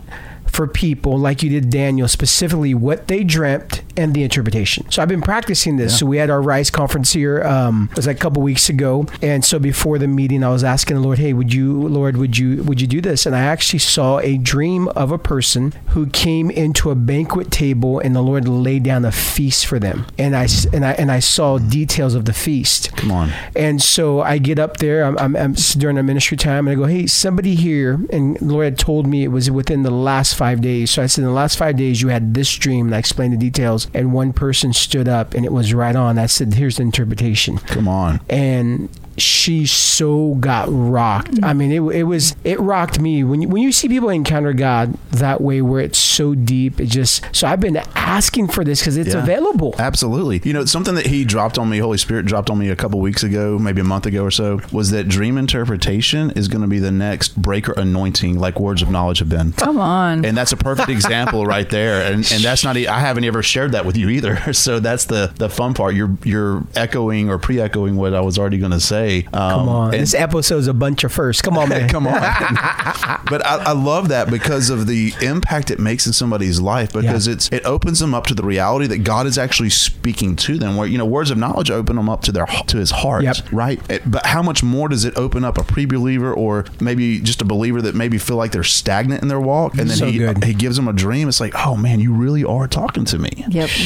For 0.52 0.68
people 0.68 1.18
like 1.18 1.42
you 1.44 1.50
did 1.50 1.70
Daniel, 1.70 2.08
specifically 2.08 2.74
what 2.74 3.08
they 3.08 3.24
dreamt 3.24 3.82
and 3.98 4.14
the 4.14 4.24
interpretation. 4.24 4.90
So 4.92 5.02
I've 5.02 5.08
been 5.08 5.22
practicing 5.22 5.78
this. 5.78 6.00
So 6.00 6.06
we 6.06 6.18
had 6.18 6.30
our 6.30 6.42
Rise 6.42 6.70
conference 6.70 7.14
here. 7.14 7.44
Um, 7.44 7.90
it 7.92 7.98
was 7.98 8.08
like 8.08 8.18
a 8.18 8.20
couple 8.20 8.42
weeks 8.42 8.70
ago, 8.70 9.06
and 9.22 9.44
so 9.44 9.60
before 9.60 9.98
the 9.98 10.08
meeting, 10.08 10.44
I 10.44 10.50
was 10.50 10.64
asking 10.64 10.98
the 10.98 11.02
Lord, 11.02 11.20
"Hey, 11.20 11.34
would 11.34 11.54
you, 11.54 11.88
Lord, 11.88 12.18
would 12.18 12.38
you, 12.38 12.64
would 12.64 12.82
you 12.82 12.88
do 12.88 13.02
this?" 13.02 13.26
And 13.26 13.36
I 13.36 13.42
actually 13.42 13.80
saw 13.80 14.20
a 14.20 14.38
dream 14.38 14.88
of 14.90 15.12
a 15.12 15.18
person 15.18 15.74
who 15.90 16.08
came 16.08 16.50
into 16.52 16.90
a 16.92 16.96
banquet 16.96 17.52
table, 17.52 18.00
and 18.00 18.16
the 18.16 18.22
Lord 18.22 18.48
laid 18.48 18.84
down 18.84 19.06
a 19.06 19.12
feast 19.12 19.66
for 19.66 19.80
them. 19.80 20.06
And 20.18 20.36
I 20.36 20.48
and 20.74 20.86
I 20.86 20.92
and 20.94 21.12
I 21.12 21.20
saw 21.20 21.58
details 21.58 22.16
of 22.16 22.26
the 22.26 22.34
feast. 22.34 22.96
Come 22.98 23.12
on. 23.12 23.32
And 23.56 23.82
so 23.82 24.22
I 24.22 24.38
get 24.38 24.60
up 24.60 24.78
there. 24.78 25.04
I'm, 25.04 25.18
I'm, 25.18 25.36
I'm 25.36 25.54
during 25.54 25.98
our 25.98 26.04
ministry 26.04 26.38
time, 26.38 26.68
and 26.68 26.78
I 26.78 26.80
go, 26.82 26.88
"Hey, 26.88 27.08
somebody 27.08 27.56
here." 27.56 28.00
And 28.12 28.38
the 28.38 28.46
Lord 28.46 28.66
had 28.66 28.78
told 28.78 29.08
me 29.08 29.24
it 29.24 29.30
was 29.30 29.50
within 29.52 29.84
the 29.84 29.92
last 29.92 30.36
five 30.42 30.60
days. 30.62 30.90
So 30.92 31.04
I 31.04 31.08
said, 31.08 31.22
"In 31.22 31.28
the 31.28 31.34
last 31.44 31.56
five 31.58 31.76
days, 31.78 32.02
you 32.02 32.08
had 32.10 32.34
this 32.34 32.52
dream." 32.66 32.88
And 32.88 32.96
I 32.96 33.00
explained 33.00 33.34
the 33.34 33.38
details. 33.50 33.88
And 33.94 34.12
one 34.14 34.32
person 34.34 34.74
stood 34.74 35.08
up, 35.08 35.34
and 35.36 35.46
it 35.46 35.54
was 35.54 35.74
right 35.74 35.96
on. 35.96 36.18
I 36.18 36.26
said, 36.28 36.54
"Here's 36.56 36.78
the 36.78 36.84
interpretation." 36.84 37.58
Come 37.76 37.88
on. 37.88 38.20
and 38.30 38.90
she 39.18 39.66
so 39.68 40.36
got 40.36 40.68
rocked. 40.72 41.38
I 41.44 41.54
mean, 41.54 41.72
it, 41.72 41.82
it 41.94 42.04
was 42.04 42.34
it 42.46 42.60
rocked 42.62 42.98
me 43.00 43.24
when 43.26 43.42
you, 43.42 43.50
when 43.50 43.62
you 43.62 43.72
see 43.74 43.88
people 43.90 44.10
encounter 44.10 44.54
God 44.54 44.98
that 45.12 45.42
way, 45.42 45.62
where 45.62 45.82
it's 45.82 46.00
so 46.00 46.34
deep. 46.34 46.80
It 46.80 46.86
just 46.88 47.24
so 47.34 47.46
I've 47.46 47.60
been 47.60 47.78
asking 47.94 48.48
for 48.48 48.64
this 48.64 48.80
because 48.80 48.96
it's 48.98 49.14
Yeah. 49.14 49.22
available. 49.22 49.76
Absolutely. 49.78 50.42
You 50.46 50.54
know, 50.54 50.66
something 50.66 50.96
that 50.96 51.08
he 51.08 51.26
dropped 51.26 51.58
on 51.60 51.70
me, 51.70 51.80
Holy 51.80 51.98
Spirit 51.98 52.26
dropped 52.26 52.50
on 52.50 52.58
me 52.58 52.70
a 52.70 52.76
couple 52.76 53.00
weeks 53.02 53.22
ago, 53.22 53.60
maybe 53.60 53.82
a 53.82 53.90
month 53.94 54.06
ago 54.06 54.24
or 54.24 54.32
so, 54.32 54.62
was 54.72 54.92
that 54.92 55.08
dream 55.10 55.38
interpretation 55.38 56.32
is 56.32 56.48
going 56.48 56.62
to 56.62 56.68
be 56.68 56.80
the 56.80 56.92
next 56.92 57.40
breaker 57.40 57.74
anointing, 57.74 58.40
like 58.40 58.60
words 58.60 58.82
of 58.82 58.90
knowledge 58.90 59.20
have 59.20 59.30
been. 59.30 59.52
Come 59.54 59.78
on. 59.78 60.24
And 60.26 60.31
that's 60.38 60.52
a 60.52 60.58
perfect 60.58 60.90
example 60.90 61.46
right 61.46 61.70
there. 61.70 62.02
And 62.12 62.30
and 62.32 62.44
that's 62.44 62.64
not 62.64 62.78
I 62.78 63.00
haven't 63.00 63.24
ever 63.26 63.42
shared 63.44 63.72
that 63.74 63.86
with 63.86 63.98
you 63.98 64.10
either. 64.10 64.40
So 64.62 64.80
that's 64.80 65.06
the 65.06 65.32
the 65.38 65.50
fun 65.50 65.74
part. 65.74 65.96
You're 65.96 66.16
you're 66.24 66.64
echoing 66.76 67.30
or 67.30 67.38
pre-echoing 67.40 67.96
what 67.96 68.14
I 68.14 68.22
was 68.22 68.38
already 68.38 68.58
going 68.60 68.72
to 68.72 68.80
say. 68.80 69.24
Um, 69.34 69.50
Come 69.52 69.70
on, 69.70 69.94
and- 69.94 70.04
this 70.04 70.14
episode's 70.14 70.68
a 70.68 70.74
bunch 70.74 71.04
of 71.04 71.12
firsts. 71.12 71.42
Come 71.42 71.58
on, 71.58 71.70
man. 71.70 71.90
Come 71.90 72.06
on. 72.06 72.14
but 73.30 73.46
I, 73.46 73.64
I 73.68 73.72
love 73.74 74.10
that 74.10 74.30
because 74.30 74.70
of 74.70 74.88
the 74.88 75.14
impact 75.22 75.72
it 75.72 75.80
makes 75.80 76.06
in 76.06 76.14
somebody's 76.14 76.60
life 76.60 76.94
because 76.94 77.28
Yeah. 77.28 77.34
it's 77.34 77.50
it 77.52 77.66
opens 77.66 78.00
them 78.00 78.14
up 78.14 78.28
to 78.28 78.36
the 78.36 78.44
reality 78.44 78.88
that 78.88 79.00
God 79.00 79.26
is 79.26 79.38
actually 79.38 79.70
speaking 79.72 80.36
to 80.38 80.58
them 80.58 80.76
where 80.78 80.88
you 80.88 80.98
know 80.98 81.06
words 81.06 81.32
of 81.32 81.38
knowledge 81.38 81.72
open 81.72 81.96
them 81.96 82.10
up 82.10 82.22
to 82.24 82.32
their 82.32 82.46
to 82.46 82.78
his 82.78 82.92
heart 82.92 83.24
Yep. 83.24 83.38
right 83.52 83.80
It- 83.90 84.10
but 84.10 84.26
how 84.26 84.42
much 84.44 84.62
more 84.64 84.90
does 84.90 85.06
it 85.06 85.14
open 85.18 85.44
up 85.44 85.58
a 85.58 85.64
pre-believer 85.64 86.34
or 86.34 86.66
maybe 86.80 87.20
just 87.20 87.42
a 87.42 87.46
believer 87.46 87.82
that 87.82 87.96
maybe 87.96 88.18
feel 88.18 88.36
like 88.38 88.52
they're 88.52 88.64
stagnant 88.64 89.22
in 89.22 89.28
their 89.28 89.40
walk 89.40 89.78
and 89.78 89.90
then 89.90 89.98
So 89.98 90.06
he 90.08 90.20
good. 90.28 90.44
he 90.44 90.54
gives 90.54 90.78
him 90.78 90.88
a 90.88 90.94
dream 90.94 91.28
it's 91.28 91.40
like 91.40 91.54
oh 91.66 91.76
man 91.76 92.00
you 92.00 92.14
really 92.14 92.44
are 92.44 92.68
talking 92.68 93.06
to 93.06 93.18
me 93.18 93.30
yep. 93.50 93.70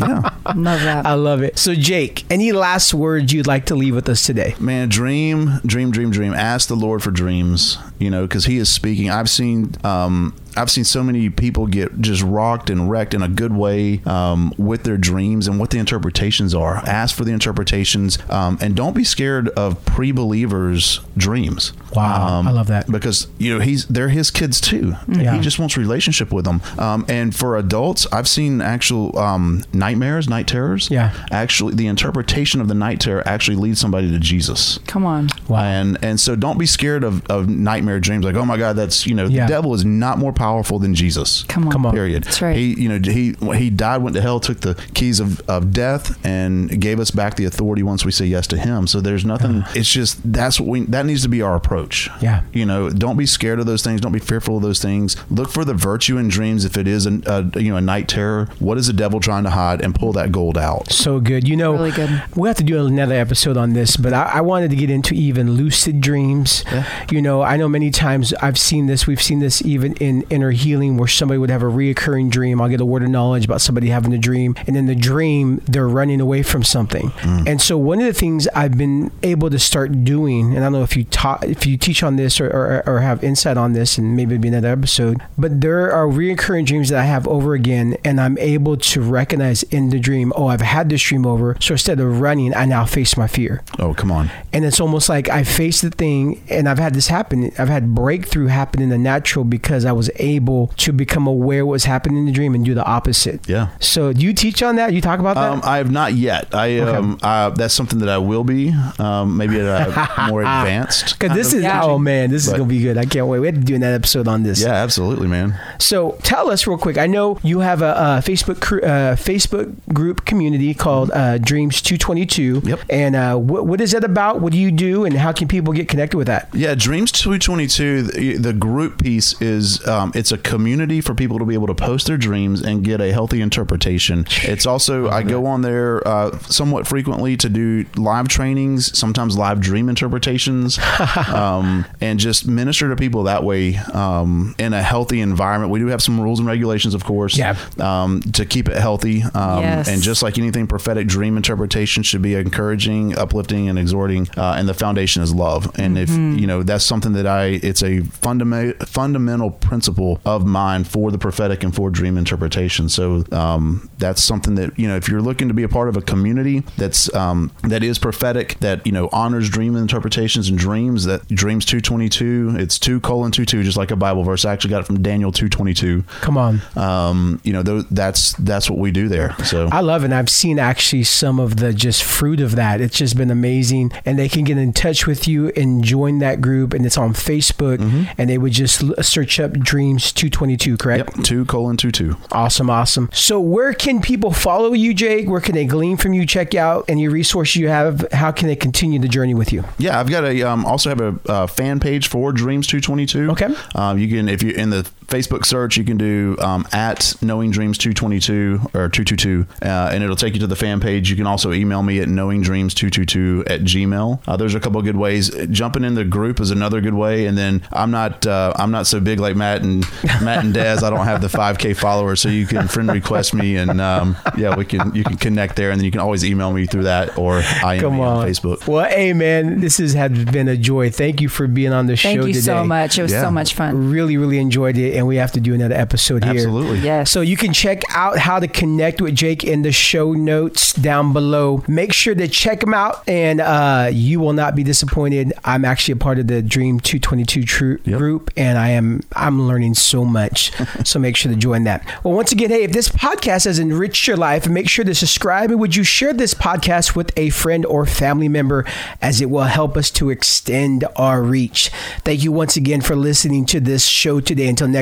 yeah 0.00 0.30
Love 0.54 0.82
that. 0.82 1.06
I 1.06 1.14
love 1.14 1.42
it. 1.42 1.58
So, 1.58 1.74
Jake, 1.74 2.24
any 2.30 2.52
last 2.52 2.92
words 2.92 3.32
you'd 3.32 3.46
like 3.46 3.66
to 3.66 3.74
leave 3.74 3.94
with 3.94 4.08
us 4.08 4.26
today? 4.26 4.54
Man, 4.60 4.88
dream, 4.88 5.60
dream, 5.64 5.90
dream, 5.90 6.10
dream. 6.10 6.34
Ask 6.34 6.68
the 6.68 6.74
Lord 6.76 7.02
for 7.02 7.10
dreams, 7.10 7.78
you 7.98 8.10
know, 8.10 8.22
because 8.26 8.44
He 8.44 8.58
is 8.58 8.70
speaking. 8.70 9.08
I've 9.10 9.30
seen, 9.30 9.74
um, 9.84 10.34
I've 10.56 10.70
seen 10.70 10.84
so 10.84 11.02
many 11.02 11.30
people 11.30 11.66
get 11.66 12.00
just 12.00 12.22
rocked 12.22 12.70
and 12.70 12.90
wrecked 12.90 13.14
in 13.14 13.22
a 13.22 13.28
good 13.28 13.52
way 13.54 14.00
um, 14.06 14.52
with 14.58 14.82
their 14.84 14.96
dreams 14.96 15.48
and 15.48 15.58
what 15.58 15.70
the 15.70 15.78
interpretations 15.78 16.54
are. 16.54 16.76
Ask 16.86 17.14
for 17.16 17.24
the 17.24 17.32
interpretations, 17.32 18.18
um, 18.30 18.58
and 18.60 18.74
don't 18.74 18.94
be 18.94 19.04
scared 19.04 19.48
of 19.50 19.84
pre-believers' 20.22 21.00
dreams. 21.16 21.72
Wow, 21.94 22.38
Um, 22.38 22.48
I 22.48 22.52
love 22.52 22.68
that. 22.68 22.90
because 22.90 23.26
you 23.38 23.52
know 23.52 23.60
he's 23.60 23.86
they're 23.86 24.08
his 24.08 24.30
kids 24.30 24.60
too. 24.60 24.94
Yeah. 25.08 25.34
He 25.34 25.40
just 25.40 25.58
wants 25.58 25.76
relationship 25.76 26.32
with 26.32 26.44
them. 26.44 26.62
Um, 26.78 27.04
and 27.08 27.34
for 27.34 27.56
adults, 27.56 28.06
I've 28.12 28.28
seen 28.28 28.60
actual 28.62 29.18
um, 29.18 29.64
nightmares, 29.72 30.28
night 30.28 30.46
terrors. 30.46 30.88
Yeah. 30.90 31.12
actually, 31.30 31.74
the 31.74 31.86
interpretation 31.86 32.60
of 32.60 32.68
the 32.68 32.74
night 32.74 33.00
terror 33.00 33.22
actually 33.26 33.56
leads 33.56 33.80
somebody 33.80 34.10
to 34.10 34.18
Jesus. 34.18 34.78
Come 34.86 35.04
on. 35.04 35.28
Wow. 35.48 35.62
And 35.64 35.98
and 36.02 36.18
so 36.20 36.34
don't 36.36 36.58
be 36.58 36.66
scared 36.66 37.04
of, 37.04 37.26
of 37.30 37.48
nightmare 37.48 38.00
dreams 38.00 38.24
like 38.24 38.34
oh 38.36 38.44
my 38.44 38.56
god 38.56 38.76
that's 38.76 39.06
you 39.06 39.14
know 39.14 39.26
Yeah. 39.26 39.46
the 39.46 39.48
devil 39.52 39.74
is 39.74 39.84
not 39.84 40.18
more 40.18 40.32
powerful 40.42 40.78
than 40.80 40.92
Jesus. 40.94 41.44
Come 41.44 41.66
on. 41.66 41.72
Come 41.72 41.86
on. 41.86 41.92
Period. 41.94 42.24
That's 42.24 42.42
right. 42.42 42.56
He, 42.56 42.74
you 42.82 42.88
know, 42.88 42.98
he 43.12 43.34
he 43.56 43.70
died, 43.70 43.98
went 44.02 44.16
to 44.16 44.20
hell, 44.22 44.40
took 44.40 44.60
the 44.60 44.74
keys 44.94 45.20
of, 45.20 45.40
of 45.48 45.72
death, 45.72 46.18
and 46.26 46.80
gave 46.80 46.98
us 46.98 47.10
back 47.12 47.36
the 47.36 47.44
authority 47.44 47.82
once 47.84 48.04
we 48.04 48.10
say 48.10 48.26
yes 48.26 48.46
to 48.48 48.56
Him. 48.58 48.86
So 48.88 49.00
there's 49.00 49.24
nothing. 49.24 49.62
It's 49.74 49.90
just 49.90 50.20
that's 50.32 50.58
what 50.58 50.68
we 50.68 50.80
that 50.86 51.06
needs 51.06 51.22
to 51.22 51.28
be 51.28 51.42
our 51.42 51.54
approach. 51.54 52.10
Yeah. 52.20 52.42
You 52.52 52.66
know, 52.66 52.90
don't 52.90 53.16
be 53.16 53.26
scared 53.26 53.60
of 53.60 53.66
those 53.66 53.82
things. 53.84 54.00
Don't 54.00 54.12
be 54.12 54.18
fearful 54.18 54.56
of 54.56 54.62
those 54.62 54.80
things. 54.82 55.16
Look 55.30 55.50
for 55.50 55.64
the 55.64 55.74
virtue 55.74 56.18
in 56.18 56.26
dreams. 56.28 56.64
If 56.64 56.76
it 56.76 56.88
is 56.88 57.06
a, 57.06 57.20
a 57.26 57.60
you 57.60 57.70
know 57.70 57.76
a 57.76 57.80
night 57.80 58.08
terror, 58.08 58.48
what 58.58 58.78
is 58.78 58.88
the 58.88 58.92
devil 58.92 59.20
trying 59.20 59.44
to 59.44 59.50
hide, 59.50 59.80
and 59.80 59.94
pull 59.94 60.12
that 60.14 60.32
gold 60.32 60.58
out. 60.58 60.90
So 60.90 61.20
good. 61.20 61.46
You 61.48 61.56
know, 61.56 61.72
Really 61.74 61.92
good. 61.92 62.22
we'll 62.34 62.48
have 62.48 62.56
to 62.56 62.64
do 62.64 62.84
another 62.84 63.14
episode 63.14 63.56
on 63.56 63.74
this, 63.74 63.96
but 63.96 64.12
I, 64.12 64.24
I 64.24 64.40
wanted 64.40 64.70
to 64.70 64.76
get 64.76 64.90
into 64.90 65.14
even 65.14 65.52
lucid 65.52 66.00
dreams. 66.00 66.64
You 67.10 67.22
know, 67.22 67.42
I 67.42 67.56
know 67.56 67.68
many 67.68 67.90
times 67.90 68.32
I've 68.34 68.58
seen 68.58 68.86
this. 68.86 69.06
We've 69.06 69.22
seen 69.22 69.38
this 69.38 69.62
even 69.64 69.94
in 69.96 70.22
inner 70.32 70.50
healing 70.50 70.96
where 70.96 71.08
somebody 71.08 71.38
would 71.38 71.50
have 71.50 71.62
a 71.62 71.66
reoccurring 71.66 72.30
dream. 72.30 72.60
I'll 72.60 72.68
get 72.68 72.80
a 72.80 72.84
word 72.84 73.02
of 73.02 73.10
knowledge 73.10 73.44
about 73.44 73.60
somebody 73.60 73.88
having 73.88 74.12
a 74.12 74.18
dream, 74.18 74.56
and 74.66 74.76
in 74.76 74.86
the 74.86 74.94
dream, 74.94 75.58
they're 75.66 75.88
running 75.88 76.20
away 76.20 76.42
from 76.42 76.62
something. 76.64 77.10
Mm. 77.10 77.46
And 77.46 77.60
so, 77.60 77.76
one 77.76 78.00
of 78.00 78.06
the 78.06 78.12
things 78.12 78.48
I've 78.48 78.76
been 78.78 79.12
able 79.22 79.50
to 79.50 79.58
start 79.58 80.04
doing, 80.04 80.54
and 80.54 80.58
I 80.58 80.66
don't 80.66 80.72
know 80.72 80.82
if 80.82 80.96
you 80.96 81.04
taught, 81.04 81.44
if 81.44 81.66
you 81.66 81.76
teach 81.76 82.02
on 82.02 82.16
this 82.16 82.40
or, 82.40 82.48
or, 82.48 82.82
or 82.86 83.00
have 83.00 83.22
insight 83.22 83.56
on 83.56 83.74
this, 83.74 83.98
and 83.98 84.16
maybe 84.16 84.32
it'd 84.32 84.42
be 84.42 84.48
another 84.48 84.68
episode, 84.68 85.22
but 85.36 85.60
there 85.60 85.92
are 85.92 86.06
reoccurring 86.06 86.66
dreams 86.66 86.88
that 86.88 86.98
I 86.98 87.04
have 87.04 87.28
over 87.28 87.54
again, 87.54 87.96
and 88.04 88.20
I'm 88.20 88.38
able 88.38 88.76
to 88.76 89.00
recognize 89.02 89.62
in 89.64 89.90
the 89.90 89.98
dream, 89.98 90.32
oh, 90.36 90.46
I've 90.46 90.60
had 90.60 90.88
this 90.88 91.02
dream 91.02 91.26
over. 91.26 91.56
So 91.60 91.74
instead 91.74 92.00
of 92.00 92.20
running, 92.20 92.54
I 92.54 92.64
now 92.64 92.84
face 92.84 93.16
my 93.16 93.26
fear. 93.26 93.62
Oh, 93.78 93.94
come 93.94 94.10
on. 94.10 94.30
And 94.52 94.64
it's 94.64 94.80
almost 94.80 95.08
like 95.08 95.28
I 95.28 95.44
face 95.44 95.80
the 95.80 95.90
thing, 95.90 96.42
and 96.48 96.68
I've 96.68 96.78
had 96.78 96.94
this 96.94 97.08
happen. 97.08 97.52
I've 97.58 97.68
had 97.68 97.94
breakthrough 97.94 98.46
happen 98.46 98.80
in 98.80 98.88
the 98.88 98.98
natural 98.98 99.44
because 99.44 99.84
I 99.84 99.92
was 99.92 100.10
able 100.22 100.68
to 100.78 100.92
become 100.92 101.26
aware 101.26 101.66
what 101.66 101.72
was 101.72 101.84
happening 101.84 102.18
in 102.18 102.26
the 102.26 102.32
dream 102.32 102.54
and 102.54 102.64
do 102.64 102.74
the 102.74 102.84
opposite. 102.84 103.46
Yeah. 103.48 103.68
So 103.80 104.12
do 104.12 104.20
you 104.24 104.32
teach 104.32 104.62
on 104.62 104.76
that? 104.76 104.92
You 104.92 105.00
talk 105.00 105.20
about 105.20 105.34
that? 105.34 105.50
Um, 105.52 105.60
I 105.64 105.78
have 105.78 105.90
not 105.90 106.14
yet. 106.14 106.54
I 106.54 106.78
um, 106.80 107.18
uh, 107.22 107.50
that's 107.50 107.74
something 107.74 107.98
that 108.00 108.08
I 108.08 108.18
will 108.18 108.44
be. 108.44 108.72
Um, 108.98 109.36
maybe 109.36 109.58
at 109.60 109.88
a 109.88 110.26
more 110.28 110.40
advanced. 110.42 111.18
Because 111.22 111.36
this 111.36 111.52
is 111.52 111.62
Yeah. 111.62 111.82
oh 111.84 111.98
man, 111.98 112.30
this 112.30 112.46
is 112.46 112.52
gonna 112.52 112.64
be 112.64 112.80
good. 112.80 112.96
I 112.98 113.04
can't 113.04 113.26
wait. 113.26 113.38
We 113.40 113.46
have 113.46 113.54
to 113.56 113.60
do 113.60 113.74
an 113.74 113.82
episode 113.82 114.26
on 114.28 114.42
this. 114.42 114.60
Yeah, 114.62 114.72
absolutely, 114.72 115.28
man. 115.28 115.58
So 115.78 116.18
tell 116.22 116.50
us 116.50 116.66
real 116.66 116.78
quick. 116.78 116.98
I 116.98 117.06
know 117.06 117.38
you 117.42 117.60
have 117.60 117.82
a, 117.82 117.92
a 117.92 118.22
Facebook 118.24 118.60
cr- 118.60 118.84
uh, 118.84 119.16
Facebook 119.16 119.72
group 119.92 120.24
community 120.24 120.74
called 120.74 121.10
uh, 121.12 121.38
Dreams 121.38 121.80
Two 121.82 121.96
Twenty 121.98 122.26
Two. 122.26 122.60
Yep. 122.64 122.80
And 122.90 123.16
uh, 123.16 123.36
what, 123.36 123.66
what 123.66 123.80
is 123.80 123.92
that 123.92 124.04
about? 124.04 124.40
What 124.40 124.52
do 124.52 124.58
you 124.58 124.70
do, 124.72 125.04
and 125.04 125.16
how 125.16 125.32
can 125.32 125.48
people 125.48 125.72
get 125.72 125.88
connected 125.88 126.16
with 126.16 126.26
that? 126.28 126.48
Yeah, 126.54 126.74
Dreams 126.74 127.12
222, 127.12 128.02
the, 128.02 128.36
the 128.36 128.52
group 128.52 129.02
piece 129.02 129.40
is 129.40 129.86
um, 130.14 130.18
it's 130.18 130.32
a 130.32 130.38
community 130.38 131.00
for 131.00 131.14
people 131.14 131.38
to 131.38 131.44
be 131.44 131.54
able 131.54 131.66
to 131.68 131.74
post 131.74 132.06
their 132.06 132.16
dreams 132.16 132.62
and 132.62 132.84
get 132.84 133.00
a 133.00 133.12
healthy 133.12 133.40
interpretation. 133.40 134.26
It's 134.42 134.66
also, 134.66 135.08
I 135.08 135.22
go 135.22 135.46
on 135.46 135.62
there 135.62 136.06
uh, 136.06 136.38
somewhat 136.40 136.86
frequently 136.86 137.36
to 137.38 137.48
do 137.48 137.84
live 137.96 138.28
trainings, 138.28 138.96
sometimes 138.98 139.36
live 139.36 139.60
dream 139.60 139.88
interpretations, 139.88 140.78
um, 141.28 141.84
and 142.00 142.18
just 142.18 142.46
minister 142.46 142.88
to 142.88 142.96
people 142.96 143.24
that 143.24 143.44
way 143.44 143.76
um, 143.76 144.54
in 144.58 144.72
a 144.72 144.82
healthy 144.82 145.20
environment. 145.20 145.70
We 145.70 145.78
do 145.78 145.86
have 145.88 146.02
some 146.02 146.20
rules 146.20 146.38
and 146.38 146.48
regulations, 146.48 146.94
of 146.94 147.04
course, 147.04 147.36
Yeah. 147.36 147.56
um, 147.80 148.20
to 148.32 148.44
keep 148.44 148.68
it 148.68 148.76
healthy. 148.76 149.22
Um, 149.22 149.62
Yes. 149.62 149.88
And 149.88 150.02
just 150.02 150.22
like 150.22 150.38
anything, 150.38 150.66
prophetic 150.66 151.06
dream 151.06 151.36
interpretation 151.36 152.02
should 152.02 152.20
be 152.22 152.34
encouraging, 152.34 153.16
uplifting, 153.16 153.68
and 153.68 153.78
exhorting. 153.78 154.28
Uh, 154.36 154.54
and 154.58 154.68
the 154.68 154.74
foundation 154.74 155.22
is 155.22 155.32
love. 155.34 155.70
And 155.78 155.96
if 155.96 156.10
you 156.10 156.46
know 156.46 156.62
that's 156.62 156.84
something 156.84 157.12
that 157.12 157.26
I, 157.26 157.60
it's 157.62 157.82
a 157.82 158.00
fundamental 158.00 158.74
fundamental 158.86 159.50
principle 159.50 160.01
of 160.24 160.46
mine 160.46 160.84
for 160.84 161.10
the 161.10 161.18
prophetic 161.18 161.62
and 161.62 161.74
for 161.74 161.90
dream 161.90 162.16
interpretation. 162.18 162.88
So 162.88 163.24
um, 163.32 163.90
that's 163.98 164.22
something 164.22 164.54
that 164.56 164.78
you 164.78 164.88
know 164.88 164.96
if 164.96 165.08
you're 165.08 165.22
looking 165.22 165.48
to 165.48 165.54
be 165.54 165.62
a 165.62 165.68
part 165.68 165.88
of 165.88 165.96
a 165.96 166.02
community 166.02 166.60
that's 166.76 167.12
um, 167.14 167.50
that 167.62 167.82
is 167.82 167.98
prophetic, 167.98 168.58
that 168.60 168.86
you 168.86 168.92
know 168.92 169.08
honors 169.12 169.48
dream 169.48 169.76
interpretations 169.76 170.48
and 170.48 170.58
dreams. 170.58 171.04
That 171.04 171.26
dreams 171.28 171.64
two 171.64 171.80
twenty 171.80 172.08
two. 172.08 172.54
It's 172.58 172.78
two 172.78 173.00
colon 173.00 173.32
two 173.32 173.44
two, 173.44 173.62
just 173.62 173.76
like 173.76 173.90
a 173.90 173.96
Bible 173.96 174.22
verse. 174.24 174.44
I 174.44 174.52
actually 174.52 174.70
got 174.70 174.80
it 174.80 174.86
from 174.86 175.02
Daniel 175.02 175.32
two 175.32 175.48
twenty 175.48 175.74
two. 175.74 176.04
Come 176.20 176.36
on. 176.36 176.60
Um, 176.76 177.40
you 177.44 177.52
know, 177.52 177.62
those, 177.62 177.88
that's 177.90 178.32
that's 178.34 178.68
what 178.68 178.78
we 178.78 178.90
do 178.90 179.08
there. 179.08 179.34
So 179.44 179.68
I 179.70 179.80
love 179.80 180.02
it. 180.02 180.06
And 180.06 180.14
I've 180.14 180.30
seen 180.30 180.58
actually 180.58 181.04
some 181.04 181.38
of 181.38 181.56
the 181.56 181.72
just 181.72 182.02
fruit 182.02 182.40
of 182.40 182.56
that. 182.56 182.80
It's 182.80 182.96
just 182.96 183.16
been 183.16 183.30
amazing. 183.30 183.92
And 184.04 184.18
they 184.18 184.28
can 184.28 184.44
get 184.44 184.58
in 184.58 184.72
touch 184.72 185.06
with 185.06 185.26
you 185.26 185.48
and 185.56 185.82
join 185.82 186.18
that 186.18 186.40
group. 186.40 186.74
And 186.74 186.84
it's 186.84 186.98
on 186.98 187.12
Facebook. 187.14 187.80
And 188.18 188.28
they 188.28 188.38
would 188.38 188.52
just 188.52 188.82
search 189.04 189.40
up 189.40 189.52
Dreams 189.92 190.12
222, 190.12 190.76
correct? 190.78 191.16
Yep, 191.16 191.24
two 191.24 191.44
colon 191.44 191.76
two 191.76 191.90
two. 191.90 192.16
Awesome, 192.30 192.70
awesome. 192.70 193.10
So, 193.12 193.38
where 193.38 193.74
can 193.74 194.00
people 194.00 194.32
follow 194.32 194.72
you, 194.72 194.94
Jake? 194.94 195.28
Where 195.28 195.40
can 195.40 195.54
they 195.54 195.66
glean 195.66 195.98
from 195.98 196.14
you? 196.14 196.24
Check 196.24 196.54
out 196.54 196.86
any 196.88 197.08
resources 197.08 197.56
you 197.56 197.68
have. 197.68 198.06
How 198.12 198.32
can 198.32 198.48
they 198.48 198.56
continue 198.56 198.98
the 198.98 199.08
journey 199.08 199.34
with 199.34 199.52
you? 199.52 199.64
Yeah, 199.76 200.00
I've 200.00 200.08
got 200.08 200.24
a 200.24 200.42
um, 200.44 200.64
also 200.64 200.88
have 200.88 201.00
a 201.02 201.18
uh, 201.30 201.46
fan 201.46 201.78
page 201.78 202.08
for 202.08 202.32
Dreams 202.32 202.66
two 202.66 202.80
twenty 202.80 203.04
two. 203.04 203.30
Okay. 203.32 203.54
Um, 203.74 203.98
you 203.98 204.08
can 204.08 204.30
if 204.30 204.42
you're 204.42 204.56
in 204.56 204.70
the 204.70 204.88
Facebook 205.12 205.44
search 205.44 205.76
you 205.76 205.84
can 205.84 205.98
do 205.98 206.36
um, 206.40 206.66
at 206.72 207.14
Knowing 207.20 207.50
Dreams 207.50 207.76
two 207.76 207.92
twenty 207.92 208.18
two 208.18 208.60
or 208.74 208.88
two 208.88 209.04
two 209.04 209.16
two, 209.16 209.46
uh, 209.62 209.90
and 209.92 210.02
it'll 210.02 210.16
take 210.16 210.32
you 210.34 210.40
to 210.40 210.46
the 210.46 210.56
fan 210.56 210.80
page. 210.80 211.10
You 211.10 211.16
can 211.16 211.26
also 211.26 211.52
email 211.52 211.82
me 211.82 212.00
at 212.00 212.08
Knowing 212.08 212.40
Dreams 212.40 212.72
two 212.72 212.88
two 212.88 213.04
two 213.04 213.44
at 213.46 213.60
Gmail. 213.60 214.20
Uh, 214.26 214.36
there's 214.36 214.54
a 214.54 214.60
couple 214.60 214.78
of 214.78 214.84
good 214.86 214.96
ways. 214.96 215.30
Jumping 215.50 215.84
in 215.84 215.94
the 215.94 216.04
group 216.04 216.40
is 216.40 216.50
another 216.50 216.80
good 216.80 216.94
way, 216.94 217.26
and 217.26 217.36
then 217.36 217.62
I'm 217.72 217.90
not 217.90 218.26
uh, 218.26 218.54
I'm 218.56 218.70
not 218.70 218.86
so 218.86 219.00
big 219.00 219.20
like 219.20 219.36
Matt 219.36 219.62
and 219.62 219.84
Matt 220.22 220.44
and 220.44 220.54
Des. 220.54 220.78
I 220.84 220.88
don't 220.90 221.04
have 221.04 221.20
the 221.20 221.28
five 221.28 221.58
k 221.58 221.74
followers, 221.74 222.20
so 222.20 222.28
you 222.30 222.46
can 222.46 222.66
friend 222.68 222.90
request 222.90 223.34
me, 223.34 223.56
and 223.56 223.80
um, 223.80 224.16
yeah, 224.38 224.56
we 224.56 224.64
can 224.64 224.94
you 224.94 225.04
can 225.04 225.16
connect 225.18 225.56
there, 225.56 225.70
and 225.70 225.78
then 225.78 225.84
you 225.84 225.90
can 225.90 226.00
always 226.00 226.24
email 226.24 226.52
me 226.52 226.64
through 226.66 226.84
that 226.84 227.18
or 227.18 227.42
I 227.62 227.74
am 227.76 228.00
on. 228.00 228.00
on 228.00 228.26
Facebook. 228.26 228.66
Well, 228.66 228.88
hey, 228.88 229.12
man, 229.12 229.60
this 229.60 229.76
has 229.78 229.94
been 230.24 230.48
a 230.48 230.56
joy. 230.56 230.90
Thank 230.90 231.20
you 231.20 231.28
for 231.28 231.46
being 231.46 231.72
on 231.72 231.86
the 231.86 231.92
Thank 231.96 231.98
show 232.16 232.22
Thank 232.22 232.28
you 232.28 232.40
today. 232.40 232.44
so 232.46 232.64
much. 232.64 232.98
It 232.98 233.02
was 233.02 233.12
Yeah. 233.12 233.22
so 233.22 233.30
much 233.30 233.54
fun. 233.54 233.90
Really, 233.90 234.16
really 234.16 234.38
enjoyed 234.38 234.78
it, 234.78 234.94
and 235.02 235.08
we 235.08 235.16
have 235.16 235.32
to 235.32 235.40
do 235.40 235.52
another 235.52 235.74
episode 235.74 236.22
here. 236.22 236.34
Absolutely. 236.34 236.78
Yes. 236.78 237.10
So 237.10 237.20
you 237.22 237.36
can 237.36 237.52
check 237.52 237.82
out 237.90 238.18
how 238.18 238.38
to 238.38 238.46
connect 238.46 239.00
with 239.02 239.16
Jake 239.16 239.42
in 239.42 239.62
the 239.62 239.72
show 239.72 240.12
notes 240.12 240.72
down 240.72 241.12
below. 241.12 241.64
Make 241.66 241.92
sure 241.92 242.14
to 242.14 242.28
check 242.28 242.62
him 242.62 242.72
out, 242.72 243.02
and 243.08 243.40
uh, 243.40 243.90
you 243.92 244.20
will 244.20 244.32
not 244.32 244.54
be 244.54 244.62
disappointed. 244.62 245.32
I'm 245.44 245.64
actually 245.64 245.92
a 245.92 245.96
part 245.96 246.18
of 246.20 246.28
the 246.28 246.40
Dream 246.40 246.78
222 246.78 247.42
tru- 247.44 247.78
Yep. 247.84 247.98
group, 247.98 248.30
and 248.36 248.56
I 248.58 248.68
am 248.70 249.00
I'm 249.16 249.48
learning 249.48 249.74
so 249.74 250.04
much. 250.04 250.52
so 250.84 250.98
make 251.00 251.16
sure 251.16 251.32
to 251.32 251.36
join 251.38 251.64
that. 251.64 251.84
Well, 252.04 252.14
once 252.14 252.30
again, 252.30 252.50
hey, 252.50 252.62
if 252.62 252.72
this 252.72 252.88
podcast 252.88 253.44
has 253.46 253.58
enriched 253.58 254.06
your 254.06 254.16
life, 254.16 254.48
make 254.48 254.68
sure 254.68 254.84
to 254.84 254.94
subscribe, 254.94 255.50
and 255.50 255.58
would 255.58 255.74
you 255.74 255.82
share 255.82 256.12
this 256.12 256.32
podcast 256.34 256.94
with 256.94 257.10
a 257.16 257.30
friend 257.30 257.66
or 257.66 257.86
family 257.86 258.28
member, 258.28 258.64
as 259.00 259.20
it 259.20 259.30
will 259.30 259.42
help 259.44 259.76
us 259.76 259.90
to 259.92 260.10
extend 260.10 260.84
our 260.94 261.22
reach. 261.22 261.70
Thank 262.04 262.22
you 262.22 262.30
once 262.30 262.56
again 262.56 262.80
for 262.82 262.94
listening 262.94 263.46
to 263.46 263.58
this 263.58 263.86
show 263.86 264.20
today. 264.20 264.48
Until 264.48 264.68
next 264.68 264.81